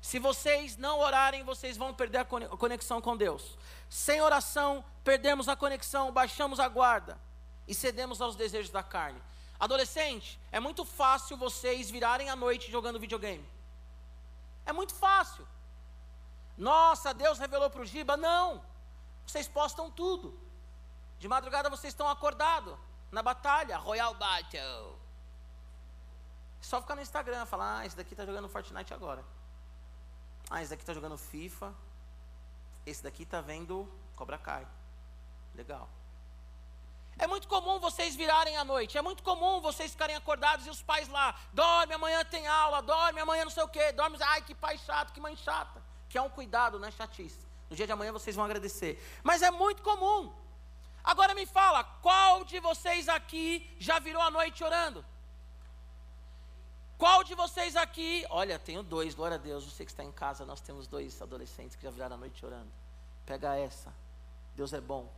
Se 0.01 0.19
vocês 0.19 0.79
não 0.79 0.99
orarem, 0.99 1.45
vocês 1.45 1.77
vão 1.77 1.93
perder 1.93 2.21
a 2.21 2.25
conexão 2.57 3.03
com 3.03 3.15
Deus. 3.15 3.59
Sem 3.87 4.23
oração, 4.23 4.83
perdemos 5.05 5.51
a 5.51 5.55
conexão, 5.55 6.11
baixamos 6.11 6.59
a 6.59 6.67
guarda 6.69 7.21
e 7.69 7.75
cedemos 7.75 8.23
aos 8.23 8.35
desejos 8.35 8.71
da 8.71 8.83
carne. 8.83 9.23
Adolescente, 9.61 10.41
é 10.51 10.59
muito 10.59 10.87
fácil 10.87 11.37
vocês 11.37 11.91
virarem 11.91 12.31
à 12.31 12.35
noite 12.35 12.73
jogando 12.73 12.99
videogame. 12.99 13.47
É 14.65 14.73
muito 14.73 14.95
fácil. 14.95 15.47
Nossa, 16.57 17.13
Deus 17.13 17.39
revelou 17.39 17.69
para 17.69 17.83
o 17.83 17.85
Giba? 17.85 18.17
Não. 18.17 18.65
Vocês 19.27 19.47
postam 19.47 19.91
tudo. 19.91 20.35
De 21.19 21.29
madrugada 21.29 21.69
vocês 21.69 21.93
estão 21.93 22.09
acordados 22.09 22.75
na 23.11 23.23
batalha, 23.23 23.77
Royal 23.77 24.15
Battle. 24.15 25.02
Só 26.63 26.81
ficar 26.81 26.95
no 26.95 27.03
Instagram, 27.03 27.45
falar, 27.45 27.81
ah, 27.81 27.87
esse 27.87 27.97
daqui 27.97 28.15
está 28.15 28.25
jogando 28.25 28.49
Fortnite 28.49 28.95
agora. 28.95 29.23
Ah, 30.49 30.63
esse 30.63 30.71
daqui 30.71 30.83
está 30.83 30.95
jogando 30.95 31.19
FIFA. 31.19 31.75
Esse 32.87 33.03
daqui 33.03 33.25
está 33.25 33.41
vendo 33.41 33.93
Cobra 34.17 34.39
Kai. 34.39 34.67
Legal. 35.55 35.89
É 37.19 37.27
muito 37.27 37.47
comum 37.49 37.79
vocês 37.79 38.17
virarem 38.17 38.57
à 38.57 38.65
noite, 38.65 38.97
é 38.97 39.03
muito 39.03 39.23
comum 39.23 39.61
vocês 39.61 39.91
ficarem 39.91 40.17
acordados 40.17 40.67
e 40.67 40.71
os 40.71 40.83
pais 40.83 41.09
lá, 41.09 41.39
dorme, 41.53 41.93
amanhã 41.93 42.25
tem 42.25 42.47
aula, 42.47 42.81
dorme, 42.81 43.21
amanhã 43.21 43.45
não 43.45 43.51
sei 43.51 43.63
o 43.63 43.69
quê, 43.69 43.93
dorme, 43.93 44.17
ai 44.21 44.41
que 44.43 44.55
pai 44.55 44.79
chato, 44.79 45.13
que 45.13 45.21
mãe 45.21 45.37
chata. 45.37 45.83
Que 46.09 46.17
é 46.17 46.23
um 46.23 46.31
cuidado, 46.31 46.79
não 46.79 46.89
é 46.89 46.91
chatice. 46.91 47.47
No 47.69 47.77
dia 47.77 47.87
de 47.87 47.93
amanhã 47.93 48.13
vocês 48.13 48.35
vão 48.35 48.45
agradecer. 48.45 49.03
Mas 49.23 49.43
é 49.43 49.51
muito 49.51 49.83
comum. 49.83 50.33
Agora 51.05 51.35
me 51.35 51.45
fala, 51.45 51.83
qual 52.01 52.45
de 52.45 52.61
vocês 52.61 53.09
aqui 53.09 53.75
já 53.79 53.99
virou 53.99 54.23
a 54.23 54.31
noite 54.31 54.63
orando? 54.63 55.05
Qual 57.03 57.25
de 57.25 57.35
vocês 57.35 57.75
aqui, 57.75 58.25
olha, 58.31 58.61
tenho 58.61 58.81
dois, 58.81 59.13
glória 59.13 59.35
a 59.35 59.39
Deus, 59.39 59.65
você 59.65 59.85
que 59.85 59.91
está 59.91 60.05
em 60.05 60.13
casa, 60.13 60.47
nós 60.47 60.61
temos 60.61 60.87
dois 60.87 61.21
adolescentes 61.21 61.75
que 61.75 61.83
já 61.83 61.91
viraram 61.91 62.15
a 62.15 62.17
noite 62.17 62.47
orando. 62.47 62.71
Pega 63.27 63.57
essa, 63.57 63.93
Deus 64.55 64.73
é 64.73 64.81
bom. 64.81 65.13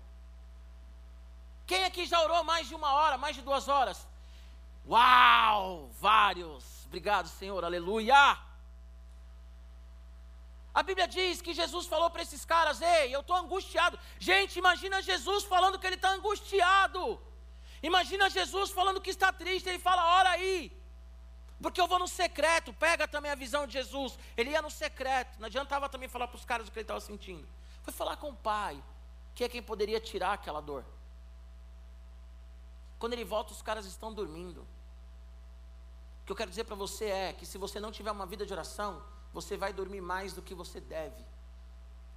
Quem 1.66 1.84
aqui 1.84 2.06
já 2.06 2.18
orou 2.22 2.42
mais 2.42 2.66
de 2.68 2.74
uma 2.74 2.90
hora, 2.94 3.18
mais 3.18 3.36
de 3.36 3.42
duas 3.42 3.68
horas? 3.68 4.08
Uau, 4.88 5.90
vários, 6.00 6.86
obrigado 6.86 7.28
Senhor, 7.28 7.62
aleluia. 7.62 8.38
A 10.72 10.82
Bíblia 10.82 11.06
diz 11.06 11.42
que 11.42 11.52
Jesus 11.52 11.86
falou 11.86 12.08
para 12.08 12.22
esses 12.22 12.46
caras: 12.46 12.80
Ei, 12.80 13.14
eu 13.14 13.20
estou 13.20 13.36
angustiado. 13.36 13.98
Gente, 14.18 14.58
imagina 14.58 15.02
Jesus 15.02 15.44
falando 15.44 15.78
que 15.78 15.86
ele 15.86 15.96
está 15.96 16.12
angustiado. 16.12 17.20
Imagina 17.82 18.30
Jesus 18.30 18.70
falando 18.70 19.02
que 19.02 19.10
está 19.10 19.30
triste. 19.34 19.68
Ele 19.68 19.78
fala: 19.78 20.02
Ora 20.20 20.30
aí. 20.30 20.82
Porque 21.64 21.80
eu 21.80 21.88
vou 21.88 21.98
no 21.98 22.06
secreto. 22.06 22.74
Pega 22.74 23.08
também 23.08 23.30
a 23.30 23.34
visão 23.34 23.66
de 23.66 23.72
Jesus. 23.72 24.18
Ele 24.36 24.50
ia 24.50 24.60
no 24.60 24.70
secreto. 24.70 25.40
Não 25.40 25.46
adiantava 25.46 25.88
também 25.88 26.10
falar 26.10 26.28
para 26.28 26.36
os 26.36 26.44
caras 26.44 26.68
o 26.68 26.70
que 26.70 26.78
ele 26.78 26.84
estava 26.84 27.00
sentindo. 27.00 27.48
Foi 27.82 27.90
falar 27.90 28.18
com 28.18 28.28
o 28.28 28.36
Pai, 28.36 28.76
que 29.34 29.42
é 29.42 29.48
quem 29.48 29.62
poderia 29.62 29.98
tirar 29.98 30.34
aquela 30.34 30.60
dor. 30.60 30.84
Quando 32.98 33.14
ele 33.14 33.24
volta, 33.24 33.54
os 33.54 33.62
caras 33.62 33.86
estão 33.86 34.12
dormindo. 34.12 34.60
O 36.20 36.26
que 36.26 36.32
eu 36.32 36.36
quero 36.36 36.50
dizer 36.50 36.64
para 36.64 36.76
você 36.76 37.06
é 37.06 37.32
que 37.32 37.46
se 37.46 37.56
você 37.56 37.80
não 37.80 37.90
tiver 37.90 38.10
uma 38.10 38.26
vida 38.26 38.44
de 38.44 38.52
oração, 38.52 39.02
você 39.32 39.56
vai 39.56 39.72
dormir 39.72 40.02
mais 40.02 40.34
do 40.34 40.42
que 40.42 40.54
você 40.54 40.82
deve. 40.82 41.24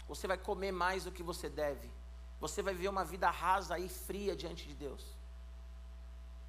Você 0.10 0.28
vai 0.28 0.38
comer 0.38 0.74
mais 0.74 1.06
do 1.06 1.12
que 1.12 1.24
você 1.24 1.50
deve. 1.50 1.90
Você 2.42 2.62
vai 2.62 2.74
viver 2.74 2.90
uma 2.90 3.06
vida 3.06 3.30
rasa 3.30 3.80
e 3.80 3.88
fria 3.88 4.36
diante 4.36 4.68
de 4.68 4.74
Deus. 4.74 5.17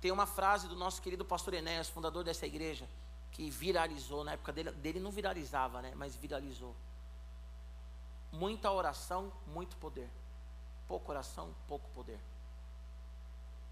Tem 0.00 0.10
uma 0.12 0.26
frase 0.26 0.68
do 0.68 0.76
nosso 0.76 1.02
querido 1.02 1.24
pastor 1.24 1.54
Enéas, 1.54 1.88
fundador 1.88 2.22
dessa 2.22 2.46
igreja, 2.46 2.88
que 3.32 3.50
viralizou, 3.50 4.24
na 4.24 4.32
época 4.32 4.52
dele, 4.52 4.70
dele 4.72 5.00
não 5.00 5.10
viralizava, 5.10 5.82
né? 5.82 5.92
Mas 5.94 6.14
viralizou. 6.14 6.74
Muita 8.30 8.70
oração, 8.70 9.32
muito 9.46 9.76
poder. 9.76 10.08
Pouca 10.86 11.10
oração, 11.10 11.54
pouco 11.66 11.88
poder. 11.90 12.20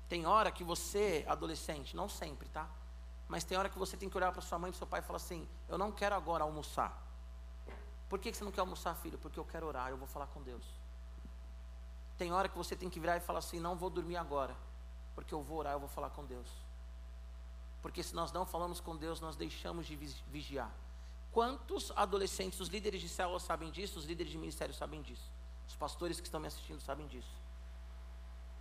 Tem 0.08 0.26
hora 0.26 0.50
que 0.50 0.64
você, 0.64 1.24
adolescente, 1.28 1.96
não 1.96 2.08
sempre, 2.08 2.48
tá? 2.48 2.68
Mas 3.28 3.44
tem 3.44 3.58
hora 3.58 3.68
que 3.68 3.78
você 3.78 3.96
tem 3.96 4.08
que 4.08 4.16
olhar 4.16 4.32
para 4.32 4.40
sua 4.40 4.58
mãe 4.58 4.70
e 4.70 4.74
seu 4.74 4.86
pai 4.86 5.00
e 5.00 5.02
falar 5.02 5.16
assim: 5.16 5.48
Eu 5.68 5.76
não 5.76 5.90
quero 5.90 6.14
agora 6.14 6.44
almoçar. 6.44 7.02
Por 8.08 8.18
que 8.20 8.32
você 8.32 8.44
não 8.44 8.52
quer 8.52 8.60
almoçar, 8.60 8.94
filho? 8.94 9.18
Porque 9.18 9.38
eu 9.38 9.44
quero 9.44 9.66
orar, 9.66 9.90
eu 9.90 9.96
vou 9.96 10.06
falar 10.06 10.28
com 10.28 10.40
Deus. 10.42 10.64
Tem 12.16 12.32
hora 12.32 12.48
que 12.48 12.56
você 12.56 12.76
tem 12.76 12.88
que 12.88 13.00
virar 13.00 13.16
e 13.16 13.20
falar 13.20 13.40
assim: 13.40 13.58
Não 13.58 13.74
vou 13.74 13.90
dormir 13.90 14.16
agora, 14.16 14.56
porque 15.16 15.34
eu 15.34 15.42
vou 15.42 15.58
orar, 15.58 15.72
eu 15.72 15.80
vou 15.80 15.88
falar 15.88 16.10
com 16.10 16.24
Deus. 16.24 16.48
Porque 17.82 18.02
se 18.04 18.14
nós 18.14 18.30
não 18.30 18.46
falamos 18.46 18.78
com 18.78 18.96
Deus, 18.96 19.20
nós 19.20 19.34
deixamos 19.34 19.86
de 19.86 19.96
vigiar. 20.30 20.72
Quantos 21.32 21.92
adolescentes, 21.96 22.60
os 22.60 22.68
líderes 22.68 23.00
de 23.00 23.08
célula 23.08 23.40
sabem 23.40 23.72
disso, 23.72 23.98
os 23.98 24.04
líderes 24.04 24.30
de 24.30 24.38
ministério 24.38 24.72
sabem 24.72 25.02
disso, 25.02 25.28
os 25.66 25.74
pastores 25.74 26.20
que 26.20 26.26
estão 26.28 26.38
me 26.38 26.46
assistindo 26.46 26.80
sabem 26.80 27.08
disso. 27.08 27.34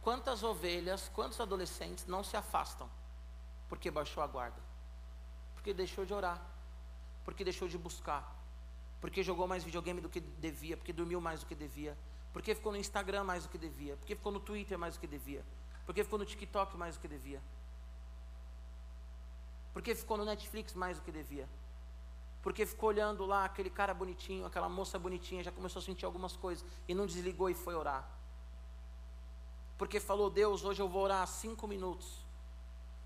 Quantas 0.02 0.42
ovelhas, 0.42 1.10
quantos 1.14 1.40
adolescentes 1.40 2.08
não 2.08 2.24
se 2.24 2.36
afastam 2.36 2.90
porque 3.68 3.90
baixou 3.90 4.22
a 4.24 4.28
guarda. 4.28 4.62
Porque 5.54 5.74
deixou 5.74 6.06
de 6.06 6.14
orar. 6.14 6.42
Porque 7.24 7.44
deixou 7.44 7.68
de 7.68 7.78
buscar. 7.78 8.36
Porque 9.02 9.24
jogou 9.24 9.48
mais 9.48 9.64
videogame 9.64 10.02
do 10.02 10.10
que 10.10 10.20
devia. 10.20 10.78
Porque 10.78 10.94
dormiu 10.94 11.20
mais 11.20 11.40
do 11.40 11.46
que 11.46 11.56
devia. 11.56 11.98
Porque 12.32 12.54
ficou 12.54 12.72
no 12.72 12.78
Instagram 12.78 13.24
mais 13.24 13.44
do 13.44 13.50
que 13.50 13.58
devia. 13.58 13.96
Porque 13.98 14.16
ficou 14.16 14.32
no 14.32 14.40
Twitter 14.40 14.78
mais 14.78 14.96
do 14.96 15.00
que 15.00 15.08
devia. 15.08 15.44
Porque 15.86 16.04
ficou 16.04 16.20
no 16.20 16.26
TikTok 16.26 16.76
mais 16.78 16.96
do 16.96 17.02
que 17.02 17.08
devia. 17.08 17.42
Porque 19.74 19.94
ficou 19.94 20.18
no 20.18 20.26
Netflix 20.26 20.74
mais 20.74 20.98
do 20.98 21.04
que 21.04 21.12
devia. 21.12 21.48
porque 22.46 22.64
ficou 22.64 22.90
olhando 22.90 23.26
lá 23.26 23.44
aquele 23.44 23.72
cara 23.72 23.92
bonitinho, 23.92 24.46
aquela 24.46 24.70
moça 24.70 25.00
bonitinha, 25.00 25.44
já 25.44 25.52
começou 25.52 25.80
a 25.80 25.84
sentir 25.84 26.06
algumas 26.06 26.36
coisas 26.38 26.64
e 26.88 26.94
não 26.94 27.08
desligou 27.08 27.50
e 27.50 27.56
foi 27.56 27.74
orar. 27.74 28.08
Porque 29.80 30.00
falou, 30.00 30.30
Deus, 30.30 30.64
hoje 30.64 30.80
eu 30.80 30.88
vou 30.88 31.02
orar 31.02 31.26
cinco 31.26 31.68
minutos. 31.68 32.24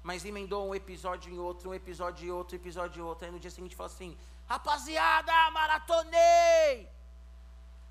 Mas 0.03 0.25
emendou 0.25 0.67
um 0.67 0.75
episódio 0.75 1.31
em 1.33 1.39
outro, 1.39 1.69
um 1.69 1.73
episódio 1.73 2.27
em 2.27 2.31
outro, 2.31 2.57
um 2.57 2.59
episódio 2.59 2.99
em 2.99 3.05
outro. 3.05 3.25
Aí 3.25 3.31
no 3.31 3.39
dia 3.39 3.49
seguinte 3.49 3.77
falou 3.77 3.91
assim: 3.93 4.17
Rapaziada, 4.45 5.31
maratonei! 5.51 6.98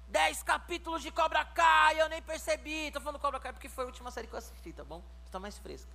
Dez 0.08 0.42
capítulos 0.42 1.02
de 1.02 1.10
Cobra 1.10 1.44
Kai, 1.44 2.00
eu 2.00 2.08
nem 2.08 2.22
percebi. 2.22 2.86
Estou 2.86 3.02
falando 3.02 3.20
Cobra 3.20 3.38
Kai 3.38 3.52
porque 3.52 3.68
foi 3.68 3.84
a 3.84 3.86
última 3.86 4.10
série 4.10 4.26
que 4.26 4.32
eu 4.32 4.38
assisti, 4.38 4.72
tá 4.72 4.82
bom? 4.82 5.02
Está 5.26 5.38
mais 5.38 5.58
fresca. 5.58 5.92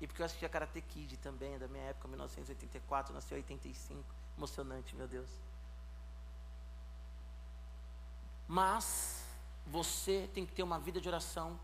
E 0.00 0.06
porque 0.06 0.20
eu 0.20 0.26
assisti 0.26 0.44
a 0.44 0.48
Karate 0.48 0.80
Kid 0.80 1.16
também, 1.18 1.58
da 1.58 1.68
minha 1.68 1.84
época, 1.84 2.08
1984, 2.08 3.14
nasci 3.14 3.32
em 3.32 3.36
85. 3.38 4.04
Emocionante, 4.36 4.94
meu 4.94 5.08
Deus. 5.08 5.30
Mas 8.46 9.24
você 9.66 10.28
tem 10.34 10.44
que 10.44 10.52
ter 10.52 10.62
uma 10.62 10.78
vida 10.78 11.00
de 11.00 11.08
oração 11.08 11.58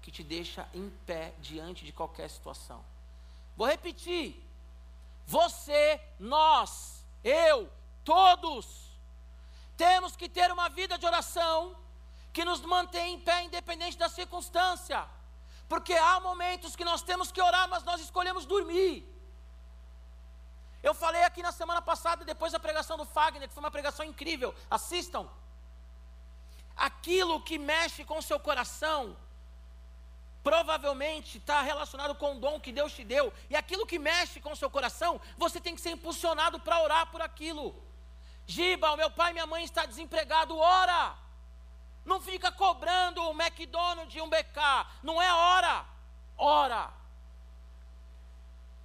que 0.00 0.10
te 0.10 0.22
deixa 0.22 0.68
em 0.72 0.90
pé 1.06 1.34
diante 1.40 1.84
de 1.84 1.92
qualquer 1.92 2.28
situação. 2.28 2.84
Vou 3.56 3.66
repetir. 3.66 4.42
Você, 5.26 6.00
nós, 6.18 7.04
eu, 7.24 7.70
todos, 8.04 8.91
temos 9.82 10.12
que 10.20 10.28
ter 10.36 10.48
uma 10.56 10.68
vida 10.78 10.94
de 11.00 11.06
oração 11.12 11.56
que 12.34 12.44
nos 12.48 12.60
mantém 12.74 13.08
em 13.14 13.20
pé 13.28 13.36
independente 13.48 13.96
da 14.02 14.08
circunstância. 14.18 15.00
Porque 15.72 15.94
há 16.08 16.14
momentos 16.28 16.76
que 16.78 16.88
nós 16.90 17.02
temos 17.10 17.28
que 17.34 17.42
orar, 17.48 17.66
mas 17.72 17.82
nós 17.90 18.00
escolhemos 18.06 18.46
dormir. 18.54 18.94
Eu 20.88 20.94
falei 21.02 21.22
aqui 21.24 21.42
na 21.48 21.52
semana 21.60 21.82
passada, 21.90 22.24
depois 22.32 22.52
da 22.52 22.60
pregação 22.66 22.96
do 22.96 23.06
Fagner, 23.14 23.48
que 23.48 23.54
foi 23.54 23.64
uma 23.64 23.76
pregação 23.78 24.04
incrível. 24.12 24.54
Assistam. 24.78 25.24
Aquilo 26.88 27.36
que 27.48 27.58
mexe 27.58 28.02
com 28.04 28.18
o 28.18 28.26
seu 28.30 28.38
coração, 28.48 29.16
provavelmente 30.48 31.38
está 31.38 31.60
relacionado 31.70 32.14
com 32.22 32.30
o 32.32 32.40
dom 32.44 32.58
que 32.64 32.72
Deus 32.72 32.92
te 32.98 33.04
deu. 33.14 33.32
E 33.50 33.56
aquilo 33.62 33.86
que 33.86 33.98
mexe 33.98 34.40
com 34.40 34.52
o 34.52 34.60
seu 34.62 34.70
coração, 34.76 35.20
você 35.44 35.60
tem 35.60 35.74
que 35.74 35.84
ser 35.86 35.90
impulsionado 35.90 36.58
para 36.60 36.82
orar 36.86 37.04
por 37.12 37.22
aquilo. 37.30 37.66
Giba, 38.46 38.96
meu 38.96 39.10
pai 39.10 39.30
e 39.30 39.34
minha 39.34 39.46
mãe 39.46 39.64
está 39.64 39.86
desempregado, 39.86 40.56
ora. 40.56 41.14
Não 42.04 42.20
fica 42.20 42.50
cobrando 42.50 43.22
um 43.22 43.40
McDonald's 43.40 44.14
e 44.14 44.20
um 44.20 44.28
BK. 44.28 44.60
Não 45.02 45.20
é 45.22 45.32
hora. 45.32 45.84
Ora. 46.36 47.02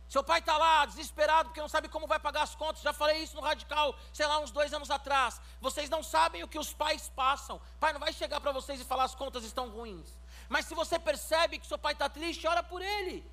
Seu 0.08 0.24
pai 0.24 0.40
está 0.40 0.58
lá 0.58 0.86
desesperado 0.86 1.50
porque 1.50 1.60
não 1.60 1.68
sabe 1.68 1.90
como 1.90 2.08
vai 2.08 2.20
pagar 2.20 2.44
as 2.44 2.56
contas. 2.56 2.82
Já 2.82 2.94
falei 2.94 3.18
isso 3.24 3.36
no 3.36 3.42
Radical, 3.42 3.94
sei 4.14 4.26
lá, 4.26 4.40
uns 4.40 4.52
dois 4.52 4.74
anos 4.74 4.90
atrás. 4.90 5.42
Vocês 5.60 5.90
não 5.90 6.02
sabem 6.02 6.44
o 6.44 6.48
que 6.48 6.58
os 6.58 6.72
pais 6.72 7.10
passam. 7.10 7.60
Pai 7.80 7.92
não 7.92 8.00
vai 8.00 8.14
chegar 8.14 8.40
para 8.40 8.54
vocês 8.54 8.80
e 8.80 8.86
falar 8.86 9.04
as 9.04 9.16
contas 9.16 9.44
estão 9.44 9.70
ruins. 9.70 10.18
Mas 10.48 10.66
se 10.66 10.74
você 10.74 10.98
percebe 10.98 11.60
que 11.60 11.68
seu 11.68 11.78
pai 11.78 11.92
está 11.92 12.08
triste, 12.08 12.48
ora 12.48 12.64
por 12.64 12.82
ele. 12.82 13.26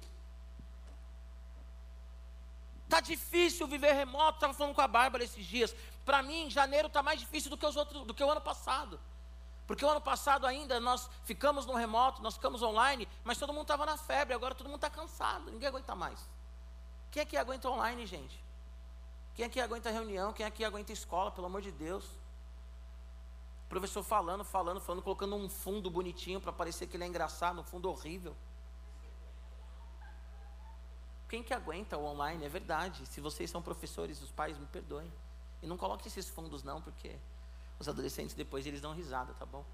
Está 2.85 2.99
difícil 3.01 3.68
viver 3.68 3.93
remoto. 3.93 4.39
Estava 4.39 4.53
falando 4.53 4.75
com 4.75 4.81
a 4.81 4.89
Bárbara 4.89 5.22
esses 5.22 5.47
dias. 5.47 5.75
Para 6.05 6.23
mim, 6.23 6.51
janeiro 6.51 6.89
está 6.89 7.03
mais 7.03 7.19
difícil 7.19 7.51
do 7.51 7.57
que, 7.57 7.67
os 7.67 7.77
outros, 7.77 8.05
do 8.05 8.13
que 8.15 8.23
o 8.23 8.31
ano 8.31 8.41
passado. 8.41 9.01
Porque 9.67 9.85
o 9.85 9.89
ano 9.89 10.01
passado 10.01 10.47
ainda 10.47 10.79
nós 10.79 11.09
ficamos 11.25 11.65
no 11.65 11.75
remoto, 11.75 12.23
nós 12.23 12.35
ficamos 12.35 12.63
online, 12.63 13.09
mas 13.25 13.39
todo 13.39 13.53
mundo 13.53 13.63
estava 13.63 13.87
na 13.87 13.97
febre, 13.97 14.35
agora 14.35 14.55
todo 14.55 14.67
mundo 14.67 14.77
está 14.77 14.91
cansado, 14.91 15.51
ninguém 15.51 15.69
aguenta 15.69 15.95
mais. 15.95 16.29
Quem 17.11 17.23
aqui 17.23 17.37
aguenta 17.37 17.71
online, 17.71 18.05
gente? 18.07 18.45
Quem 19.35 19.47
aqui 19.47 19.61
aguenta 19.61 19.91
reunião? 19.91 20.33
Quem 20.33 20.45
aqui 20.45 20.65
aguenta 20.65 20.93
escola, 20.93 21.31
pelo 21.31 21.47
amor 21.47 21.63
de 21.63 21.73
Deus? 21.73 22.05
O 23.65 23.69
professor 23.69 24.03
falando, 24.03 24.45
falando, 24.45 24.81
falando, 24.81 25.03
colocando 25.03 25.35
um 25.35 25.49
fundo 25.49 25.91
bonitinho 25.91 26.41
para 26.41 26.53
parecer 26.53 26.87
que 26.87 26.97
ele 26.97 27.05
é 27.05 27.07
engraçado, 27.07 27.61
um 27.61 27.65
fundo 27.65 27.89
horrível. 27.91 28.37
Quem 31.29 31.43
que 31.43 31.55
aguenta 31.55 31.97
o 31.97 32.05
online? 32.05 32.45
É 32.45 32.49
verdade. 32.49 33.07
Se 33.07 33.21
vocês 33.21 33.51
são 33.51 33.63
professores, 33.63 34.21
os 34.21 34.31
pais 34.31 34.59
me 34.59 34.67
perdoem. 34.67 35.11
E 35.65 35.67
não 35.67 35.79
coloque 35.79 36.07
esses 36.07 36.29
fundos 36.29 36.62
não, 36.62 36.83
porque 36.83 37.17
os 37.79 37.89
adolescentes 37.89 38.35
depois 38.35 38.67
eles 38.67 38.83
dão 38.83 38.93
risada, 38.93 39.33
tá 39.33 39.47
bom? 39.47 39.65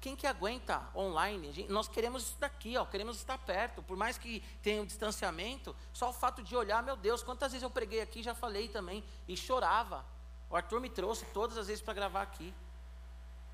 Quem 0.00 0.16
que 0.16 0.26
aguenta 0.26 0.82
online? 0.94 1.52
Gente, 1.52 1.70
nós 1.70 1.86
queremos 1.86 2.22
isso 2.22 2.36
daqui, 2.38 2.78
ó, 2.78 2.86
queremos 2.86 3.18
estar 3.18 3.36
perto. 3.36 3.82
Por 3.82 3.96
mais 3.96 4.16
que 4.16 4.40
tenha 4.62 4.80
um 4.80 4.86
distanciamento, 4.86 5.76
só 5.92 6.08
o 6.08 6.12
fato 6.14 6.42
de 6.42 6.56
olhar, 6.56 6.82
meu 6.82 6.96
Deus, 6.96 7.22
quantas 7.22 7.52
vezes 7.52 7.62
eu 7.62 7.70
preguei 7.70 8.00
aqui, 8.00 8.22
já 8.22 8.34
falei 8.34 8.68
também, 8.68 9.04
e 9.28 9.36
chorava. 9.36 10.02
O 10.48 10.56
Arthur 10.56 10.80
me 10.80 10.88
trouxe 10.88 11.26
todas 11.26 11.58
as 11.58 11.66
vezes 11.66 11.82
para 11.82 11.92
gravar 11.92 12.22
aqui. 12.22 12.54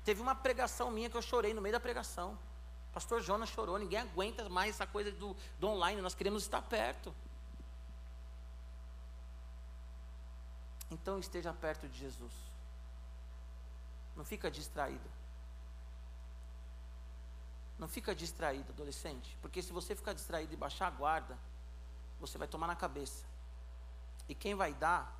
Teve 0.05 0.21
uma 0.21 0.35
pregação 0.35 0.89
minha 0.91 1.09
que 1.09 1.17
eu 1.17 1.21
chorei 1.21 1.53
no 1.53 1.61
meio 1.61 1.73
da 1.73 1.79
pregação. 1.79 2.37
Pastor 2.93 3.21
Jonas 3.21 3.49
chorou, 3.49 3.77
ninguém 3.77 3.99
aguenta 3.99 4.47
mais 4.47 4.75
essa 4.75 4.87
coisa 4.87 5.11
do, 5.11 5.35
do 5.59 5.67
online, 5.67 6.01
nós 6.01 6.13
queremos 6.13 6.43
estar 6.43 6.61
perto. 6.61 7.13
Então 10.93 11.17
esteja 11.17 11.51
perto 11.51 11.89
de 11.89 11.97
Jesus. 11.97 12.33
Não 14.15 14.23
fica 14.23 14.51
distraído. 14.51 15.09
Não 17.79 17.87
fica 17.87 18.13
distraído, 18.13 18.71
adolescente. 18.71 19.35
Porque 19.41 19.59
se 19.63 19.73
você 19.73 19.95
ficar 19.95 20.13
distraído 20.13 20.53
e 20.53 20.55
baixar 20.55 20.87
a 20.87 20.91
guarda, 20.91 21.35
você 22.19 22.37
vai 22.37 22.47
tomar 22.47 22.67
na 22.67 22.75
cabeça. 22.75 23.25
E 24.29 24.35
quem 24.35 24.53
vai 24.53 24.71
dar 24.75 25.19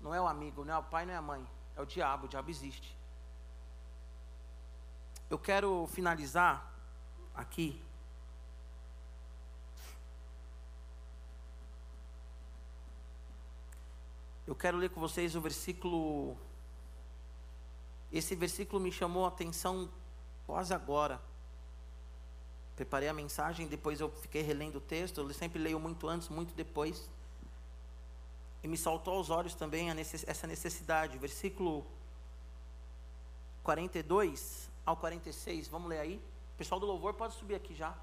não 0.00 0.12
é 0.12 0.20
o 0.20 0.26
amigo, 0.26 0.64
não 0.64 0.74
é 0.74 0.78
o 0.78 0.82
pai, 0.82 1.06
não 1.06 1.14
é 1.14 1.16
a 1.16 1.22
mãe. 1.22 1.48
É 1.76 1.80
o 1.80 1.86
diabo, 1.86 2.26
o 2.26 2.28
diabo 2.28 2.50
existe. 2.50 2.98
Eu 5.30 5.38
quero 5.38 5.86
finalizar 5.92 6.74
aqui. 7.34 7.80
Eu 14.46 14.54
quero 14.54 14.76
ler 14.76 14.90
com 14.90 15.00
vocês 15.00 15.34
o 15.34 15.40
versículo 15.40 16.36
esse 18.12 18.34
versículo 18.34 18.80
me 18.80 18.92
chamou 18.92 19.24
a 19.24 19.28
atenção 19.28 19.90
quase 20.46 20.72
agora. 20.72 21.20
Preparei 22.74 23.08
a 23.08 23.12
mensagem, 23.12 23.66
depois 23.66 24.00
eu 24.00 24.10
fiquei 24.10 24.42
relendo 24.42 24.76
o 24.76 24.80
texto. 24.80 25.20
Eu 25.20 25.34
sempre 25.34 25.58
leio 25.58 25.80
muito 25.80 26.08
antes, 26.08 26.28
muito 26.28 26.54
depois. 26.54 27.10
E 28.62 28.68
me 28.68 28.76
saltou 28.76 29.14
aos 29.14 29.30
olhos 29.30 29.54
também 29.54 29.88
essa 29.90 30.46
necessidade. 30.46 31.18
Versículo 31.18 31.86
42 33.62 34.70
ao 34.84 34.96
46. 34.96 35.68
Vamos 35.68 35.88
ler 35.88 35.98
aí. 35.98 36.16
O 36.54 36.58
pessoal 36.58 36.80
do 36.80 36.86
louvor 36.86 37.14
pode 37.14 37.34
subir 37.34 37.54
aqui 37.54 37.74
já. 37.74 37.94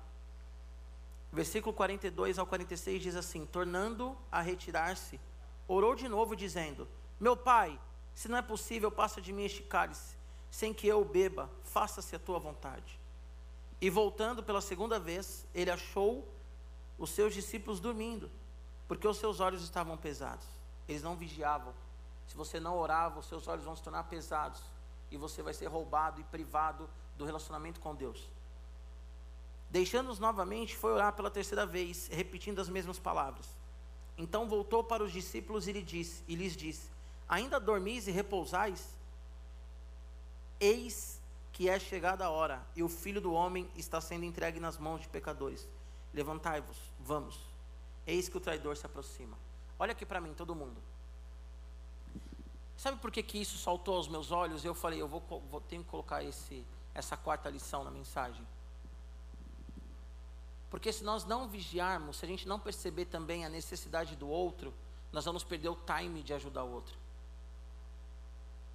Versículo 1.32 1.74
42 1.74 2.38
ao 2.38 2.46
46 2.46 3.02
diz 3.02 3.16
assim: 3.16 3.46
Tornando 3.46 4.18
a 4.32 4.42
retirar-se, 4.42 5.20
orou 5.68 5.96
de 5.96 6.08
novo, 6.08 6.36
dizendo: 6.36 6.88
Meu 7.20 7.36
pai 7.36 7.80
se 8.14 8.28
não 8.28 8.38
é 8.38 8.42
possível, 8.42 8.92
passa 8.92 9.22
de 9.22 9.34
mim 9.34 9.44
este 9.44 9.64
cálice, 9.64 10.16
sem 10.52 10.74
que 10.74 10.88
eu 10.88 11.04
beba, 11.04 11.50
faça-se 11.64 12.16
a 12.16 12.20
tua 12.20 12.40
vontade. 12.40 13.00
E 13.82 13.90
voltando 13.90 14.44
pela 14.44 14.62
segunda 14.62 15.00
vez, 15.00 15.46
ele 15.54 15.72
achou 15.72 16.28
os 16.98 17.10
seus 17.10 17.34
discípulos 17.34 17.80
dormindo, 17.80 18.30
porque 18.88 19.08
os 19.08 19.18
seus 19.18 19.40
olhos 19.40 19.64
estavam 19.64 19.98
pesados. 19.98 20.46
Eles 20.88 21.02
não 21.02 21.16
vigiavam. 21.16 21.74
Se 22.28 22.38
você 22.38 22.60
não 22.60 22.78
orava, 22.78 23.20
os 23.20 23.26
seus 23.26 23.48
olhos 23.48 23.66
vão 23.66 23.76
se 23.76 23.82
tornar 23.82 24.04
pesados 24.04 24.62
e 25.12 25.18
você 25.18 25.42
vai 25.42 25.54
ser 25.54 25.68
roubado 25.68 26.22
e 26.22 26.24
privado 26.26 26.90
do 27.18 27.26
relacionamento 27.26 27.80
com 27.80 27.96
Deus. 27.96 28.30
Deixando-nos 29.70 30.20
novamente, 30.20 30.78
foi 30.78 30.94
orar 30.94 31.14
pela 31.14 31.32
terceira 31.32 31.66
vez, 31.66 32.08
repetindo 32.08 32.60
as 32.60 32.70
mesmas 32.70 33.00
palavras. 33.00 33.50
Então 34.18 34.48
voltou 34.48 34.84
para 34.84 35.04
os 35.04 35.12
discípulos 35.12 35.68
e 35.68 35.72
lhes 35.72 35.86
disse: 35.86 36.24
e 36.28 36.36
lhes 36.36 36.56
disse 36.56 36.88
Ainda 37.28 37.60
dormis 37.60 38.08
e 38.08 38.12
repousais? 38.12 38.94
Eis 40.60 41.20
que 41.52 41.70
é 41.70 41.80
chegada 41.80 42.26
a 42.26 42.30
hora, 42.30 42.66
e 42.76 42.82
o 42.82 42.90
filho 42.90 43.22
do 43.22 43.32
homem 43.32 43.70
está 43.76 44.02
sendo 44.02 44.26
entregue 44.26 44.60
nas 44.60 44.78
mãos 44.78 45.02
de 45.02 45.08
pecadores. 45.08 45.68
Levantai-vos, 46.14 46.78
vamos. 47.00 47.40
Eis 48.08 48.28
que 48.28 48.38
o 48.38 48.40
traidor 48.40 48.76
se 48.76 48.86
aproxima. 48.86 49.38
Olha 49.78 49.92
aqui 49.92 50.06
para 50.06 50.20
mim, 50.20 50.34
todo 50.34 50.56
mundo. 50.56 50.82
Sabe 52.76 52.98
por 52.98 53.12
que, 53.12 53.22
que 53.22 53.40
isso 53.40 53.58
saltou 53.58 53.96
aos 53.96 54.08
meus 54.08 54.32
olhos? 54.32 54.66
Eu 54.66 54.74
falei, 54.74 55.02
eu 55.02 55.08
vou, 55.08 55.22
vou 55.50 55.62
tenho 55.62 55.84
que 55.84 55.90
colocar 55.90 56.24
esse, 56.24 56.66
essa 56.94 57.16
quarta 57.16 57.50
lição 57.50 57.84
na 57.84 57.92
mensagem. 57.92 58.46
Porque 60.74 60.92
se 60.92 61.04
nós 61.04 61.24
não 61.24 61.48
vigiarmos, 61.48 62.18
se 62.18 62.26
a 62.26 62.28
gente 62.28 62.48
não 62.48 62.60
perceber 62.60 63.06
também 63.06 63.46
a 63.46 63.48
necessidade 63.48 64.16
do 64.16 64.28
outro, 64.28 64.74
nós 65.12 65.24
vamos 65.24 65.44
perder 65.44 65.70
o 65.70 65.76
time 65.76 66.24
de 66.24 66.34
ajudar 66.34 66.64
o 66.64 66.72
outro. 66.72 66.98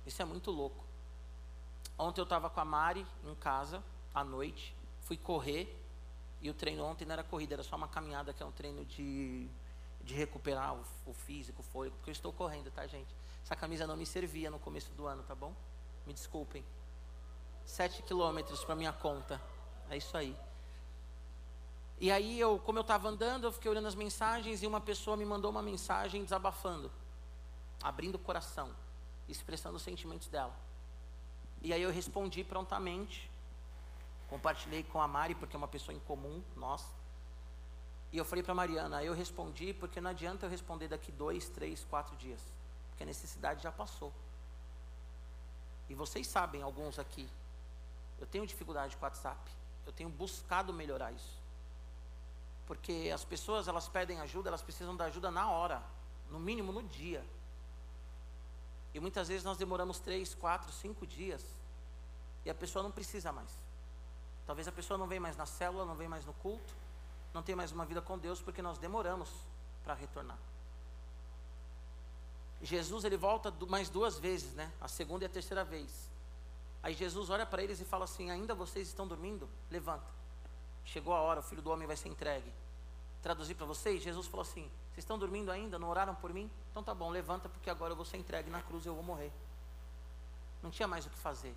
Isso 0.07 0.23
é 0.23 0.25
muito 0.25 0.53
louco. 0.53 0.85
Ontem 1.99 2.21
eu 2.21 2.23
estava 2.23 2.49
com 2.49 2.61
a 2.61 2.65
Mari 2.65 3.05
em 3.25 3.35
casa, 3.35 3.83
à 4.15 4.23
noite, 4.23 4.77
fui 5.01 5.17
correr, 5.17 5.77
e 6.41 6.49
o 6.49 6.55
treino 6.55 6.85
ontem 6.85 7.05
não 7.05 7.15
era 7.15 7.25
corrida, 7.25 7.55
era 7.55 7.65
só 7.65 7.75
uma 7.75 7.89
caminhada, 7.89 8.33
que 8.33 8.45
é 8.45 8.47
um 8.47 8.53
treino 8.53 8.85
de, 8.85 9.49
de 10.05 10.15
recuperar 10.15 10.77
o, 10.77 10.85
o 11.05 11.13
físico, 11.13 11.63
o 11.63 11.65
fôlego, 11.65 11.97
porque 11.97 12.11
eu 12.11 12.13
estou 12.13 12.33
correndo, 12.33 12.71
tá, 12.71 12.87
gente? 12.87 13.13
Essa 13.43 13.57
camisa 13.57 13.89
não 13.89 13.97
me 13.97 14.07
servia 14.07 14.53
no 14.53 14.61
começo 14.61 14.93
do 14.93 15.05
ano, 15.09 15.25
tá 15.25 15.35
bom? 15.35 15.53
Me 16.07 16.15
desculpem. 16.15 16.65
Sete 17.65 18.05
quilômetros 18.05 18.65
para 18.65 18.77
minha 18.77 18.93
conta. 18.93 19.43
É 19.91 19.97
isso 19.97 20.17
aí. 20.17 20.37
E 22.01 22.13
aí 22.13 22.39
eu, 22.39 22.61
como 22.61 22.79
eu 22.79 22.83
estava 22.83 23.09
andando, 23.09 23.45
eu 23.45 23.53
fiquei 23.53 23.69
olhando 23.71 23.89
as 23.89 23.95
mensagens 23.95 24.63
e 24.63 24.67
uma 24.67 24.81
pessoa 24.81 25.17
me 25.17 25.25
mandou 25.25 25.51
uma 25.51 25.63
mensagem 25.63 26.23
desabafando, 26.23 26.93
abrindo 27.83 28.15
o 28.15 28.19
coração, 28.19 28.71
expressando 29.29 29.77
os 29.77 29.83
sentimentos 29.83 30.29
dela. 30.29 30.55
E 31.61 31.73
aí 31.73 31.83
eu 31.83 31.91
respondi 31.91 32.45
prontamente, 32.45 33.29
compartilhei 34.29 34.85
com 34.85 35.03
a 35.03 35.09
Mari, 35.09 35.35
porque 35.35 35.57
é 35.57 35.59
uma 35.59 35.67
pessoa 35.67 35.93
em 35.93 35.99
comum, 36.01 36.41
nós. 36.55 36.85
E 38.13 38.19
eu 38.19 38.25
falei 38.25 38.45
para 38.45 38.53
a 38.53 38.55
Mariana, 38.55 39.03
eu 39.03 39.13
respondi 39.13 39.75
porque 39.75 40.01
não 40.01 40.11
adianta 40.11 40.47
eu 40.47 40.51
responder 40.51 40.87
daqui 40.87 41.11
dois, 41.11 41.49
três, 41.49 41.85
quatro 41.85 42.15
dias, 42.17 42.41
porque 42.91 43.03
a 43.03 43.07
necessidade 43.07 43.61
já 43.61 43.73
passou. 43.73 44.13
E 45.89 45.95
vocês 45.95 46.29
sabem, 46.29 46.63
alguns 46.63 46.97
aqui, 46.99 47.29
eu 48.21 48.27
tenho 48.27 48.47
dificuldade 48.47 48.97
com 48.97 49.03
o 49.03 49.05
WhatsApp, 49.05 49.51
eu 49.85 49.93
tenho 49.93 50.09
buscado 50.09 50.73
melhorar 50.73 51.11
isso. 51.11 51.48
Porque 52.69 53.11
as 53.13 53.25
pessoas, 53.25 53.67
elas 53.67 53.89
pedem 53.89 54.21
ajuda, 54.21 54.51
elas 54.51 54.61
precisam 54.61 54.95
da 54.95 55.07
ajuda 55.07 55.31
na 55.31 55.51
hora, 55.51 55.83
no 56.31 56.39
mínimo 56.39 56.71
no 56.71 56.83
dia. 56.83 57.25
E 58.93 59.01
muitas 59.01 59.29
vezes 59.29 59.43
nós 59.43 59.57
demoramos 59.57 59.99
três, 59.99 60.35
quatro, 60.35 60.71
cinco 60.71 61.07
dias 61.07 61.43
e 62.45 62.51
a 62.51 62.55
pessoa 62.55 62.83
não 62.83 62.91
precisa 62.91 63.33
mais. 63.33 63.51
Talvez 64.47 64.69
a 64.69 64.73
pessoa 64.73 64.99
não 64.99 65.07
venha 65.07 65.21
mais 65.21 65.37
na 65.37 65.47
célula, 65.47 65.87
não 65.87 65.95
venha 65.95 66.11
mais 66.11 66.27
no 66.27 66.35
culto, 66.35 66.75
não 67.33 67.43
tenha 67.43 67.57
mais 67.57 67.73
uma 67.73 67.87
vida 67.87 68.03
com 68.03 68.19
Deus 68.19 68.43
porque 68.43 68.61
nós 68.61 68.77
demoramos 68.77 69.31
para 69.83 69.95
retornar. 69.95 70.39
Jesus 72.61 73.05
ele 73.05 73.17
volta 73.17 73.51
mais 73.67 73.89
duas 73.89 74.19
vezes, 74.19 74.53
né? 74.53 74.71
A 74.79 74.89
segunda 74.89 75.25
e 75.25 75.27
a 75.27 75.31
terceira 75.31 75.65
vez. 75.65 76.11
Aí 76.83 76.93
Jesus 76.93 77.31
olha 77.31 77.47
para 77.47 77.63
eles 77.63 77.81
e 77.81 77.85
fala 77.85 78.05
assim: 78.05 78.31
Ainda 78.31 78.55
vocês 78.55 78.89
estão 78.89 79.07
dormindo? 79.07 79.49
Levanta. 79.71 80.18
Chegou 80.89 81.15
a 81.15 81.21
hora, 81.21 81.41
o 81.41 81.43
filho 81.43 81.61
do 81.61 81.71
homem 81.71 81.87
vai 81.87 81.97
ser 81.97 82.09
entregue. 82.09 82.51
Traduzir 83.21 83.55
para 83.55 83.67
vocês, 83.67 84.03
Jesus 84.03 84.27
falou 84.27 84.41
assim: 84.41 84.63
Vocês 84.87 84.99
estão 85.05 85.19
dormindo 85.19 85.51
ainda? 85.51 85.79
Não 85.79 85.91
oraram 85.91 86.15
por 86.15 86.33
mim? 86.33 86.51
Então 86.71 86.83
tá 86.83 86.95
bom, 86.95 87.11
levanta, 87.11 87.47
porque 87.47 87.69
agora 87.69 87.93
eu 87.93 87.97
vou 87.97 88.07
ser 88.07 88.17
entregue 88.17 88.49
na 88.49 88.63
cruz 88.63 88.87
e 88.87 88.89
eu 88.89 88.95
vou 88.95 89.03
morrer. 89.03 89.31
Não 90.63 90.71
tinha 90.71 90.89
mais 90.89 91.05
o 91.05 91.11
que 91.11 91.19
fazer. 91.19 91.55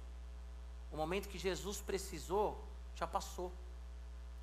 O 0.91 0.97
momento 0.97 1.29
que 1.29 1.37
Jesus 1.37 1.79
precisou, 1.79 2.61
já 2.93 3.07
passou. 3.07 3.53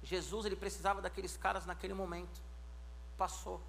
Jesus, 0.02 0.46
ele 0.46 0.56
precisava 0.56 1.02
daqueles 1.02 1.36
caras 1.36 1.66
naquele 1.66 1.92
momento. 1.92 2.40
Passou. 3.18 3.60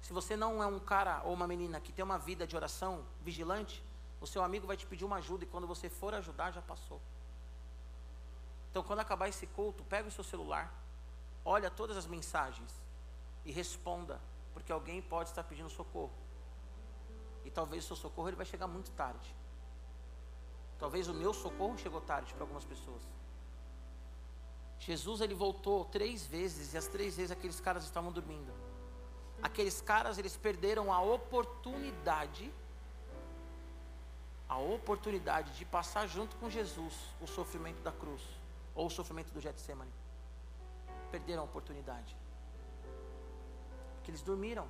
Se 0.00 0.14
você 0.14 0.34
não 0.34 0.62
é 0.62 0.66
um 0.66 0.80
cara 0.80 1.20
ou 1.24 1.34
uma 1.34 1.46
menina 1.46 1.78
que 1.78 1.92
tem 1.92 2.02
uma 2.02 2.18
vida 2.18 2.46
de 2.46 2.56
oração 2.56 3.04
vigilante, 3.22 3.84
o 4.18 4.26
seu 4.26 4.42
amigo 4.42 4.66
vai 4.66 4.78
te 4.78 4.86
pedir 4.86 5.04
uma 5.04 5.16
ajuda 5.16 5.44
e 5.44 5.46
quando 5.46 5.66
você 5.66 5.90
for 5.90 6.14
ajudar, 6.14 6.52
já 6.52 6.62
passou. 6.62 6.98
Então, 8.70 8.84
quando 8.84 9.00
acabar 9.00 9.28
esse 9.28 9.46
culto, 9.48 9.82
pega 9.84 10.08
o 10.08 10.12
seu 10.12 10.22
celular, 10.22 10.72
olha 11.44 11.70
todas 11.70 11.96
as 11.96 12.06
mensagens 12.06 12.70
e 13.44 13.50
responda, 13.50 14.20
porque 14.54 14.70
alguém 14.70 15.02
pode 15.02 15.30
estar 15.30 15.42
pedindo 15.42 15.68
socorro. 15.68 16.12
E 17.44 17.50
talvez 17.50 17.84
o 17.84 17.86
seu 17.88 17.96
socorro 17.96 18.28
ele 18.28 18.36
vai 18.36 18.46
chegar 18.46 18.68
muito 18.68 18.92
tarde. 18.92 19.34
Talvez 20.78 21.08
o 21.08 21.14
meu 21.14 21.34
socorro 21.34 21.76
chegou 21.76 22.00
tarde 22.00 22.32
para 22.32 22.44
algumas 22.44 22.64
pessoas. 22.64 23.02
Jesus 24.78 25.20
ele 25.20 25.34
voltou 25.34 25.84
três 25.84 26.24
vezes 26.26 26.72
e 26.72 26.78
as 26.78 26.86
três 26.86 27.16
vezes 27.16 27.32
aqueles 27.32 27.60
caras 27.60 27.84
estavam 27.84 28.12
dormindo. 28.12 28.52
Aqueles 29.42 29.80
caras 29.80 30.16
eles 30.16 30.36
perderam 30.36 30.92
a 30.92 31.00
oportunidade, 31.02 32.52
a 34.48 34.58
oportunidade 34.58 35.52
de 35.56 35.64
passar 35.64 36.06
junto 36.06 36.36
com 36.36 36.48
Jesus 36.48 36.94
o 37.20 37.26
sofrimento 37.26 37.82
da 37.82 37.92
cruz 37.92 38.39
ou 38.80 38.86
o 38.86 38.90
sofrimento 38.90 39.30
do 39.34 39.40
Getsemane. 39.40 39.92
Perderam 41.10 41.42
a 41.42 41.44
oportunidade. 41.44 42.16
Porque 43.96 44.10
eles 44.10 44.22
dormiram. 44.22 44.66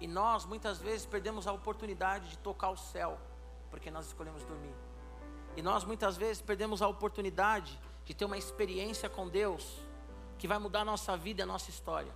E 0.00 0.08
nós 0.08 0.46
muitas 0.46 0.78
vezes 0.78 1.04
perdemos 1.04 1.46
a 1.46 1.52
oportunidade 1.52 2.30
de 2.30 2.38
tocar 2.38 2.70
o 2.70 2.76
céu, 2.76 3.18
porque 3.70 3.90
nós 3.90 4.06
escolhemos 4.06 4.42
dormir. 4.44 4.74
E 5.58 5.60
nós 5.60 5.84
muitas 5.84 6.16
vezes 6.16 6.40
perdemos 6.40 6.80
a 6.80 6.88
oportunidade 6.88 7.78
de 8.06 8.14
ter 8.14 8.24
uma 8.24 8.38
experiência 8.38 9.10
com 9.10 9.28
Deus 9.28 9.64
que 10.38 10.48
vai 10.48 10.58
mudar 10.58 10.80
a 10.80 10.84
nossa 10.86 11.14
vida 11.18 11.42
e 11.42 11.44
a 11.44 11.46
nossa 11.46 11.68
história. 11.68 12.14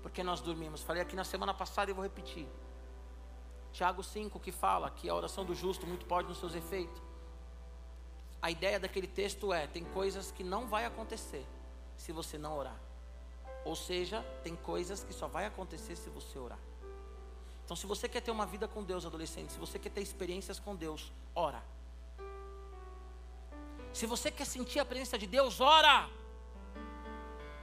Porque 0.00 0.22
nós 0.22 0.40
dormimos. 0.40 0.80
Falei 0.82 1.02
aqui 1.02 1.16
na 1.16 1.24
semana 1.24 1.52
passada 1.52 1.90
e 1.90 1.94
vou 1.94 2.04
repetir. 2.04 2.48
Tiago 3.72 4.04
5 4.04 4.38
que 4.38 4.52
fala 4.52 4.88
que 4.90 5.08
a 5.08 5.14
oração 5.14 5.44
do 5.44 5.56
justo 5.56 5.84
muito 5.88 6.06
pode 6.06 6.28
nos 6.28 6.38
seus 6.38 6.54
efeitos 6.54 7.05
a 8.46 8.50
ideia 8.50 8.78
daquele 8.78 9.08
texto 9.08 9.52
é: 9.52 9.66
tem 9.66 9.84
coisas 9.86 10.30
que 10.30 10.44
não 10.44 10.68
vai 10.68 10.84
acontecer 10.84 11.44
se 11.96 12.12
você 12.12 12.38
não 12.38 12.56
orar. 12.56 12.78
Ou 13.64 13.74
seja, 13.74 14.22
tem 14.44 14.54
coisas 14.54 15.02
que 15.02 15.12
só 15.12 15.26
vai 15.26 15.46
acontecer 15.46 15.96
se 15.96 16.08
você 16.08 16.38
orar. 16.38 16.60
Então, 17.64 17.76
se 17.76 17.86
você 17.92 18.08
quer 18.08 18.20
ter 18.20 18.30
uma 18.30 18.46
vida 18.46 18.68
com 18.68 18.84
Deus, 18.84 19.04
adolescente, 19.04 19.52
se 19.52 19.58
você 19.58 19.80
quer 19.80 19.90
ter 19.90 20.00
experiências 20.00 20.60
com 20.60 20.76
Deus, 20.76 21.12
ora. 21.34 21.60
Se 23.92 24.06
você 24.06 24.30
quer 24.30 24.44
sentir 24.44 24.78
a 24.78 24.84
presença 24.84 25.18
de 25.18 25.26
Deus, 25.26 25.60
ora. 25.60 26.08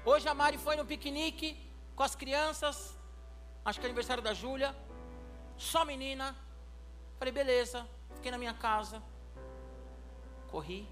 Hoje 0.03 0.27
a 0.27 0.33
Mari 0.33 0.57
foi 0.57 0.75
no 0.75 0.85
piquenique 0.85 1.49
com 1.95 2.03
as 2.03 2.13
crianças, 2.13 2.75
acho 3.63 3.79
que 3.79 3.85
é 3.85 3.89
aniversário 3.89 4.21
da 4.21 4.33
Júlia, 4.33 4.75
só 5.57 5.85
menina. 5.85 6.35
Falei, 7.17 7.31
beleza, 7.31 7.87
fiquei 8.15 8.31
na 8.31 8.37
minha 8.37 8.53
casa 8.53 9.01
corri, 10.53 10.87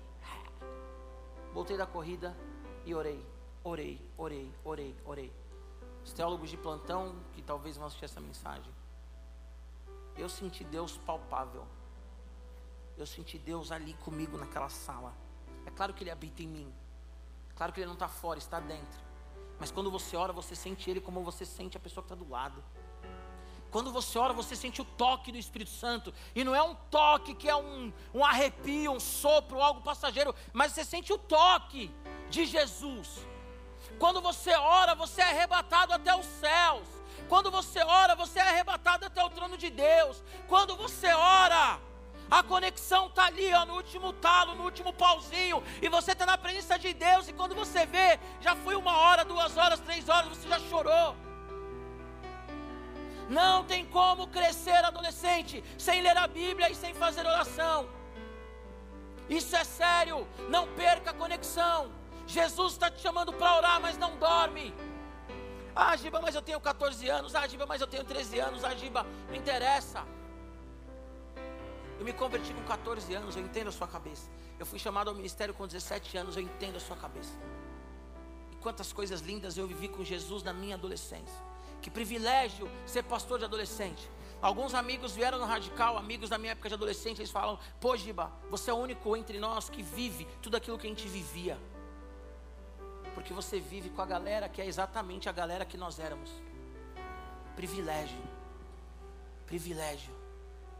voltei 1.53 1.77
da 1.77 1.85
corrida 1.85 2.35
e 2.83 2.95
orei, 2.95 3.23
orei, 3.63 4.01
orei, 4.17 4.51
orei, 4.63 4.95
orei. 5.05 5.31
Os 6.03 6.11
teólogos 6.13 6.49
de 6.49 6.57
plantão 6.57 7.15
que 7.33 7.43
talvez 7.43 7.77
vão 7.77 7.85
assistir 7.85 8.05
essa 8.05 8.19
mensagem, 8.19 8.73
eu 10.17 10.27
senti 10.27 10.63
Deus 10.63 10.97
palpável. 10.97 11.63
Eu 12.97 13.05
senti 13.05 13.37
Deus 13.37 13.71
ali 13.71 13.93
comigo 14.05 14.35
naquela 14.35 14.67
sala. 14.67 15.13
É 15.67 15.69
claro 15.69 15.93
que 15.93 16.03
Ele 16.03 16.09
habita 16.09 16.41
em 16.41 16.47
mim. 16.47 16.73
Claro 17.55 17.71
que 17.71 17.79
Ele 17.79 17.85
não 17.85 17.93
está 17.93 18.07
fora, 18.07 18.39
está 18.39 18.59
dentro. 18.59 18.99
Mas 19.59 19.69
quando 19.69 19.91
você 19.91 20.17
ora, 20.17 20.33
você 20.33 20.55
sente 20.55 20.89
Ele 20.89 20.99
como 20.99 21.23
você 21.23 21.45
sente 21.45 21.77
a 21.77 21.79
pessoa 21.79 22.03
que 22.03 22.11
está 22.11 22.15
do 22.15 22.29
lado. 22.29 22.63
Quando 23.71 23.89
você 23.89 24.19
ora, 24.19 24.33
você 24.33 24.53
sente 24.53 24.81
o 24.81 24.85
toque 24.85 25.31
do 25.31 25.37
Espírito 25.37 25.71
Santo. 25.71 26.13
E 26.35 26.43
não 26.43 26.53
é 26.53 26.61
um 26.61 26.75
toque 26.91 27.33
que 27.33 27.49
é 27.49 27.55
um, 27.55 27.91
um 28.13 28.23
arrepio, 28.23 28.91
um 28.91 28.99
sopro, 28.99 29.61
algo 29.61 29.81
passageiro. 29.81 30.35
Mas 30.51 30.73
você 30.73 30.83
sente 30.83 31.13
o 31.13 31.17
toque 31.17 31.89
de 32.29 32.45
Jesus. 32.45 33.25
Quando 33.97 34.21
você 34.21 34.53
ora, 34.55 34.93
você 34.93 35.21
é 35.21 35.25
arrebatado 35.25 35.93
até 35.93 36.13
os 36.13 36.25
céus. 36.25 36.87
Quando 37.29 37.49
você 37.49 37.81
ora, 37.81 38.13
você 38.13 38.39
é 38.39 38.49
arrebatado 38.49 39.05
até 39.05 39.23
o 39.23 39.29
trono 39.29 39.57
de 39.57 39.69
Deus. 39.69 40.21
Quando 40.49 40.75
você 40.75 41.07
ora, 41.13 41.79
a 42.29 42.43
conexão 42.43 43.07
está 43.07 43.27
ali, 43.27 43.53
ó, 43.53 43.65
no 43.65 43.75
último 43.75 44.11
talo, 44.11 44.53
no 44.53 44.65
último 44.65 44.91
pauzinho. 44.91 45.63
E 45.81 45.87
você 45.87 46.11
está 46.11 46.25
na 46.25 46.37
presença 46.37 46.77
de 46.77 46.93
Deus. 46.93 47.29
E 47.29 47.33
quando 47.33 47.55
você 47.55 47.85
vê, 47.85 48.19
já 48.41 48.53
foi 48.53 48.75
uma 48.75 48.97
hora, 48.97 49.23
duas 49.23 49.55
horas, 49.55 49.79
três 49.79 50.09
horas, 50.09 50.27
você 50.27 50.49
já 50.49 50.59
chorou. 50.59 51.30
Não 53.39 53.63
tem 53.63 53.85
como 53.85 54.27
crescer 54.27 54.83
adolescente 54.83 55.63
sem 55.77 56.01
ler 56.01 56.17
a 56.17 56.27
Bíblia 56.27 56.69
e 56.69 56.75
sem 56.75 56.93
fazer 56.93 57.25
oração. 57.25 57.87
Isso 59.29 59.55
é 59.55 59.63
sério. 59.63 60.27
Não 60.49 60.67
perca 60.75 61.11
a 61.11 61.13
conexão. 61.13 61.89
Jesus 62.27 62.73
está 62.73 62.91
te 62.91 62.99
chamando 62.99 63.31
para 63.31 63.55
orar, 63.55 63.79
mas 63.79 63.97
não 63.97 64.17
dorme. 64.17 64.73
Ah, 65.73 65.95
Giba, 65.95 66.19
mas 66.21 66.35
eu 66.35 66.41
tenho 66.41 66.59
14 66.59 67.07
anos. 67.07 67.33
Ah, 67.33 67.47
Giba, 67.47 67.65
mas 67.65 67.79
eu 67.79 67.87
tenho 67.87 68.03
13 68.03 68.39
anos. 68.39 68.65
Ah, 68.65 68.75
Giba, 68.75 69.05
não 69.29 69.35
interessa. 69.35 70.05
Eu 71.97 72.03
me 72.03 72.11
converti 72.11 72.53
com 72.53 72.63
14 72.63 73.13
anos, 73.13 73.35
eu 73.37 73.43
entendo 73.43 73.69
a 73.69 73.71
sua 73.71 73.87
cabeça. 73.87 74.29
Eu 74.59 74.65
fui 74.65 74.79
chamado 74.79 75.07
ao 75.09 75.15
ministério 75.15 75.53
com 75.53 75.65
17 75.65 76.17
anos, 76.17 76.35
eu 76.35 76.43
entendo 76.43 76.75
a 76.75 76.79
sua 76.79 76.97
cabeça. 76.97 77.37
E 78.51 78.55
quantas 78.57 78.91
coisas 78.91 79.21
lindas 79.21 79.55
eu 79.55 79.67
vivi 79.67 79.87
com 79.87 80.03
Jesus 80.03 80.43
na 80.43 80.51
minha 80.51 80.75
adolescência. 80.75 81.50
Que 81.81 81.89
privilégio 81.89 82.69
ser 82.85 83.03
pastor 83.03 83.39
de 83.39 83.45
adolescente. 83.45 84.09
Alguns 84.41 84.73
amigos 84.73 85.13
vieram 85.13 85.37
no 85.37 85.45
radical, 85.45 85.97
amigos 85.97 86.29
da 86.29 86.37
minha 86.37 86.53
época 86.53 86.67
de 86.67 86.75
adolescente, 86.75 87.19
eles 87.19 87.31
falam: 87.31 87.59
Pô, 87.79 87.95
Giba, 87.95 88.31
você 88.49 88.71
é 88.71 88.73
o 88.73 88.77
único 88.77 89.15
entre 89.15 89.39
nós 89.39 89.69
que 89.69 89.83
vive 89.83 90.25
tudo 90.41 90.57
aquilo 90.57 90.77
que 90.77 90.87
a 90.87 90.89
gente 90.89 91.07
vivia. 91.07 91.59
Porque 93.13 93.33
você 93.33 93.59
vive 93.59 93.89
com 93.89 94.01
a 94.01 94.05
galera 94.05 94.49
que 94.49 94.61
é 94.61 94.65
exatamente 94.65 95.29
a 95.29 95.31
galera 95.31 95.65
que 95.65 95.77
nós 95.77 95.99
éramos. 95.99 96.31
Privilégio. 97.55 98.21
Privilégio. 99.45 100.13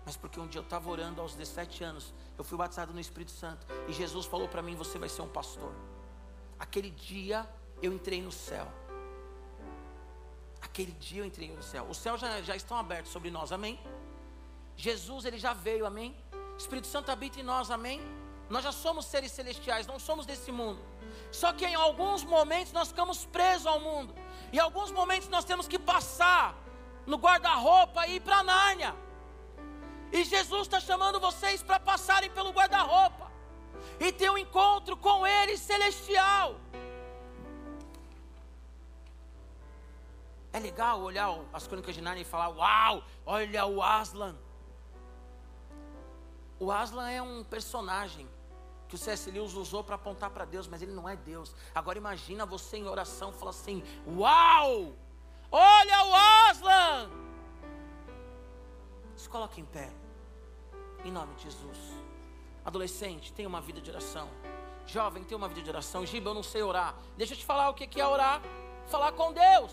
Mas 0.06 0.18
porque 0.18 0.39
um 0.39 0.47
dia 0.47 0.60
eu 0.60 0.64
estava 0.64 0.89
orando 0.89 1.22
aos 1.22 1.36
17 1.36 1.84
anos, 1.84 2.14
eu 2.38 2.43
fui 2.43 2.58
batizado 2.58 2.91
no 2.91 2.99
Espírito 2.99 3.32
Santo 3.32 3.68
e 3.88 3.93
Jesus 3.93 4.26
falou 4.26 4.47
para 4.47 4.64
mim: 4.64 4.76
Você 4.76 4.97
vai 4.97 5.10
ser 5.10 5.22
um 5.22 5.30
pastor. 5.30 5.72
Aquele 6.58 6.89
dia 6.89 7.47
eu 7.82 7.93
entrei 7.93 8.22
no 8.22 8.32
céu. 8.32 8.68
Aquele 10.72 10.93
dia 10.93 11.22
eu 11.22 11.26
entrei 11.26 11.49
no 11.51 11.61
céu. 11.61 11.86
Os 11.89 11.97
céus 11.97 12.22
já, 12.22 12.41
já 12.41 12.55
estão 12.55 12.78
abertos 12.78 13.11
sobre 13.11 13.30
nós, 13.30 13.51
amém? 13.51 13.78
Jesus, 14.78 15.26
ele 15.26 15.38
já 15.38 15.51
veio, 15.53 15.86
amém? 15.86 16.15
Espírito 16.57 16.88
Santo 16.88 17.11
habita 17.11 17.41
em 17.41 17.43
nós, 17.43 17.69
amém? 17.69 17.99
Nós 18.49 18.63
já 18.63 18.72
somos 18.72 19.05
seres 19.05 19.34
celestiais, 19.34 19.86
não 19.86 19.99
somos 19.99 20.26
desse 20.26 20.49
mundo. 20.49 20.82
Só 21.30 21.51
que 21.51 21.65
em 21.65 21.76
alguns 21.76 22.24
momentos 22.24 22.72
nós 22.72 22.88
ficamos 22.88 23.26
presos 23.26 23.67
ao 23.67 23.82
mundo. 23.82 24.15
Em 24.53 24.59
alguns 24.59 24.91
momentos 24.91 25.28
nós 25.28 25.43
temos 25.43 25.67
que 25.67 25.78
passar 25.78 26.55
no 27.05 27.17
guarda-roupa 27.17 28.07
e 28.07 28.15
ir 28.15 28.22
para 28.22 28.41
Nárnia. 28.41 28.95
E 30.09 30.24
Jesus 30.24 30.61
está 30.61 30.80
chamando 30.80 31.19
vocês 31.19 31.61
para 31.61 31.82
passarem 31.82 32.30
pelo 32.32 32.51
guarda-roupa 32.51 33.30
e 33.99 34.09
ter 34.13 34.30
um 34.32 34.38
encontro 34.38 34.95
com 34.95 35.28
Ele 35.28 35.57
celestial. 35.57 36.55
É 40.54 40.60
legal 40.60 41.02
olhar 41.02 41.30
as 41.54 41.66
crônicas 41.66 41.95
de 41.95 42.02
Nárnia 42.02 42.24
e 42.24 42.26
falar: 42.26 42.49
Uau, 42.49 43.04
olha 43.26 43.66
o 43.66 43.82
Aslan. 43.82 44.36
O 46.60 46.72
Aslan 46.72 47.10
é 47.10 47.22
um 47.22 47.43
personagem 47.43 48.28
que 48.88 48.95
o 48.95 48.97
C.S. 48.97 49.32
Lewis 49.32 49.54
usou 49.54 49.84
para 49.84 49.95
apontar 49.95 50.30
para 50.30 50.43
Deus, 50.43 50.68
mas 50.68 50.82
ele 50.82 50.91
não 50.91 51.08
é 51.08 51.16
Deus. 51.16 51.56
Agora 51.74 51.97
imagina 51.97 52.45
você 52.45 52.78
em 52.78 52.88
oração 52.88 53.32
falar 53.32 53.52
assim: 53.52 53.82
Uau! 54.06 54.93
Olha 55.49 56.06
o 56.06 56.14
Aslan! 56.49 57.10
Se 59.16 59.30
coloque 59.30 59.62
em 59.62 59.66
pé. 59.66 59.91
Em 61.06 61.12
nome 61.12 61.34
de 61.36 61.43
Jesus. 61.43 61.78
Adolescente, 62.66 63.34
tenha 63.34 63.47
uma 63.47 63.62
vida 63.62 63.82
de 63.82 63.89
oração. 63.89 64.30
Jovem, 64.86 65.24
tenha 65.24 65.38
uma 65.38 65.47
vida 65.47 65.62
de 65.62 65.70
oração. 65.70 66.06
Giba, 66.06 66.30
eu 66.30 66.34
não 66.34 66.43
sei 66.43 66.62
orar. 66.62 66.95
Deixa 67.18 67.34
eu 67.34 67.38
te 67.38 67.45
falar 67.45 67.70
o 67.70 67.74
que 67.74 67.99
é 67.99 68.06
orar. 68.06 68.41
Falar 68.88 69.14
com 69.14 69.32
Deus. 69.32 69.72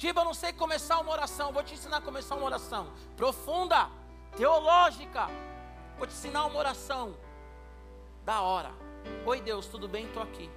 Giba, 0.00 0.20
eu 0.20 0.24
não 0.26 0.34
sei 0.42 0.52
começar 0.52 1.00
uma 1.00 1.12
oração. 1.12 1.52
Vou 1.52 1.62
te 1.62 1.74
ensinar 1.74 1.98
a 1.98 2.00
começar 2.00 2.36
uma 2.36 2.46
oração. 2.46 2.84
Profunda, 3.16 3.90
teológica. 4.36 5.26
Vou 5.98 6.06
te 6.06 6.14
ensinar 6.14 6.46
uma 6.46 6.58
oração. 6.58 7.16
Da 8.24 8.40
hora. 8.40 8.72
Oi 9.26 9.40
Deus, 9.40 9.66
tudo 9.66 9.88
bem? 9.88 10.06
Estou 10.06 10.22
aqui. 10.22 10.48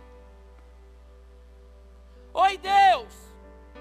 Oi 2.33 2.57
Deus, 2.57 3.13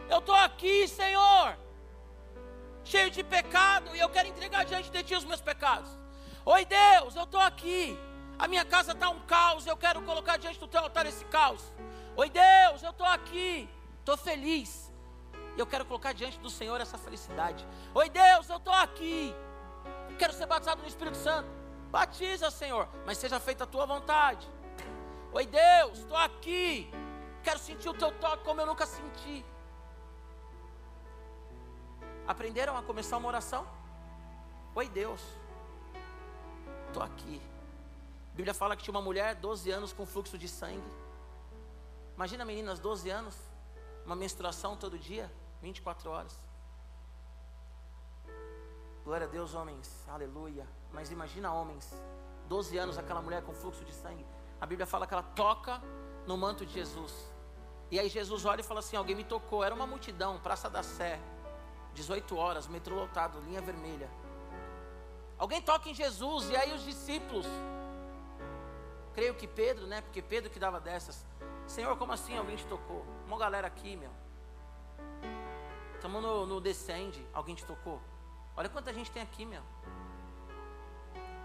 eu 0.08 0.18
estou 0.18 0.34
aqui, 0.34 0.88
Senhor 0.88 1.56
cheio 2.90 3.10
de 3.10 3.22
pecado, 3.22 3.94
e 3.94 4.00
eu 4.00 4.08
quero 4.08 4.28
entregar 4.28 4.64
diante 4.64 4.90
de 4.90 5.02
Ti 5.02 5.14
os 5.14 5.24
meus 5.24 5.40
pecados. 5.40 5.88
Oi 6.44 6.64
Deus, 6.64 7.14
eu 7.14 7.22
estou 7.24 7.40
aqui. 7.40 7.96
A 8.38 8.48
minha 8.48 8.64
casa 8.64 8.92
está 8.92 9.08
um 9.08 9.20
caos, 9.20 9.66
eu 9.66 9.76
quero 9.76 10.02
colocar 10.02 10.38
diante 10.38 10.58
do 10.58 10.66
Teu 10.66 10.80
altar 10.80 11.06
esse 11.06 11.24
caos. 11.26 11.62
Oi 12.16 12.28
Deus, 12.28 12.82
eu 12.82 12.90
estou 12.90 13.06
aqui, 13.06 13.68
estou 14.00 14.16
feliz. 14.16 14.89
Eu 15.56 15.66
quero 15.66 15.84
colocar 15.84 16.12
diante 16.12 16.38
do 16.38 16.50
Senhor 16.50 16.80
essa 16.80 16.96
felicidade. 16.96 17.66
Oi 17.94 18.08
Deus, 18.08 18.48
eu 18.48 18.56
estou 18.56 18.72
aqui. 18.72 19.34
Quero 20.18 20.32
ser 20.32 20.46
batizado 20.46 20.82
no 20.82 20.88
Espírito 20.88 21.16
Santo. 21.16 21.48
Batiza, 21.90 22.50
Senhor, 22.50 22.88
mas 23.04 23.18
seja 23.18 23.40
feita 23.40 23.64
a 23.64 23.66
tua 23.66 23.84
vontade. 23.84 24.48
Oi 25.32 25.46
Deus, 25.46 25.98
estou 25.98 26.16
aqui. 26.16 26.90
Quero 27.42 27.58
sentir 27.58 27.88
o 27.88 27.94
teu 27.94 28.12
toque 28.12 28.44
como 28.44 28.60
eu 28.60 28.66
nunca 28.66 28.86
senti. 28.86 29.44
Aprenderam 32.26 32.76
a 32.76 32.82
começar 32.82 33.16
uma 33.16 33.28
oração? 33.28 33.66
Oi, 34.74 34.88
Deus, 34.88 35.20
estou 36.86 37.02
aqui. 37.02 37.42
A 38.32 38.36
Bíblia 38.36 38.54
fala 38.54 38.76
que 38.76 38.84
tinha 38.84 38.94
uma 38.94 39.02
mulher, 39.02 39.34
12 39.34 39.68
anos, 39.70 39.92
com 39.92 40.06
fluxo 40.06 40.38
de 40.38 40.48
sangue. 40.48 40.92
Imagina 42.14 42.44
meninas, 42.44 42.78
12 42.78 43.10
anos, 43.10 43.36
uma 44.06 44.14
menstruação 44.14 44.76
todo 44.76 44.98
dia, 44.98 45.30
24 45.60 46.10
horas. 46.10 46.42
Glória 49.04 49.26
a 49.26 49.30
Deus, 49.30 49.54
homens, 49.54 50.06
aleluia. 50.08 50.66
Mas 50.92 51.10
imagina 51.10 51.52
homens, 51.52 51.92
12 52.48 52.76
anos, 52.78 52.98
aquela 52.98 53.22
mulher 53.22 53.42
com 53.42 53.52
fluxo 53.52 53.84
de 53.84 53.92
sangue. 53.92 54.24
A 54.60 54.66
Bíblia 54.66 54.86
fala 54.86 55.06
que 55.06 55.14
ela 55.14 55.22
toca 55.22 55.80
no 56.26 56.36
manto 56.36 56.66
de 56.66 56.72
Jesus. 56.72 57.30
E 57.90 57.98
aí 57.98 58.08
Jesus 58.08 58.44
olha 58.44 58.60
e 58.60 58.64
fala 58.64 58.80
assim: 58.80 58.96
Alguém 58.96 59.16
me 59.16 59.24
tocou. 59.24 59.64
Era 59.64 59.74
uma 59.74 59.86
multidão, 59.86 60.38
Praça 60.38 60.68
da 60.68 60.82
Sé. 60.82 61.18
18 61.94 62.36
horas, 62.36 62.68
metrô 62.68 62.94
lotado, 62.94 63.40
linha 63.40 63.60
vermelha. 63.60 64.08
Alguém 65.36 65.60
toca 65.60 65.88
em 65.88 65.94
Jesus 65.94 66.50
e 66.50 66.56
aí 66.56 66.72
os 66.72 66.84
discípulos. 66.84 67.46
Creio 69.14 69.34
que 69.34 69.48
Pedro, 69.48 69.86
né? 69.86 70.02
Porque 70.02 70.22
Pedro 70.22 70.50
que 70.50 70.58
dava 70.58 70.78
dessas. 70.78 71.26
Senhor, 71.66 71.96
como 71.96 72.12
assim 72.12 72.36
alguém 72.36 72.56
te 72.56 72.66
tocou? 72.66 73.04
Uma 73.26 73.38
galera 73.38 73.66
aqui, 73.66 73.96
meu. 73.96 74.10
Estamos 76.00 76.22
no, 76.22 76.46
no 76.46 76.62
Descende, 76.62 77.22
alguém 77.30 77.54
te 77.54 77.62
tocou. 77.62 78.00
Olha 78.56 78.70
quanta 78.70 78.90
gente 78.90 79.10
tem 79.10 79.22
aqui, 79.22 79.44
meu. 79.44 79.60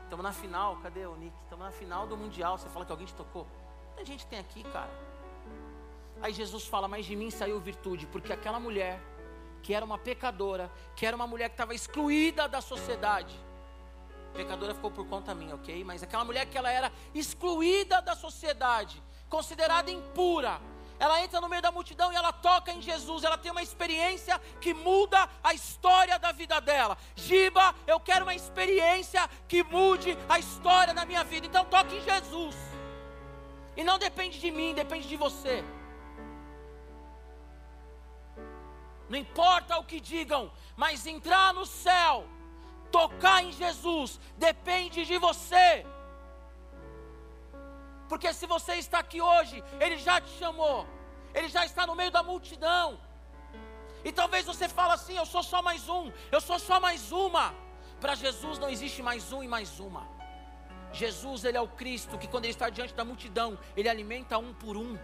Estamos 0.03 0.23
na 0.23 0.31
final, 0.31 0.77
cadê 0.77 1.05
o 1.05 1.13
Nick? 1.17 1.35
Estamos 1.43 1.65
na 1.65 1.71
final 1.73 2.07
do 2.07 2.15
Mundial. 2.15 2.57
Você 2.57 2.69
fala 2.69 2.85
que 2.85 2.91
alguém 2.93 3.05
te 3.05 3.13
tocou. 3.13 3.45
Quanta 3.89 4.05
gente 4.05 4.25
tem 4.27 4.39
aqui, 4.39 4.63
cara? 4.63 4.89
Aí 6.21 6.31
Jesus 6.31 6.65
fala: 6.65 6.87
Mas 6.87 7.05
de 7.05 7.17
mim 7.17 7.29
saiu 7.29 7.59
virtude, 7.59 8.07
porque 8.07 8.31
aquela 8.31 8.57
mulher 8.57 9.01
que 9.61 9.73
era 9.73 9.83
uma 9.83 9.97
pecadora, 9.97 10.71
que 10.95 11.05
era 11.05 11.17
uma 11.17 11.27
mulher 11.27 11.49
que 11.49 11.55
estava 11.55 11.75
excluída 11.75 12.47
da 12.47 12.61
sociedade. 12.61 13.37
Pecadora 14.33 14.73
ficou 14.73 14.89
por 14.89 15.05
conta 15.05 15.35
minha, 15.35 15.55
ok? 15.55 15.83
Mas 15.83 16.01
aquela 16.01 16.23
mulher 16.23 16.45
que 16.45 16.57
ela 16.57 16.71
era 16.71 16.93
excluída 17.13 18.01
da 18.01 18.15
sociedade, 18.15 19.03
considerada 19.27 19.91
impura, 19.91 20.61
ela 20.99 21.21
entra 21.21 21.41
no 21.41 21.49
meio 21.49 21.61
da 21.61 21.71
multidão 21.71 22.11
e 22.11 22.15
ela 22.15 22.31
toca 22.31 22.71
em 22.71 22.81
Jesus, 22.81 23.23
ela 23.23 23.37
tem 23.37 23.51
uma 23.51 23.63
experiência 23.63 24.39
que 24.61 24.73
muda 24.73 25.29
a 25.43 25.53
história 25.53 26.17
da 26.17 26.31
vida 26.31 26.59
dela. 26.61 26.97
Giba, 27.15 27.75
eu 27.85 27.99
quero 27.99 28.25
uma 28.25 28.35
experiência 28.35 29.29
que 29.47 29.63
mude 29.63 30.17
a 30.29 30.39
história 30.39 30.93
da 30.93 31.05
minha 31.05 31.23
vida. 31.23 31.47
Então 31.47 31.65
toque 31.65 31.95
em 31.95 32.01
Jesus. 32.01 32.55
E 33.75 33.83
não 33.83 33.99
depende 33.99 34.39
de 34.39 34.51
mim, 34.51 34.73
depende 34.73 35.07
de 35.07 35.17
você. 35.17 35.63
não 39.09 39.17
importa 39.17 39.77
o 39.77 39.83
que 39.83 39.99
digam, 39.99 40.51
mas 40.75 41.05
entrar 41.05 41.53
no 41.53 41.65
céu, 41.65 42.25
tocar 42.91 43.43
em 43.43 43.51
Jesus, 43.51 44.19
depende 44.37 45.05
de 45.05 45.17
você. 45.17 45.85
Porque 48.07 48.33
se 48.33 48.45
você 48.45 48.75
está 48.75 48.99
aqui 48.99 49.21
hoje, 49.21 49.63
Ele 49.79 49.97
já 49.97 50.21
te 50.21 50.29
chamou, 50.37 50.87
Ele 51.33 51.47
já 51.47 51.65
está 51.65 51.85
no 51.87 51.95
meio 51.95 52.11
da 52.11 52.23
multidão. 52.23 52.99
E 54.03 54.11
talvez 54.11 54.45
você 54.45 54.69
fale 54.69 54.93
assim: 54.93 55.17
eu 55.17 55.25
sou 55.25 55.43
só 55.43 55.61
mais 55.61 55.89
um, 55.89 56.11
eu 56.31 56.41
sou 56.41 56.59
só 56.59 56.79
mais 56.79 57.11
uma. 57.11 57.53
Para 57.99 58.13
Jesus 58.15 58.59
não 58.59 58.69
existe 58.69 59.01
mais 59.01 59.31
um 59.31 59.41
e 59.43 59.47
mais 59.47 59.79
uma. 59.79 60.07
Jesus, 60.91 61.43
Ele 61.43 61.57
é 61.57 61.61
o 61.61 61.67
Cristo 61.67 62.17
que, 62.17 62.27
quando 62.27 62.45
Ele 62.45 62.53
está 62.53 62.69
diante 62.69 62.93
da 62.93 63.03
multidão, 63.03 63.57
Ele 63.75 63.89
alimenta 63.89 64.37
um 64.37 64.53
por 64.53 64.77
um 64.77 64.97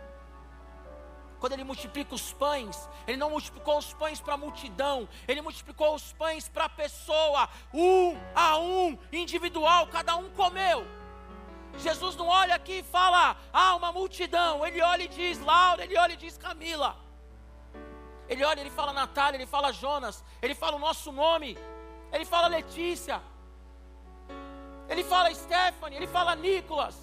quando 1.42 1.54
ele 1.54 1.64
multiplica 1.64 2.14
os 2.14 2.32
pães, 2.32 2.88
ele 3.08 3.18
não 3.18 3.32
multiplicou 3.32 3.76
os 3.80 3.92
pães 3.96 4.22
para 4.22 4.36
a 4.36 4.38
multidão, 4.38 5.10
ele 5.28 5.42
multiplicou 5.42 5.96
os 5.96 6.14
pães 6.14 6.48
para 6.48 6.66
a 6.66 6.70
pessoa, 6.70 7.50
um 7.74 8.16
a 8.36 8.60
um, 8.60 8.96
individual, 9.12 9.88
cada 9.88 10.16
um 10.16 10.30
comeu. 10.30 10.86
Jesus 11.78 12.16
não 12.16 12.28
olha 12.28 12.56
aqui 12.56 12.80
e 12.80 12.84
fala, 12.84 13.36
ah, 13.52 13.76
uma 13.76 13.92
multidão. 13.92 14.66
Ele 14.66 14.82
olha 14.82 15.04
e 15.04 15.08
diz 15.08 15.40
Laura, 15.40 15.84
ele 15.84 15.98
olha 15.98 16.14
e 16.14 16.18
diz 16.18 16.38
Camila. 16.38 16.96
Ele 18.32 18.44
olha, 18.46 18.62
ele 18.62 18.70
fala 18.70 18.94
Natália, 18.94 19.38
ele 19.38 19.46
fala 19.46 19.74
Jonas, 19.74 20.24
ele 20.42 20.56
fala 20.56 20.78
o 20.78 20.80
nosso 20.80 21.12
nome, 21.12 21.58
ele 22.14 22.24
fala 22.24 22.48
Letícia, 22.48 23.22
ele 24.88 25.04
fala 25.04 25.34
Stephanie, 25.34 25.98
ele 25.98 26.08
fala 26.08 26.34
Nicolas, 26.34 26.98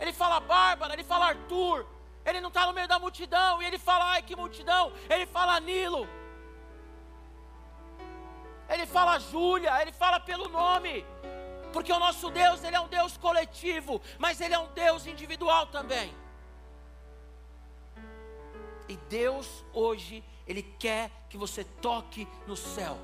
ele 0.00 0.12
fala 0.12 0.40
Bárbara, 0.40 0.92
ele 0.94 1.04
fala 1.04 1.26
Arthur, 1.26 1.86
ele 2.24 2.40
não 2.40 2.48
está 2.48 2.66
no 2.66 2.72
meio 2.72 2.88
da 2.88 2.98
multidão 2.98 3.62
e 3.62 3.66
ele 3.66 3.78
fala, 3.78 4.10
ai 4.12 4.22
que 4.22 4.34
multidão, 4.34 4.92
ele 5.08 5.24
fala 5.26 5.60
Nilo, 5.60 6.08
ele 8.68 8.86
fala 8.86 9.20
Júlia, 9.20 9.80
ele 9.80 9.92
fala 9.92 10.18
pelo 10.18 10.48
nome, 10.48 11.06
porque 11.72 11.92
o 11.92 11.98
nosso 11.98 12.30
Deus, 12.30 12.62
ele 12.64 12.76
é 12.76 12.80
um 12.80 12.88
Deus 12.88 13.16
coletivo, 13.16 14.00
mas 14.18 14.40
ele 14.40 14.54
é 14.54 14.58
um 14.58 14.72
Deus 14.72 15.06
individual 15.06 15.66
também. 15.66 16.14
E 18.88 18.96
Deus 18.96 19.64
hoje, 19.72 20.24
Ele 20.46 20.62
quer 20.62 21.10
que 21.28 21.36
você 21.36 21.62
toque 21.62 22.26
no 22.46 22.56
céu. 22.56 22.96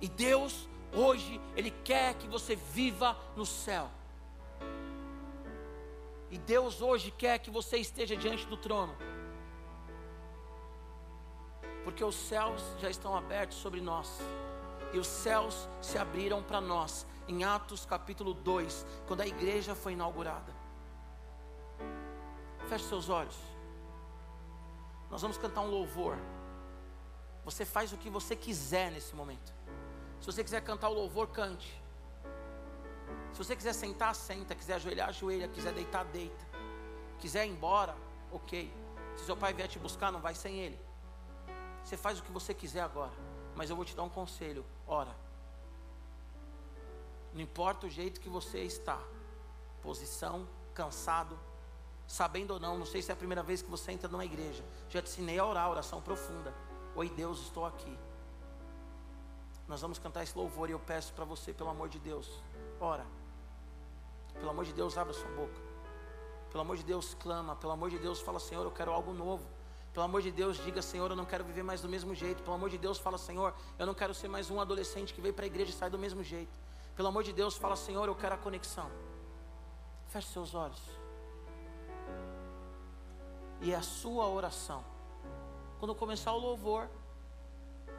E 0.00 0.08
Deus 0.08 0.68
hoje, 0.92 1.40
Ele 1.56 1.70
quer 1.70 2.14
que 2.14 2.28
você 2.28 2.54
viva 2.54 3.16
no 3.34 3.44
céu. 3.44 3.90
E 6.30 6.38
Deus 6.38 6.80
hoje 6.80 7.10
quer 7.10 7.38
que 7.40 7.50
você 7.50 7.78
esteja 7.78 8.16
diante 8.16 8.46
do 8.46 8.56
trono. 8.56 8.94
Porque 11.82 12.04
os 12.04 12.14
céus 12.14 12.62
já 12.78 12.88
estão 12.88 13.16
abertos 13.16 13.58
sobre 13.58 13.80
nós. 13.80 14.20
E 14.92 14.98
os 14.98 15.08
céus 15.08 15.68
se 15.80 15.98
abriram 15.98 16.42
para 16.42 16.60
nós 16.60 17.04
em 17.28 17.44
Atos 17.44 17.84
capítulo 17.84 18.32
2, 18.32 18.86
quando 19.06 19.20
a 19.20 19.26
igreja 19.26 19.74
foi 19.74 19.92
inaugurada. 19.92 20.52
Feche 22.68 22.84
seus 22.84 23.08
olhos. 23.10 23.36
Nós 25.10 25.20
vamos 25.20 25.36
cantar 25.36 25.60
um 25.60 25.70
louvor. 25.70 26.16
Você 27.44 27.64
faz 27.64 27.92
o 27.92 27.96
que 27.96 28.10
você 28.10 28.34
quiser 28.34 28.90
nesse 28.90 29.14
momento. 29.14 29.54
Se 30.20 30.26
você 30.26 30.42
quiser 30.42 30.62
cantar 30.62 30.88
o 30.88 30.94
louvor, 30.94 31.28
cante. 31.28 31.82
Se 33.32 33.38
você 33.38 33.54
quiser 33.54 33.72
sentar, 33.72 34.14
senta. 34.14 34.54
Quiser 34.54 34.74
ajoelhar, 34.74 35.08
ajoelha. 35.08 35.48
Quiser 35.48 35.72
deitar, 35.72 36.04
deita. 36.06 36.46
Quiser 37.18 37.46
ir 37.46 37.50
embora, 37.50 37.94
ok. 38.32 38.72
Se 39.16 39.24
seu 39.24 39.36
pai 39.36 39.52
vier 39.52 39.68
te 39.68 39.78
buscar, 39.78 40.12
não 40.12 40.20
vai 40.20 40.34
sem 40.34 40.58
ele. 40.58 40.78
Você 41.84 41.96
faz 41.96 42.18
o 42.18 42.22
que 42.22 42.30
você 42.30 42.52
quiser 42.52 42.82
agora. 42.82 43.12
Mas 43.54 43.70
eu 43.70 43.76
vou 43.76 43.84
te 43.84 43.96
dar 43.96 44.02
um 44.02 44.10
conselho: 44.10 44.64
ora. 44.86 45.27
Não 47.32 47.40
importa 47.40 47.86
o 47.86 47.90
jeito 47.90 48.20
que 48.20 48.28
você 48.28 48.60
está, 48.60 48.98
posição, 49.82 50.48
cansado, 50.74 51.38
sabendo 52.06 52.52
ou 52.52 52.60
não, 52.60 52.78
não 52.78 52.86
sei 52.86 53.02
se 53.02 53.10
é 53.10 53.14
a 53.14 53.16
primeira 53.16 53.42
vez 53.42 53.60
que 53.60 53.70
você 53.70 53.92
entra 53.92 54.08
numa 54.08 54.24
igreja. 54.24 54.64
Já 54.88 55.02
te 55.02 55.08
ensinei 55.10 55.38
a 55.38 55.44
orar, 55.44 55.70
oração 55.70 56.00
profunda. 56.00 56.54
Oi 56.94 57.08
Deus, 57.10 57.40
estou 57.42 57.66
aqui. 57.66 57.98
Nós 59.68 59.82
vamos 59.82 59.98
cantar 59.98 60.22
esse 60.22 60.36
louvor 60.36 60.70
e 60.70 60.72
eu 60.72 60.80
peço 60.80 61.12
para 61.12 61.26
você, 61.26 61.52
pelo 61.52 61.68
amor 61.68 61.90
de 61.90 61.98
Deus, 61.98 62.42
ora. 62.80 63.06
Pelo 64.34 64.50
amor 64.50 64.64
de 64.64 64.72
Deus, 64.72 64.96
abra 64.96 65.12
sua 65.12 65.28
boca. 65.32 65.60
Pelo 66.50 66.62
amor 66.62 66.76
de 66.76 66.82
Deus, 66.82 67.14
clama. 67.20 67.54
Pelo 67.56 67.72
amor 67.72 67.90
de 67.90 67.98
Deus, 67.98 68.20
fala, 68.20 68.40
Senhor, 68.40 68.64
eu 68.64 68.70
quero 68.70 68.90
algo 68.90 69.12
novo. 69.12 69.46
Pelo 69.92 70.04
amor 70.04 70.22
de 70.22 70.30
Deus, 70.30 70.56
diga, 70.64 70.80
Senhor, 70.80 71.10
eu 71.10 71.16
não 71.16 71.24
quero 71.24 71.44
viver 71.44 71.62
mais 71.62 71.82
do 71.82 71.88
mesmo 71.88 72.14
jeito. 72.14 72.42
Pelo 72.42 72.54
amor 72.54 72.70
de 72.70 72.78
Deus, 72.78 72.98
fala, 72.98 73.18
Senhor, 73.18 73.54
eu 73.78 73.84
não 73.84 73.94
quero 73.94 74.14
ser 74.14 74.28
mais 74.28 74.50
um 74.50 74.60
adolescente 74.60 75.12
que 75.12 75.20
veio 75.20 75.34
para 75.34 75.44
a 75.44 75.46
igreja 75.46 75.70
e 75.70 75.74
sai 75.74 75.90
do 75.90 75.98
mesmo 75.98 76.22
jeito. 76.22 76.58
Pelo 76.98 77.10
amor 77.10 77.22
de 77.22 77.32
Deus, 77.32 77.56
fala, 77.56 77.76
Senhor, 77.76 78.08
eu 78.08 78.14
quero 78.16 78.34
a 78.34 78.38
conexão. 78.38 78.90
Feche 80.08 80.26
seus 80.32 80.52
olhos. 80.52 80.82
E 83.60 83.72
é 83.72 83.76
a 83.76 83.82
sua 83.82 84.26
oração. 84.26 84.84
Quando 85.78 85.94
começar 85.94 86.32
o 86.32 86.38
louvor, 86.40 86.90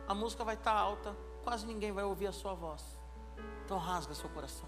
a 0.06 0.14
música 0.14 0.44
vai 0.44 0.56
estar 0.56 0.74
alta, 0.74 1.16
quase 1.46 1.66
ninguém 1.66 1.94
vai 1.94 2.04
ouvir 2.04 2.28
a 2.28 2.34
sua 2.34 2.54
voz. 2.54 2.84
Então 3.64 3.78
rasga 3.78 4.14
seu 4.14 4.30
coração. 4.32 4.68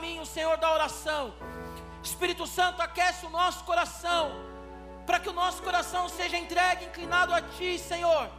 No 0.00 0.06
caminho, 0.06 0.24
Senhor, 0.24 0.56
da 0.56 0.72
oração. 0.72 1.34
Espírito 2.02 2.46
Santo, 2.46 2.80
aquece 2.80 3.26
o 3.26 3.30
nosso 3.30 3.62
coração, 3.64 4.32
para 5.04 5.20
que 5.20 5.28
o 5.28 5.32
nosso 5.32 5.62
coração 5.62 6.08
seja 6.08 6.38
entregue, 6.38 6.86
inclinado 6.86 7.34
a 7.34 7.42
Ti, 7.42 7.78
Senhor. 7.78 8.30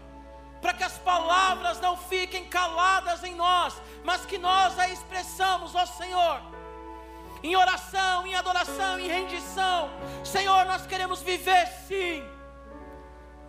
Para 0.59 0.73
que 0.73 0.83
as 0.83 0.97
palavras 0.97 1.79
não 1.79 1.95
fiquem 1.95 2.45
caladas 2.45 3.23
em 3.23 3.35
nós, 3.35 3.79
mas 4.03 4.25
que 4.25 4.39
nós 4.39 4.77
a 4.79 4.89
expressamos, 4.89 5.75
ó 5.75 5.85
Senhor 5.85 6.41
em 7.43 7.55
oração, 7.55 8.27
em 8.27 8.35
adoração, 8.35 8.99
em 8.99 9.07
rendição. 9.07 9.89
Senhor, 10.23 10.63
nós 10.65 10.85
queremos 10.85 11.23
viver 11.23 11.65
sim. 11.87 12.23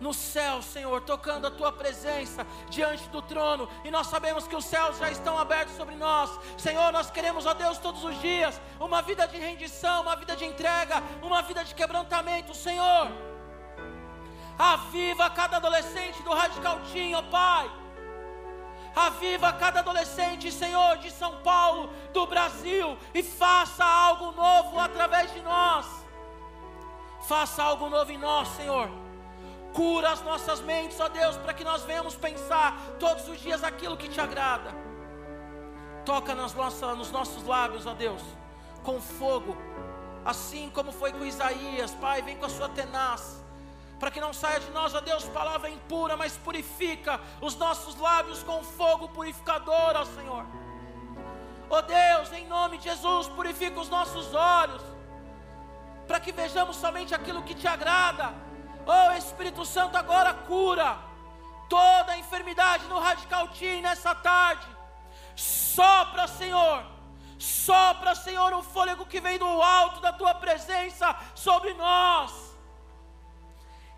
No 0.03 0.13
céu, 0.13 0.61
Senhor, 0.61 0.99
tocando 1.01 1.47
a 1.47 1.51
tua 1.51 1.71
presença 1.71 2.45
diante 2.69 3.07
do 3.07 3.21
trono, 3.21 3.69
e 3.85 3.89
nós 3.89 4.07
sabemos 4.07 4.45
que 4.45 4.55
os 4.55 4.65
céus 4.65 4.97
já 4.97 5.09
estão 5.09 5.37
abertos 5.37 5.77
sobre 5.77 5.95
nós. 5.95 6.29
Senhor, 6.57 6.91
nós 6.91 7.09
queremos, 7.09 7.45
ó 7.45 7.53
Deus, 7.53 7.77
todos 7.77 8.03
os 8.03 8.19
dias, 8.19 8.59
uma 8.81 9.01
vida 9.01 9.25
de 9.25 9.37
rendição, 9.37 10.01
uma 10.01 10.17
vida 10.17 10.35
de 10.35 10.43
entrega, 10.43 11.01
uma 11.21 11.41
vida 11.41 11.63
de 11.63 11.73
quebrantamento, 11.73 12.53
Senhor. 12.53 13.07
Aviva 14.59 15.29
cada 15.29 15.55
adolescente 15.55 16.21
do 16.21 16.33
Radical 16.33 16.81
Team, 16.91 17.17
ó 17.17 17.21
Pai 17.23 17.71
Aviva 18.93 19.53
cada 19.53 19.79
adolescente, 19.79 20.51
Senhor, 20.51 20.97
de 20.97 21.11
São 21.11 21.41
Paulo, 21.41 21.89
do 22.11 22.27
Brasil, 22.27 22.97
e 23.13 23.23
faça 23.23 23.85
algo 23.85 24.33
novo 24.33 24.77
através 24.79 25.33
de 25.33 25.41
nós. 25.41 25.87
Faça 27.21 27.63
algo 27.63 27.89
novo 27.89 28.11
em 28.11 28.17
nós, 28.17 28.49
Senhor. 28.49 29.02
Cura 29.73 30.11
as 30.11 30.21
nossas 30.21 30.61
mentes, 30.61 30.99
ó 30.99 31.09
Deus, 31.09 31.37
para 31.37 31.53
que 31.53 31.63
nós 31.63 31.83
venhamos 31.83 32.15
pensar 32.15 32.77
todos 32.99 33.27
os 33.27 33.39
dias 33.39 33.63
aquilo 33.63 33.97
que 33.97 34.07
te 34.07 34.21
agrada. 34.21 34.71
Toca 36.05 36.35
nas 36.35 36.53
nossas, 36.53 36.97
nos 36.97 37.11
nossos 37.11 37.43
lábios, 37.45 37.85
ó 37.85 37.93
Deus, 37.93 38.21
com 38.83 39.01
fogo, 39.01 39.57
assim 40.23 40.69
como 40.69 40.91
foi 40.91 41.11
com 41.11 41.25
Isaías, 41.25 41.91
Pai, 41.95 42.21
vem 42.21 42.37
com 42.37 42.45
a 42.45 42.49
sua 42.49 42.69
tenaz 42.69 43.43
para 44.03 44.11
que 44.11 44.19
não 44.19 44.33
saia 44.33 44.59
de 44.59 44.69
nós, 44.71 44.93
ó 44.93 44.99
Deus, 44.99 45.23
palavra 45.29 45.69
impura, 45.69 46.17
mas 46.17 46.35
purifica 46.35 47.21
os 47.39 47.55
nossos 47.55 47.95
lábios 47.95 48.43
com 48.43 48.61
fogo 48.61 49.07
purificador, 49.07 49.93
ó 49.95 50.03
Senhor. 50.03 50.45
Ó 51.69 51.81
Deus, 51.81 52.33
em 52.33 52.45
nome 52.45 52.77
de 52.79 52.89
Jesus, 52.89 53.29
purifica 53.29 53.79
os 53.79 53.87
nossos 53.87 54.33
olhos, 54.33 54.83
para 56.05 56.19
que 56.19 56.33
vejamos 56.33 56.75
somente 56.75 57.15
aquilo 57.15 57.43
que 57.43 57.55
te 57.55 57.65
agrada. 57.65 58.33
Ó 58.85 59.11
Espírito 59.13 59.65
Santo, 59.65 59.97
agora 59.97 60.33
cura 60.33 60.97
toda 61.69 62.13
a 62.13 62.17
enfermidade 62.17 62.85
no 62.85 62.99
Radical 62.99 63.47
Team 63.49 63.81
nessa 63.81 64.13
tarde. 64.13 64.67
Sopra, 65.35 66.27
Senhor. 66.27 66.83
Sopra, 67.39 68.15
Senhor, 68.15 68.53
um 68.53 68.63
fôlego 68.63 69.05
que 69.05 69.19
vem 69.19 69.37
do 69.37 69.61
alto 69.61 69.99
da 69.99 70.13
tua 70.13 70.33
presença 70.35 71.15
sobre 71.35 71.73
nós 71.73 72.53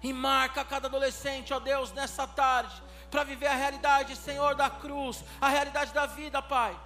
e 0.01 0.13
marca 0.13 0.63
cada 0.63 0.87
adolescente, 0.87 1.53
ó 1.53 1.59
Deus, 1.59 1.91
nessa 1.91 2.27
tarde, 2.27 2.75
para 3.09 3.23
viver 3.23 3.47
a 3.47 3.55
realidade, 3.55 4.15
Senhor, 4.15 4.55
da 4.55 4.69
cruz, 4.69 5.23
a 5.41 5.49
realidade 5.49 5.93
da 5.93 6.05
vida, 6.05 6.41
Pai. 6.41 6.79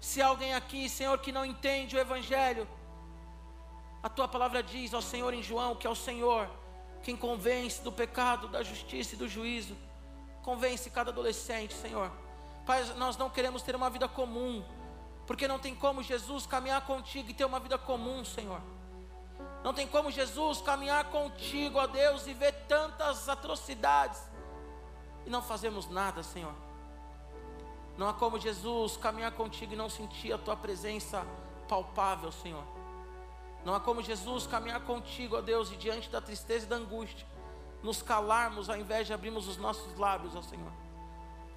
Se 0.00 0.22
alguém 0.22 0.54
aqui, 0.54 0.88
Senhor, 0.88 1.18
que 1.18 1.32
não 1.32 1.44
entende 1.44 1.96
o 1.96 2.00
Evangelho, 2.00 2.68
a 4.02 4.08
tua 4.08 4.28
palavra 4.28 4.62
diz 4.62 4.94
ao 4.94 5.02
Senhor 5.02 5.32
em 5.32 5.42
João 5.42 5.76
que 5.76 5.86
é 5.86 5.90
o 5.90 5.94
Senhor 5.94 6.48
quem 7.02 7.16
convence 7.16 7.82
do 7.82 7.90
pecado, 7.90 8.48
da 8.48 8.62
justiça 8.62 9.14
e 9.14 9.18
do 9.18 9.28
juízo. 9.28 9.76
Convence 10.42 10.90
cada 10.90 11.10
adolescente, 11.10 11.74
Senhor. 11.74 12.10
Pai, 12.66 12.84
nós 12.96 13.16
não 13.16 13.30
queremos 13.30 13.62
ter 13.62 13.74
uma 13.74 13.90
vida 13.90 14.08
comum, 14.08 14.64
porque 15.26 15.48
não 15.48 15.58
tem 15.58 15.74
como 15.74 16.02
Jesus 16.02 16.46
caminhar 16.46 16.84
contigo 16.86 17.30
e 17.30 17.34
ter 17.34 17.44
uma 17.44 17.60
vida 17.60 17.78
comum, 17.78 18.24
Senhor. 18.24 18.60
Não 19.62 19.72
tem 19.72 19.86
como 19.86 20.10
Jesus 20.10 20.60
caminhar 20.60 21.04
contigo, 21.10 21.78
ó 21.78 21.86
Deus, 21.86 22.26
e 22.26 22.34
ver 22.34 22.52
tantas 22.66 23.28
atrocidades 23.28 24.32
e 25.26 25.30
não 25.30 25.42
fazemos 25.42 25.88
nada, 25.88 26.22
Senhor. 26.22 26.54
Não 27.96 28.08
há 28.08 28.14
como 28.14 28.38
Jesus 28.38 28.96
caminhar 28.96 29.32
contigo 29.32 29.72
e 29.72 29.76
não 29.76 29.88
sentir 29.88 30.32
a 30.32 30.38
tua 30.38 30.56
presença 30.56 31.26
palpável, 31.68 32.32
Senhor. 32.32 32.64
Não 33.64 33.74
há 33.74 33.80
como 33.80 34.02
Jesus 34.02 34.46
caminhar 34.46 34.80
contigo, 34.80 35.36
ó 35.36 35.40
Deus, 35.40 35.70
e 35.70 35.76
diante 35.76 36.10
da 36.10 36.20
tristeza 36.20 36.66
e 36.66 36.68
da 36.68 36.76
angústia, 36.76 37.26
nos 37.82 38.02
calarmos 38.02 38.68
ao 38.68 38.76
invés 38.76 39.06
de 39.06 39.12
abrirmos 39.12 39.48
os 39.48 39.56
nossos 39.56 39.96
lábios, 39.96 40.34
ó 40.34 40.42
Senhor. 40.42 40.72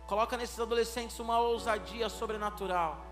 Coloca 0.07 0.37
nesses 0.37 0.59
adolescentes 0.59 1.19
uma 1.19 1.39
ousadia 1.39 2.09
sobrenatural, 2.09 3.03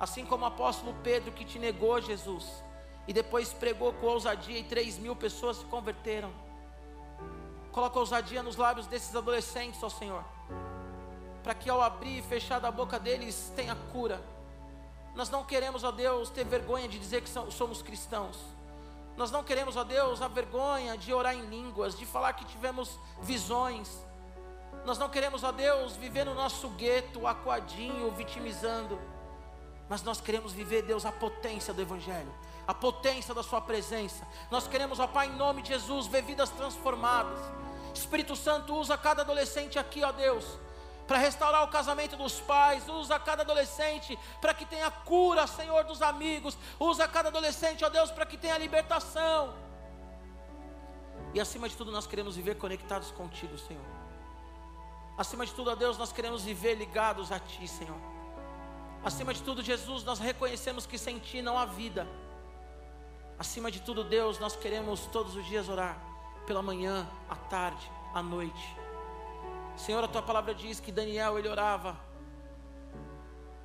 assim 0.00 0.24
como 0.26 0.44
o 0.44 0.48
apóstolo 0.48 0.94
Pedro 1.02 1.30
que 1.32 1.44
te 1.44 1.58
negou, 1.58 2.00
Jesus 2.00 2.62
e 3.06 3.12
depois 3.12 3.52
pregou 3.52 3.92
com 3.94 4.06
ousadia 4.06 4.58
e 4.58 4.64
três 4.64 4.98
mil 4.98 5.16
pessoas 5.16 5.58
se 5.58 5.64
converteram. 5.66 6.32
Coloca 7.72 7.98
ousadia 7.98 8.42
nos 8.42 8.56
lábios 8.56 8.86
desses 8.86 9.14
adolescentes, 9.16 9.82
ó 9.82 9.88
Senhor, 9.88 10.24
para 11.42 11.54
que 11.54 11.68
ao 11.68 11.80
abrir 11.80 12.18
e 12.18 12.22
fechar 12.22 12.60
da 12.60 12.70
boca 12.70 12.98
deles 12.98 13.52
tenha 13.56 13.74
cura. 13.92 14.22
Nós 15.14 15.28
não 15.28 15.44
queremos, 15.44 15.84
ó 15.84 15.90
Deus, 15.90 16.30
ter 16.30 16.44
vergonha 16.44 16.88
de 16.88 16.98
dizer 16.98 17.22
que 17.22 17.30
somos 17.50 17.82
cristãos. 17.82 18.38
Nós 19.16 19.30
não 19.30 19.44
queremos, 19.44 19.76
ó 19.76 19.84
Deus, 19.84 20.22
a 20.22 20.28
vergonha 20.28 20.96
de 20.96 21.12
orar 21.12 21.34
em 21.34 21.42
línguas, 21.46 21.96
de 21.96 22.06
falar 22.06 22.32
que 22.32 22.44
tivemos 22.46 22.98
visões. 23.20 23.90
Nós 24.86 24.98
não 24.98 25.08
queremos, 25.08 25.44
ó 25.44 25.52
Deus, 25.52 25.94
viver 25.96 26.24
no 26.24 26.34
nosso 26.34 26.68
gueto, 26.70 27.26
acuadinho, 27.26 28.10
vitimizando. 28.12 28.98
Mas 29.88 30.02
nós 30.02 30.20
queremos 30.20 30.52
viver, 30.52 30.82
Deus, 30.82 31.04
a 31.04 31.12
potência 31.12 31.74
do 31.74 31.82
Evangelho 31.82 32.32
a 32.66 32.74
potência 32.74 33.34
da 33.34 33.42
Sua 33.42 33.60
presença. 33.60 34.26
Nós 34.50 34.66
queremos, 34.66 35.00
ó 35.00 35.06
Pai, 35.06 35.26
em 35.26 35.36
nome 35.36 35.62
de 35.62 35.68
Jesus, 35.68 36.06
ver 36.06 36.22
vidas 36.22 36.50
transformadas. 36.50 37.38
Espírito 37.94 38.34
Santo, 38.34 38.74
usa 38.74 38.96
cada 38.96 39.22
adolescente 39.22 39.78
aqui, 39.78 40.02
ó 40.02 40.12
Deus, 40.12 40.44
para 41.12 41.20
restaurar 41.20 41.62
o 41.62 41.68
casamento 41.68 42.16
dos 42.16 42.40
pais. 42.40 42.88
Usa 42.88 43.20
cada 43.20 43.42
adolescente 43.42 44.18
para 44.40 44.54
que 44.54 44.64
tenha 44.64 44.90
cura, 44.90 45.46
Senhor, 45.46 45.84
dos 45.84 46.00
amigos. 46.00 46.56
Usa 46.80 47.06
cada 47.06 47.28
adolescente, 47.28 47.84
ó 47.84 47.90
Deus, 47.90 48.10
para 48.10 48.24
que 48.24 48.38
tenha 48.38 48.56
libertação. 48.56 49.54
E 51.34 51.40
acima 51.40 51.68
de 51.68 51.76
tudo, 51.76 51.92
nós 51.92 52.06
queremos 52.06 52.34
viver 52.34 52.54
conectados 52.56 53.10
contigo, 53.10 53.58
Senhor. 53.58 53.84
Acima 55.18 55.44
de 55.44 55.52
tudo, 55.52 55.70
ó 55.70 55.74
Deus, 55.74 55.98
nós 55.98 56.12
queremos 56.12 56.44
viver 56.44 56.76
ligados 56.76 57.30
a 57.30 57.38
Ti, 57.38 57.68
Senhor. 57.68 58.00
Acima 59.04 59.34
de 59.34 59.42
tudo, 59.42 59.62
Jesus, 59.62 60.04
nós 60.04 60.18
reconhecemos 60.18 60.86
que 60.86 60.96
sem 60.96 61.18
Ti 61.18 61.42
não 61.42 61.58
há 61.58 61.66
vida. 61.66 62.08
Acima 63.38 63.70
de 63.70 63.82
tudo, 63.82 64.02
Deus, 64.02 64.38
nós 64.38 64.56
queremos 64.56 65.04
todos 65.08 65.36
os 65.36 65.44
dias 65.44 65.68
orar, 65.68 65.98
pela 66.46 66.62
manhã, 66.62 67.06
à 67.28 67.36
tarde, 67.36 67.90
à 68.14 68.22
noite. 68.22 68.81
Senhor, 69.76 70.02
a 70.04 70.08
tua 70.08 70.22
palavra 70.22 70.54
diz 70.54 70.80
que 70.80 70.92
Daniel 70.92 71.38
ele 71.38 71.48
orava. 71.48 71.96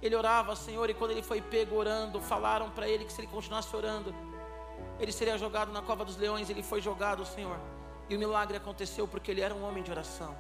Ele 0.02 0.16
orava, 0.16 0.56
Senhor, 0.56 0.90
e 0.90 0.94
quando 0.94 1.12
ele 1.12 1.22
foi 1.22 1.42
pego 1.42 1.76
orando, 1.76 2.22
falaram 2.22 2.70
para 2.70 2.88
ele 2.88 3.06
que 3.06 3.12
se 3.12 3.22
ele 3.22 3.28
continuasse 3.28 3.76
orando, 3.76 4.14
ele 5.00 5.12
seria 5.12 5.38
jogado 5.38 5.72
na 5.72 5.82
cova 5.82 6.06
dos 6.06 6.18
leões. 6.18 6.50
Ele 6.50 6.64
foi 6.64 6.82
jogado, 6.82 7.26
Senhor, 7.26 7.60
e 8.10 8.16
o 8.16 8.20
milagre 8.20 8.58
aconteceu 8.58 9.08
porque 9.08 9.32
ele 9.32 9.42
era 9.42 9.54
um 9.54 9.68
homem 9.68 9.84
de 9.84 9.92
oração. 9.92 10.36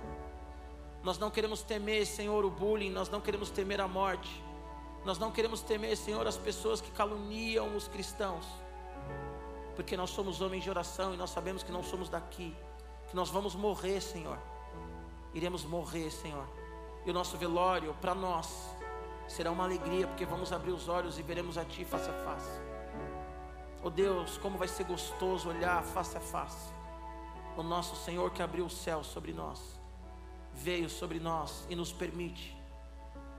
Nós 1.03 1.17
não 1.17 1.29
queremos 1.29 1.61
temer, 1.61 2.05
Senhor, 2.05 2.43
o 2.45 2.49
bullying, 2.49 2.91
nós 2.91 3.09
não 3.09 3.21
queremos 3.21 3.49
temer 3.49 3.79
a 3.81 3.87
morte, 3.87 4.43
nós 5.05 5.17
não 5.17 5.31
queremos 5.31 5.61
temer, 5.61 5.95
Senhor, 5.95 6.25
as 6.27 6.37
pessoas 6.37 6.81
que 6.81 6.91
caluniam 6.91 7.75
os 7.75 7.87
cristãos 7.87 8.45
porque 9.77 9.95
nós 9.95 10.09
somos 10.09 10.41
homens 10.41 10.63
de 10.63 10.71
oração 10.71 11.13
e 11.13 11.17
nós 11.17 11.29
sabemos 11.29 11.61
que 11.61 11.71
não 11.71 11.83
somos 11.83 12.09
daqui, 12.09 12.57
que 13.07 13.15
nós 13.15 13.29
vamos 13.29 13.53
morrer, 13.53 14.01
Senhor. 14.01 14.39
Iremos 15.37 15.63
morrer, 15.63 16.09
Senhor. 16.09 16.47
E 17.05 17.11
o 17.11 17.13
nosso 17.13 17.37
velório, 17.37 17.93
para 18.01 18.15
nós, 18.15 18.75
será 19.27 19.51
uma 19.51 19.65
alegria, 19.65 20.07
porque 20.07 20.25
vamos 20.25 20.51
abrir 20.51 20.71
os 20.71 20.87
olhos 20.87 21.19
e 21.19 21.21
veremos 21.21 21.59
a 21.59 21.63
Ti 21.63 21.85
face 21.85 22.09
a 22.09 22.13
face. 22.13 22.59
Oh 23.83 23.91
Deus, 23.91 24.39
como 24.39 24.57
vai 24.57 24.67
ser 24.67 24.85
gostoso 24.85 25.49
olhar 25.49 25.83
face 25.83 26.17
a 26.17 26.19
face. 26.19 26.73
O 27.55 27.61
nosso 27.61 27.95
Senhor 27.95 28.31
que 28.31 28.41
abriu 28.41 28.65
o 28.65 28.69
céu 28.69 29.03
sobre 29.03 29.31
nós, 29.31 29.79
veio 30.53 30.89
sobre 30.89 31.19
nós 31.19 31.67
e 31.69 31.75
nos 31.75 31.93
permite, 31.93 32.57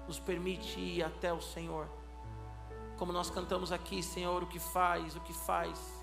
nos 0.06 0.20
permite 0.20 0.78
ir 0.78 1.02
até 1.02 1.32
o 1.32 1.40
Senhor. 1.40 1.88
Como 2.96 3.12
nós 3.12 3.28
cantamos 3.28 3.72
aqui, 3.72 4.04
Senhor, 4.04 4.44
o 4.44 4.46
que 4.46 4.60
faz, 4.60 5.16
o 5.16 5.20
que 5.20 5.32
faz 5.32 5.98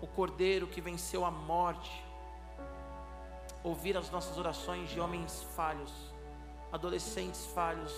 o 0.00 0.06
Cordeiro 0.06 0.66
que 0.66 0.80
venceu 0.80 1.24
a 1.24 1.30
morte, 1.30 2.04
ouvir 3.66 3.96
as 3.96 4.10
nossas 4.10 4.38
orações 4.38 4.88
de 4.90 5.00
homens 5.00 5.42
falhos, 5.56 5.92
adolescentes 6.70 7.46
falhos, 7.46 7.92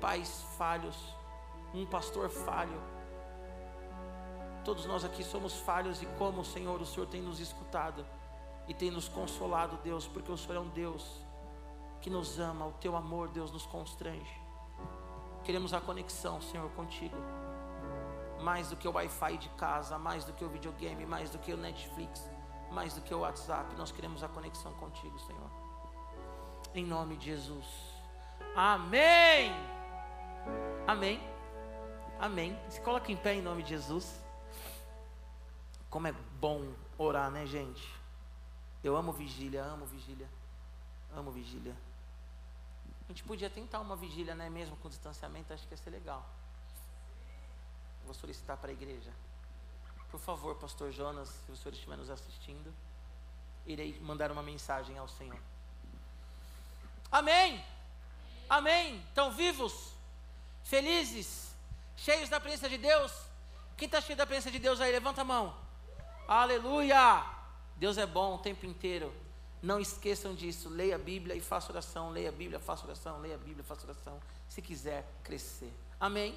pais 0.00 0.42
falhos, 0.56 0.96
um 1.74 1.84
pastor 1.84 2.28
falho. 2.28 2.80
Todos 4.64 4.86
nós 4.86 5.04
aqui 5.04 5.24
somos 5.24 5.58
falhos 5.58 6.00
e 6.00 6.06
como, 6.06 6.44
Senhor, 6.44 6.80
o 6.80 6.86
Senhor 6.86 7.06
tem 7.06 7.20
nos 7.20 7.40
escutado 7.40 8.06
e 8.68 8.74
tem 8.74 8.88
nos 8.88 9.08
consolado, 9.08 9.78
Deus, 9.82 10.06
porque 10.06 10.30
o 10.30 10.36
Senhor 10.36 10.56
é 10.56 10.60
um 10.60 10.68
Deus 10.68 11.26
que 12.00 12.08
nos 12.08 12.38
ama, 12.38 12.66
o 12.66 12.72
teu 12.72 12.94
amor, 12.94 13.30
Deus, 13.30 13.50
nos 13.50 13.66
constrange. 13.66 14.40
Queremos 15.42 15.74
a 15.74 15.80
conexão, 15.80 16.40
Senhor, 16.40 16.70
contigo. 16.70 17.16
Mais 18.40 18.68
do 18.70 18.76
que 18.76 18.86
o 18.86 18.92
Wi-Fi 18.92 19.38
de 19.38 19.48
casa, 19.50 19.98
mais 19.98 20.24
do 20.24 20.32
que 20.32 20.44
o 20.44 20.48
videogame, 20.48 21.04
mais 21.04 21.30
do 21.30 21.38
que 21.38 21.52
o 21.52 21.56
Netflix, 21.56 22.30
mais 22.70 22.94
do 22.94 23.00
que 23.00 23.12
o 23.12 23.20
WhatsApp, 23.20 23.74
nós 23.76 23.92
queremos 23.92 24.22
a 24.22 24.28
conexão 24.28 24.72
contigo, 24.74 25.18
Senhor. 25.20 25.50
Em 26.74 26.84
nome 26.84 27.16
de 27.16 27.26
Jesus. 27.26 27.66
Amém. 28.54 29.52
Amém. 30.86 31.20
Amém. 32.18 32.58
Se 32.68 32.80
coloca 32.80 33.10
em 33.10 33.16
pé 33.16 33.34
em 33.34 33.42
nome 33.42 33.62
de 33.62 33.70
Jesus. 33.70 34.20
Como 35.88 36.06
é 36.06 36.12
bom 36.40 36.72
orar, 36.96 37.30
né, 37.30 37.46
gente? 37.46 37.92
Eu 38.82 38.96
amo 38.96 39.12
vigília, 39.12 39.62
amo 39.64 39.84
vigília. 39.86 40.28
Amo 41.14 41.30
vigília. 41.30 41.76
A 43.04 43.08
gente 43.08 43.24
podia 43.24 43.50
tentar 43.50 43.80
uma 43.80 43.96
vigília, 43.96 44.34
né, 44.34 44.48
mesmo 44.48 44.76
com 44.76 44.88
distanciamento, 44.88 45.52
acho 45.52 45.66
que 45.66 45.74
ia 45.74 45.78
ser 45.78 45.90
legal. 45.90 46.24
Vou 48.04 48.14
solicitar 48.14 48.56
para 48.56 48.70
a 48.70 48.72
igreja. 48.72 49.12
Por 50.10 50.20
favor, 50.20 50.56
pastor 50.56 50.90
Jonas, 50.90 51.28
se 51.28 51.52
o 51.52 51.56
senhor 51.56 51.72
estiver 51.72 51.96
nos 51.96 52.10
assistindo, 52.10 52.74
irei 53.66 53.98
mandar 54.00 54.32
uma 54.32 54.42
mensagem 54.42 54.98
ao 54.98 55.06
Senhor. 55.06 55.38
Amém. 57.10 57.64
Amém. 58.48 58.98
Estão 59.08 59.30
vivos, 59.30 59.92
felizes, 60.64 61.54
cheios 61.96 62.28
da 62.28 62.40
presença 62.40 62.68
de 62.68 62.78
Deus. 62.78 63.12
Quem 63.76 63.86
está 63.86 64.00
cheio 64.00 64.16
da 64.16 64.26
presença 64.26 64.50
de 64.50 64.58
Deus 64.58 64.80
aí? 64.80 64.90
Levanta 64.90 65.22
a 65.22 65.24
mão. 65.24 65.56
Aleluia! 66.26 67.24
Deus 67.76 67.96
é 67.96 68.06
bom 68.06 68.34
o 68.34 68.38
tempo 68.38 68.66
inteiro. 68.66 69.12
Não 69.62 69.80
esqueçam 69.80 70.34
disso. 70.34 70.68
Leia 70.68 70.96
a 70.96 70.98
Bíblia 70.98 71.34
e 71.34 71.40
faça 71.40 71.72
oração. 71.72 72.10
Leia 72.10 72.28
a 72.28 72.32
Bíblia, 72.32 72.60
faça 72.60 72.84
oração. 72.84 73.20
Leia 73.20 73.36
a 73.36 73.38
Bíblia, 73.38 73.64
faça 73.64 73.84
oração. 73.84 74.20
Se 74.48 74.60
quiser 74.60 75.06
crescer. 75.22 75.72
Amém? 75.98 76.36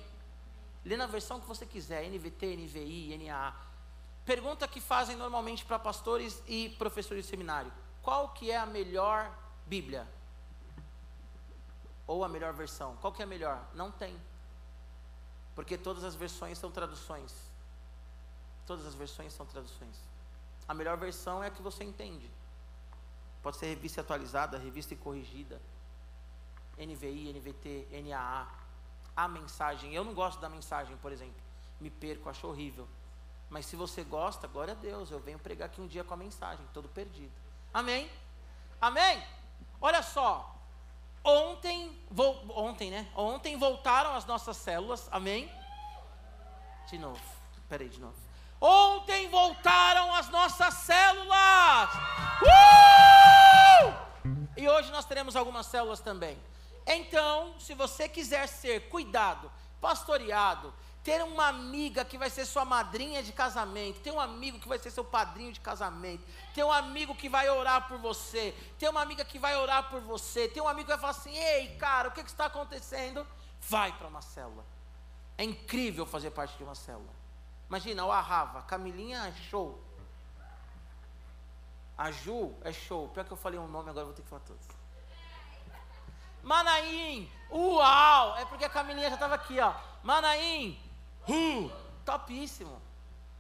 Lê 0.86 0.98
na 0.98 1.08
versão 1.08 1.40
que 1.40 1.48
você 1.48 1.66
quiser: 1.66 2.10
NVT, 2.10 2.58
NVI, 2.58 3.18
NAA. 3.18 3.54
Pergunta 4.26 4.68
que 4.68 4.80
fazem 4.80 5.16
normalmente 5.16 5.66
para 5.66 5.78
pastores 5.78 6.42
e 6.48 6.70
professores 6.78 7.26
de 7.26 7.30
seminário: 7.30 7.72
Qual 8.02 8.30
que 8.30 8.52
é 8.52 8.58
a 8.58 8.66
melhor 8.66 9.32
Bíblia? 9.66 10.08
Ou 12.06 12.24
a 12.24 12.30
melhor 12.30 12.54
versão? 12.54 12.98
Qual 12.98 13.14
que 13.14 13.22
é 13.22 13.26
a 13.26 13.28
melhor? 13.28 13.66
Não 13.74 13.92
tem. 13.92 14.20
Porque 15.56 15.78
todas 15.78 16.04
as 16.04 16.16
versões 16.16 16.58
são 16.58 16.72
traduções. 16.72 17.34
Todas 18.66 18.86
as 18.86 18.96
versões 18.96 19.34
são 19.34 19.46
traduções. 19.46 19.98
A 20.68 20.74
melhor 20.74 20.98
versão 20.98 21.44
é 21.44 21.48
a 21.48 21.52
que 21.52 21.62
você 21.62 21.84
entende. 21.84 22.30
Pode 23.42 23.58
ser 23.58 23.68
revista 23.68 24.02
atualizada, 24.02 24.58
revista 24.58 24.94
e 24.94 24.98
corrigida. 24.98 25.62
NVI, 26.78 27.34
NVT, 27.34 27.88
NAA. 28.04 28.48
A 29.16 29.28
mensagem. 29.28 29.94
Eu 29.94 30.04
não 30.04 30.14
gosto 30.14 30.40
da 30.40 30.50
mensagem, 30.50 30.96
por 30.98 31.12
exemplo. 31.12 31.42
Me 31.80 31.90
perco, 31.90 32.30
acho 32.30 32.48
horrível. 32.48 32.88
Mas 33.50 33.66
se 33.66 33.76
você 33.76 34.04
gosta, 34.04 34.48
glória 34.48 34.74
a 34.74 34.76
Deus. 34.76 35.12
Eu 35.12 35.20
venho 35.20 35.38
pregar 35.38 35.68
aqui 35.68 35.80
um 35.80 35.88
dia 35.88 36.04
com 36.04 36.14
a 36.14 36.18
mensagem, 36.18 36.66
todo 36.74 36.90
perdido. 36.90 37.32
Amém? 37.74 38.10
Amém? 38.82 39.24
Olha 39.80 40.02
só. 40.02 40.56
Ontem, 41.24 41.98
ontem, 42.50 42.92
né? 42.92 43.10
Ontem 43.16 43.58
voltaram 43.58 44.16
as 44.16 44.26
nossas 44.26 44.58
células. 44.58 45.08
Amém? 45.12 45.50
De 46.90 46.98
novo. 46.98 47.22
Peraí, 47.70 47.88
de 47.88 48.00
novo. 48.00 48.16
Ontem 48.60 49.30
voltaram 49.30 50.14
as 50.14 50.30
nossas 50.30 50.74
células. 50.76 51.90
Uh! 52.42 53.94
E 54.56 54.70
hoje 54.70 54.92
nós 54.92 55.06
teremos 55.06 55.36
algumas 55.36 55.66
células 55.66 56.00
também. 56.00 56.38
Então, 56.86 57.58
se 57.60 57.74
você 57.74 58.10
quiser 58.10 58.48
ser 58.48 58.90
cuidado, 58.90 59.52
pastoreado, 59.80 60.74
ter 61.04 61.22
uma 61.22 61.48
amiga 61.48 62.06
que 62.06 62.18
vai 62.18 62.30
ser 62.30 62.46
sua 62.46 62.64
madrinha 62.64 63.22
de 63.22 63.34
casamento, 63.34 64.00
ter 64.00 64.12
um 64.12 64.20
amigo 64.20 64.58
que 64.58 64.68
vai 64.68 64.80
ser 64.80 64.90
seu 64.90 65.04
padrinho 65.04 65.52
de 65.52 65.60
casamento, 65.60 66.24
ter 66.56 66.64
um 66.64 66.72
amigo 66.72 67.14
que 67.14 67.28
vai 67.28 67.50
orar 67.50 67.88
por 67.88 67.98
você, 67.98 68.56
ter 68.80 68.88
uma 68.88 69.02
amiga 69.02 69.26
que 69.26 69.38
vai 69.38 69.56
orar 69.58 69.90
por 69.90 70.00
você, 70.02 70.48
ter 70.48 70.62
um 70.62 70.68
amigo 70.68 70.86
que 70.86 70.92
vai 70.94 71.00
falar 71.00 71.12
assim: 71.12 71.36
ei, 71.36 71.76
cara, 71.76 72.08
o 72.08 72.12
que, 72.12 72.24
que 72.24 72.30
está 72.30 72.46
acontecendo? 72.46 73.28
Vai 73.62 73.92
para 73.98 74.08
uma 74.08 74.22
célula. 74.22 74.66
É 75.38 75.44
incrível 75.44 76.06
fazer 76.06 76.32
parte 76.32 76.58
de 76.58 76.64
uma 76.64 76.76
célula. 76.76 77.12
Imagina, 77.68 78.06
o 78.06 78.12
Arrava, 78.12 78.62
Camilinha 78.62 79.28
é 79.28 79.32
show. 79.50 79.82
A 81.98 82.12
Ju 82.12 82.56
é 82.62 82.72
show. 82.72 83.10
Pior 83.10 83.26
que 83.26 83.32
eu 83.32 83.38
falei 83.38 83.60
um 83.60 83.68
nome, 83.68 83.90
agora 83.90 84.06
vou 84.06 84.14
ter 84.14 84.22
que 84.22 84.30
falar 84.30 84.42
todos. 84.42 84.83
Manaim, 86.44 87.32
uau! 87.50 88.38
É 88.38 88.46
porque 88.46 88.66
a 88.66 88.70
Camilinha 88.70 89.08
já 89.08 89.16
estava 89.16 89.36
aqui, 89.36 89.60
ó. 89.60 89.74
Manaim, 90.04 90.78
uh, 91.28 91.72
topíssimo. 92.06 92.82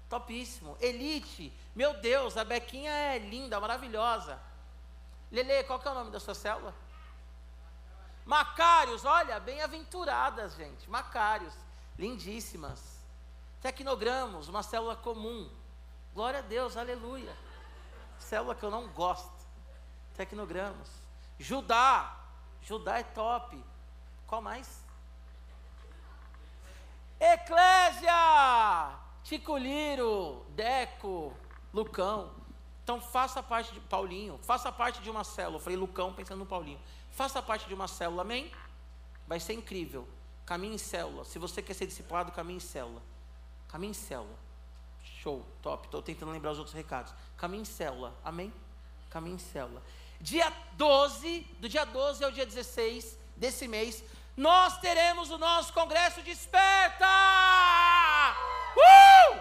Topíssimo. 0.09 0.77
Elite, 0.79 1.51
meu 1.75 1.99
Deus, 1.99 2.37
a 2.37 2.45
Bequinha 2.45 2.91
é 2.91 3.17
linda, 3.17 3.59
maravilhosa. 3.59 4.39
Lele, 5.31 5.63
qual 5.63 5.79
que 5.79 5.87
é 5.87 5.91
o 5.91 5.95
nome 5.95 6.11
da 6.11 6.19
sua 6.19 6.35
célula? 6.35 6.73
Macários, 8.25 9.03
olha, 9.03 9.39
bem-aventuradas, 9.39 10.55
gente. 10.55 10.89
Macários, 10.89 11.53
lindíssimas. 11.97 12.99
Tecnogramos, 13.61 14.47
uma 14.47 14.63
célula 14.63 14.95
comum. 14.95 15.49
Glória 16.13 16.39
a 16.39 16.43
Deus, 16.43 16.77
aleluia. 16.77 17.35
Célula 18.19 18.55
que 18.55 18.63
eu 18.63 18.71
não 18.71 18.87
gosto. 18.89 19.33
Tecnogramos. 20.15 20.89
Judá. 21.39 22.22
Judá 22.63 22.99
é 22.99 23.03
top. 23.03 23.61
Qual 24.27 24.41
mais? 24.41 24.83
Eclésia! 27.19 28.11
Ticuliro, 29.23 30.45
Deco, 30.49 31.33
Lucão. 31.73 32.31
Então 32.83 32.99
faça 32.99 33.41
parte 33.41 33.73
de 33.73 33.79
Paulinho, 33.79 34.37
faça 34.43 34.71
parte 34.71 35.01
de 35.01 35.09
uma 35.09 35.23
célula. 35.23 35.57
Eu 35.57 35.61
falei 35.61 35.77
Lucão 35.77 36.13
pensando 36.13 36.39
no 36.39 36.45
Paulinho. 36.45 36.79
Faça 37.11 37.41
parte 37.41 37.65
de 37.67 37.73
uma 37.73 37.87
célula, 37.87 38.23
amém? 38.23 38.51
Vai 39.27 39.39
ser 39.39 39.53
incrível. 39.53 40.07
Caminhe 40.45 40.75
em 40.75 40.77
célula. 40.77 41.23
Se 41.23 41.39
você 41.39 41.61
quer 41.61 41.73
ser 41.73 41.85
discipulado, 41.85 42.31
caminhe 42.31 42.57
em 42.57 42.59
célula. 42.59 43.01
Caminhe 43.69 43.91
em 43.91 43.93
célula. 43.93 44.35
Show, 45.01 45.45
top. 45.61 45.85
Estou 45.85 46.01
tentando 46.01 46.31
lembrar 46.31 46.51
os 46.51 46.57
outros 46.57 46.75
recados. 46.75 47.13
Caminhe 47.37 47.61
em 47.61 47.65
célula. 47.65 48.13
Amém? 48.23 48.53
Caminhe 49.09 49.35
em 49.35 49.39
célula. 49.39 49.81
Dia 50.23 50.53
12, 50.77 51.41
do 51.59 51.67
dia 51.67 51.83
12 51.83 52.23
ao 52.23 52.31
dia 52.31 52.45
16 52.45 53.19
desse 53.35 53.67
mês, 53.67 54.01
nós 54.37 54.79
teremos 54.79 55.29
o 55.29 55.37
nosso 55.37 55.73
congresso 55.73 56.21
Desperta! 56.21 57.05
Uh! 58.73 59.39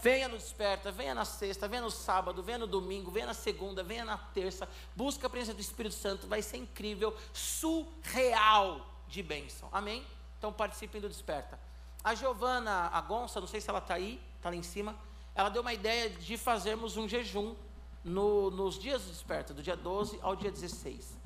Venha 0.00 0.28
no 0.28 0.38
Desperta, 0.38 0.92
venha 0.92 1.12
na 1.12 1.24
sexta, 1.24 1.66
venha 1.66 1.82
no 1.82 1.90
sábado, 1.90 2.40
venha 2.40 2.58
no 2.58 2.68
domingo, 2.68 3.10
venha 3.10 3.26
na 3.26 3.34
segunda, 3.34 3.82
venha 3.82 4.04
na 4.04 4.16
terça. 4.16 4.68
Busca 4.94 5.26
a 5.26 5.30
presença 5.30 5.54
do 5.54 5.60
Espírito 5.60 5.96
Santo, 5.96 6.28
vai 6.28 6.40
ser 6.40 6.58
incrível, 6.58 7.12
surreal 7.32 8.86
de 9.08 9.24
bênção. 9.24 9.68
Amém? 9.72 10.06
Então 10.38 10.52
participem 10.52 11.00
do 11.00 11.08
Desperta. 11.08 11.58
A 12.04 12.14
Giovana 12.14 12.90
Agonça, 12.92 13.40
não 13.40 13.48
sei 13.48 13.60
se 13.60 13.68
ela 13.68 13.80
está 13.80 13.94
aí, 13.94 14.22
está 14.36 14.50
lá 14.50 14.54
em 14.54 14.62
cima, 14.62 14.94
ela 15.34 15.48
deu 15.48 15.62
uma 15.62 15.72
ideia 15.72 16.08
de 16.08 16.36
fazermos 16.36 16.96
um 16.96 17.08
jejum 17.08 17.56
no, 18.04 18.50
nos 18.50 18.78
dias 18.78 19.02
do 19.04 19.54
do 19.54 19.62
dia 19.62 19.76
12 19.76 20.18
ao 20.22 20.34
dia 20.34 20.50
16. 20.50 21.18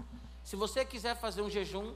Se 0.43 0.57
você 0.57 0.85
quiser 0.85 1.17
fazer 1.17 1.43
um 1.43 1.49
jejum, 1.49 1.95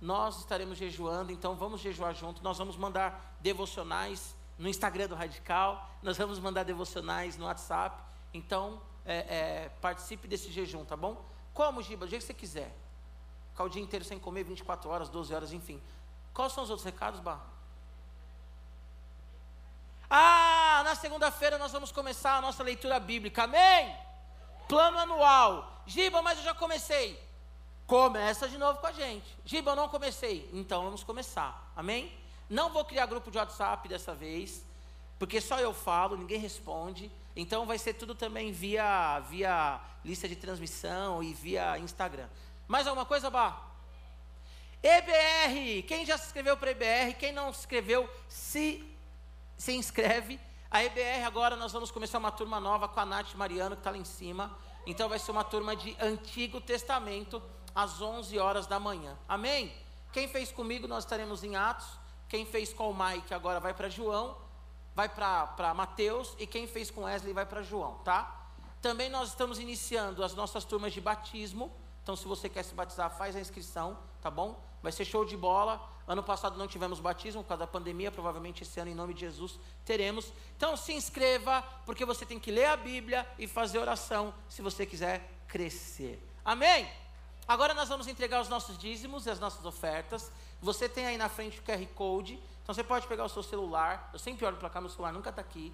nós 0.00 0.38
estaremos 0.38 0.78
jejuando, 0.78 1.32
então 1.32 1.56
vamos 1.56 1.80
jejuar 1.80 2.14
junto. 2.14 2.42
Nós 2.42 2.58
vamos 2.58 2.76
mandar 2.76 3.36
devocionais 3.40 4.34
no 4.58 4.68
Instagram 4.68 5.08
do 5.08 5.14
Radical, 5.14 5.90
nós 6.02 6.16
vamos 6.16 6.38
mandar 6.38 6.62
devocionais 6.62 7.36
no 7.36 7.46
WhatsApp. 7.46 8.02
Então, 8.32 8.80
é, 9.04 9.16
é, 9.16 9.68
participe 9.80 10.28
desse 10.28 10.50
jejum, 10.52 10.84
tá 10.84 10.96
bom? 10.96 11.24
Como, 11.52 11.82
Giba? 11.82 12.06
Do 12.06 12.10
jeito 12.10 12.22
que 12.22 12.26
você 12.26 12.34
quiser. 12.34 12.76
Ficar 13.50 13.64
o 13.64 13.68
dia 13.68 13.82
inteiro 13.82 14.04
sem 14.04 14.18
comer, 14.18 14.44
24 14.44 14.90
horas, 14.90 15.08
12 15.08 15.34
horas, 15.34 15.52
enfim. 15.52 15.80
Quais 16.32 16.52
são 16.52 16.64
os 16.64 16.70
outros 16.70 16.84
recados, 16.84 17.20
Bar? 17.20 17.40
Ah, 20.10 20.53
na 20.84 20.94
segunda-feira 20.94 21.58
nós 21.58 21.72
vamos 21.72 21.90
começar 21.90 22.36
a 22.36 22.40
nossa 22.40 22.62
leitura 22.62 23.00
bíblica, 23.00 23.44
amém? 23.44 23.96
Plano 24.68 24.98
anual. 24.98 25.82
Giba, 25.86 26.22
mas 26.22 26.38
eu 26.38 26.44
já 26.44 26.54
comecei. 26.54 27.18
Começa 27.86 28.48
de 28.48 28.56
novo 28.58 28.78
com 28.78 28.86
a 28.86 28.92
gente. 28.92 29.26
Giba, 29.44 29.72
eu 29.72 29.76
não 29.76 29.88
comecei. 29.88 30.48
Então 30.52 30.84
vamos 30.84 31.02
começar, 31.02 31.72
amém? 31.74 32.12
Não 32.48 32.70
vou 32.70 32.84
criar 32.84 33.06
grupo 33.06 33.30
de 33.30 33.38
WhatsApp 33.38 33.88
dessa 33.88 34.14
vez, 34.14 34.64
porque 35.18 35.40
só 35.40 35.58
eu 35.58 35.72
falo, 35.72 36.16
ninguém 36.16 36.38
responde. 36.38 37.10
Então 37.34 37.66
vai 37.66 37.78
ser 37.78 37.94
tudo 37.94 38.14
também 38.14 38.52
via, 38.52 39.20
via 39.20 39.80
lista 40.04 40.28
de 40.28 40.36
transmissão 40.36 41.22
e 41.22 41.32
via 41.32 41.78
Instagram. 41.78 42.28
Mais 42.68 42.86
alguma 42.86 43.06
coisa, 43.06 43.30
Bah? 43.30 43.58
EBR, 44.82 45.86
quem 45.88 46.04
já 46.04 46.18
se 46.18 46.26
inscreveu 46.26 46.58
para 46.58 46.70
EBR, 46.70 47.16
quem 47.18 47.32
não 47.32 47.52
se 47.52 47.60
inscreveu, 47.60 48.08
se 48.28 48.94
se 49.56 49.72
inscreve. 49.72 50.38
A 50.74 50.82
EBR 50.82 51.24
agora 51.24 51.54
nós 51.54 51.70
vamos 51.70 51.92
começar 51.92 52.18
uma 52.18 52.32
turma 52.32 52.58
nova 52.58 52.88
com 52.88 52.98
a 52.98 53.06
Nath 53.06 53.34
Mariano, 53.36 53.76
que 53.76 53.80
está 53.80 53.92
lá 53.92 53.96
em 53.96 54.04
cima. 54.04 54.58
Então 54.84 55.08
vai 55.08 55.20
ser 55.20 55.30
uma 55.30 55.44
turma 55.44 55.76
de 55.76 55.96
Antigo 56.00 56.60
Testamento, 56.60 57.40
às 57.72 58.02
11 58.02 58.36
horas 58.40 58.66
da 58.66 58.80
manhã. 58.80 59.16
Amém? 59.28 59.72
Quem 60.12 60.26
fez 60.26 60.50
comigo, 60.50 60.88
nós 60.88 61.04
estaremos 61.04 61.44
em 61.44 61.54
Atos. 61.54 61.86
Quem 62.28 62.44
fez 62.44 62.72
com 62.72 62.90
o 62.90 62.92
Mike 62.92 63.32
agora 63.32 63.60
vai 63.60 63.72
para 63.72 63.88
João, 63.88 64.36
vai 64.96 65.08
para 65.08 65.72
Mateus. 65.74 66.34
E 66.40 66.44
quem 66.44 66.66
fez 66.66 66.90
com 66.90 67.04
Wesley 67.04 67.32
vai 67.32 67.46
para 67.46 67.62
João, 67.62 67.98
tá? 67.98 68.48
Também 68.82 69.08
nós 69.08 69.28
estamos 69.28 69.60
iniciando 69.60 70.24
as 70.24 70.34
nossas 70.34 70.64
turmas 70.64 70.92
de 70.92 71.00
batismo. 71.00 71.72
Então, 72.04 72.14
se 72.14 72.28
você 72.28 72.50
quer 72.50 72.62
se 72.62 72.74
batizar, 72.74 73.10
faz 73.16 73.34
a 73.34 73.40
inscrição, 73.40 73.98
tá 74.20 74.30
bom? 74.30 74.62
Vai 74.82 74.92
ser 74.92 75.06
show 75.06 75.24
de 75.24 75.38
bola. 75.38 75.80
Ano 76.06 76.22
passado 76.22 76.58
não 76.58 76.68
tivemos 76.68 77.00
batismo 77.00 77.42
por 77.42 77.48
causa 77.48 77.60
da 77.60 77.66
pandemia, 77.66 78.12
provavelmente 78.12 78.62
esse 78.62 78.78
ano, 78.78 78.90
em 78.90 78.94
nome 78.94 79.14
de 79.14 79.20
Jesus, 79.20 79.58
teremos. 79.86 80.30
Então, 80.54 80.76
se 80.76 80.92
inscreva, 80.92 81.62
porque 81.86 82.04
você 82.04 82.26
tem 82.26 82.38
que 82.38 82.50
ler 82.50 82.66
a 82.66 82.76
Bíblia 82.76 83.26
e 83.38 83.46
fazer 83.46 83.78
oração 83.78 84.34
se 84.50 84.60
você 84.60 84.84
quiser 84.84 85.26
crescer. 85.48 86.22
Amém? 86.44 86.86
Agora 87.48 87.72
nós 87.72 87.88
vamos 87.88 88.06
entregar 88.06 88.42
os 88.42 88.50
nossos 88.50 88.76
dízimos 88.76 89.24
e 89.24 89.30
as 89.30 89.40
nossas 89.40 89.64
ofertas. 89.64 90.30
Você 90.60 90.86
tem 90.90 91.06
aí 91.06 91.16
na 91.16 91.30
frente 91.30 91.58
o 91.58 91.62
QR 91.62 91.86
Code. 91.94 92.34
Então, 92.62 92.74
você 92.74 92.84
pode 92.84 93.06
pegar 93.06 93.24
o 93.24 93.30
seu 93.30 93.42
celular. 93.42 94.10
Eu 94.12 94.18
sempre 94.18 94.44
olho 94.44 94.58
para 94.58 94.68
cá, 94.68 94.78
meu 94.78 94.90
celular 94.90 95.10
nunca 95.10 95.30
está 95.30 95.40
aqui. 95.40 95.72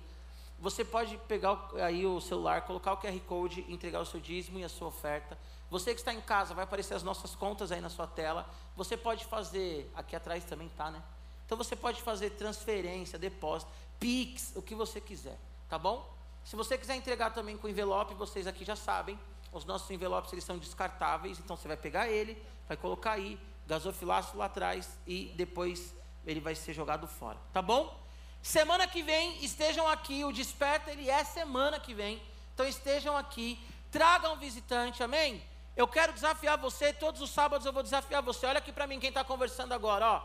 Você 0.60 0.84
pode 0.84 1.16
pegar 1.26 1.70
aí 1.82 2.06
o 2.06 2.20
celular, 2.20 2.62
colocar 2.62 2.92
o 2.92 2.98
QR 2.98 3.18
Code, 3.26 3.64
entregar 3.68 3.98
o 3.98 4.06
seu 4.06 4.20
dízimo 4.20 4.60
e 4.60 4.64
a 4.64 4.68
sua 4.68 4.86
oferta. 4.86 5.36
Você 5.70 5.94
que 5.94 6.00
está 6.00 6.12
em 6.12 6.20
casa, 6.20 6.52
vai 6.52 6.64
aparecer 6.64 6.94
as 6.94 7.02
nossas 7.02 7.34
contas 7.36 7.70
aí 7.70 7.80
na 7.80 7.88
sua 7.88 8.06
tela. 8.06 8.48
Você 8.76 8.96
pode 8.96 9.24
fazer, 9.24 9.90
aqui 9.94 10.16
atrás 10.16 10.44
também 10.44 10.68
tá, 10.70 10.90
né? 10.90 11.00
Então 11.46 11.56
você 11.56 11.76
pode 11.76 12.02
fazer 12.02 12.30
transferência, 12.30 13.18
depósito, 13.18 13.70
Pix, 13.98 14.52
o 14.54 14.62
que 14.62 14.74
você 14.74 15.00
quiser, 15.00 15.38
tá 15.68 15.78
bom? 15.78 16.08
Se 16.44 16.56
você 16.56 16.78
quiser 16.78 16.96
entregar 16.96 17.34
também 17.34 17.56
com 17.56 17.68
envelope, 17.68 18.14
vocês 18.14 18.46
aqui 18.46 18.64
já 18.64 18.74
sabem, 18.74 19.18
os 19.52 19.64
nossos 19.64 19.90
envelopes 19.90 20.32
eles 20.32 20.44
são 20.44 20.58
descartáveis, 20.58 21.38
então 21.38 21.56
você 21.56 21.68
vai 21.68 21.76
pegar 21.76 22.08
ele, 22.08 22.40
vai 22.66 22.76
colocar 22.76 23.12
aí, 23.12 23.38
gasofilaço 23.66 24.36
lá 24.36 24.46
atrás 24.46 24.96
e 25.06 25.32
depois 25.36 25.94
ele 26.24 26.40
vai 26.40 26.54
ser 26.54 26.72
jogado 26.72 27.06
fora, 27.06 27.38
tá 27.52 27.60
bom? 27.60 27.98
Semana 28.42 28.86
que 28.86 29.02
vem 29.02 29.44
estejam 29.44 29.86
aqui, 29.86 30.24
o 30.24 30.32
desperta 30.32 30.90
ele 30.90 31.10
é 31.10 31.22
semana 31.24 31.78
que 31.78 31.92
vem, 31.92 32.22
então 32.54 32.66
estejam 32.66 33.16
aqui, 33.16 33.58
tragam 33.90 34.36
visitante, 34.36 35.02
amém? 35.02 35.42
Eu 35.80 35.88
quero 35.88 36.12
desafiar 36.12 36.58
você, 36.58 36.92
todos 36.92 37.22
os 37.22 37.30
sábados 37.30 37.64
eu 37.64 37.72
vou 37.72 37.82
desafiar 37.82 38.20
você. 38.20 38.44
Olha 38.44 38.58
aqui 38.58 38.70
para 38.70 38.86
mim 38.86 39.00
quem 39.00 39.08
está 39.08 39.24
conversando 39.24 39.72
agora, 39.72 40.06
ó. 40.06 40.22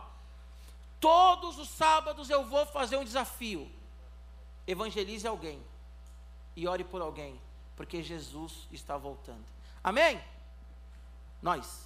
Todos 0.99 1.57
os 1.57 1.69
sábados 1.69 2.29
eu 2.29 2.43
vou 2.43 2.65
fazer 2.65 2.97
um 2.97 3.05
desafio. 3.05 3.71
Evangelize 4.67 5.25
alguém 5.25 5.63
e 6.57 6.67
ore 6.67 6.83
por 6.83 7.01
alguém, 7.01 7.39
porque 7.77 8.03
Jesus 8.03 8.67
está 8.69 8.97
voltando. 8.97 9.45
Amém? 9.81 10.21
Nós. 11.41 11.85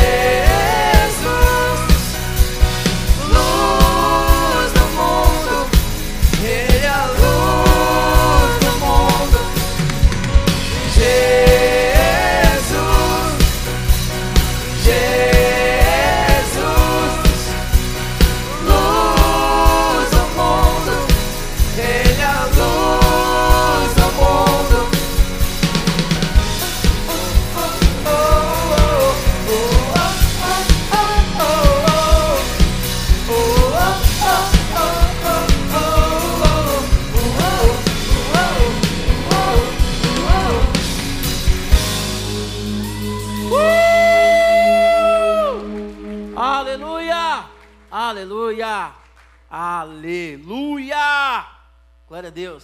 Glória 52.21 52.29
a 52.29 52.35
Deus. 52.35 52.63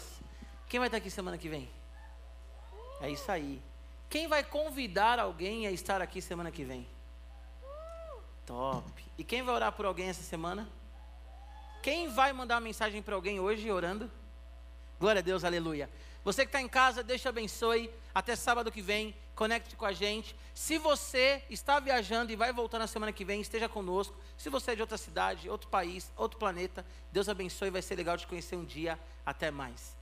Quem 0.69 0.79
vai 0.79 0.87
estar 0.87 0.97
aqui 0.99 1.09
semana 1.09 1.35
que 1.35 1.49
vem? 1.49 1.67
É 3.01 3.09
isso 3.09 3.31
aí. 3.31 3.59
Quem 4.07 4.27
vai 4.27 4.43
convidar 4.43 5.17
alguém 5.17 5.65
a 5.65 5.71
estar 5.71 5.99
aqui 5.99 6.21
semana 6.21 6.51
que 6.51 6.63
vem? 6.63 6.87
Top. 8.45 9.03
E 9.17 9.23
quem 9.23 9.41
vai 9.41 9.55
orar 9.55 9.71
por 9.71 9.87
alguém 9.87 10.09
essa 10.09 10.21
semana? 10.21 10.69
Quem 11.81 12.07
vai 12.07 12.31
mandar 12.33 12.53
uma 12.53 12.61
mensagem 12.61 13.01
para 13.01 13.15
alguém 13.15 13.39
hoje 13.39 13.71
orando? 13.71 14.11
Glória 14.99 15.21
a 15.21 15.23
Deus, 15.23 15.43
aleluia. 15.43 15.89
Você 16.27 16.41
que 16.41 16.49
está 16.49 16.59
em 16.59 16.67
casa, 16.67 17.01
Deus 17.01 17.21
te 17.21 17.29
abençoe. 17.29 17.89
Até 18.13 18.35
sábado 18.35 18.69
que 18.69 18.81
vem, 18.81 19.15
conecte 19.33 19.77
com 19.77 19.85
a 19.85 19.93
gente. 19.93 20.35
Se 20.53 20.77
você 20.77 21.41
está 21.49 21.79
viajando 21.79 22.33
e 22.33 22.35
vai 22.35 22.51
voltar 22.51 22.77
na 22.79 22.85
semana 22.85 23.13
que 23.13 23.23
vem, 23.23 23.39
esteja 23.39 23.69
conosco. 23.69 24.13
Se 24.35 24.49
você 24.49 24.71
é 24.71 24.75
de 24.75 24.81
outra 24.81 24.97
cidade, 24.97 25.49
outro 25.49 25.69
país, 25.69 26.11
outro 26.17 26.37
planeta, 26.37 26.85
Deus 27.13 27.29
abençoe. 27.29 27.69
Vai 27.69 27.81
ser 27.81 27.95
legal 27.95 28.17
te 28.17 28.27
conhecer 28.27 28.57
um 28.57 28.65
dia. 28.65 28.99
Até 29.25 29.49
mais. 29.49 29.96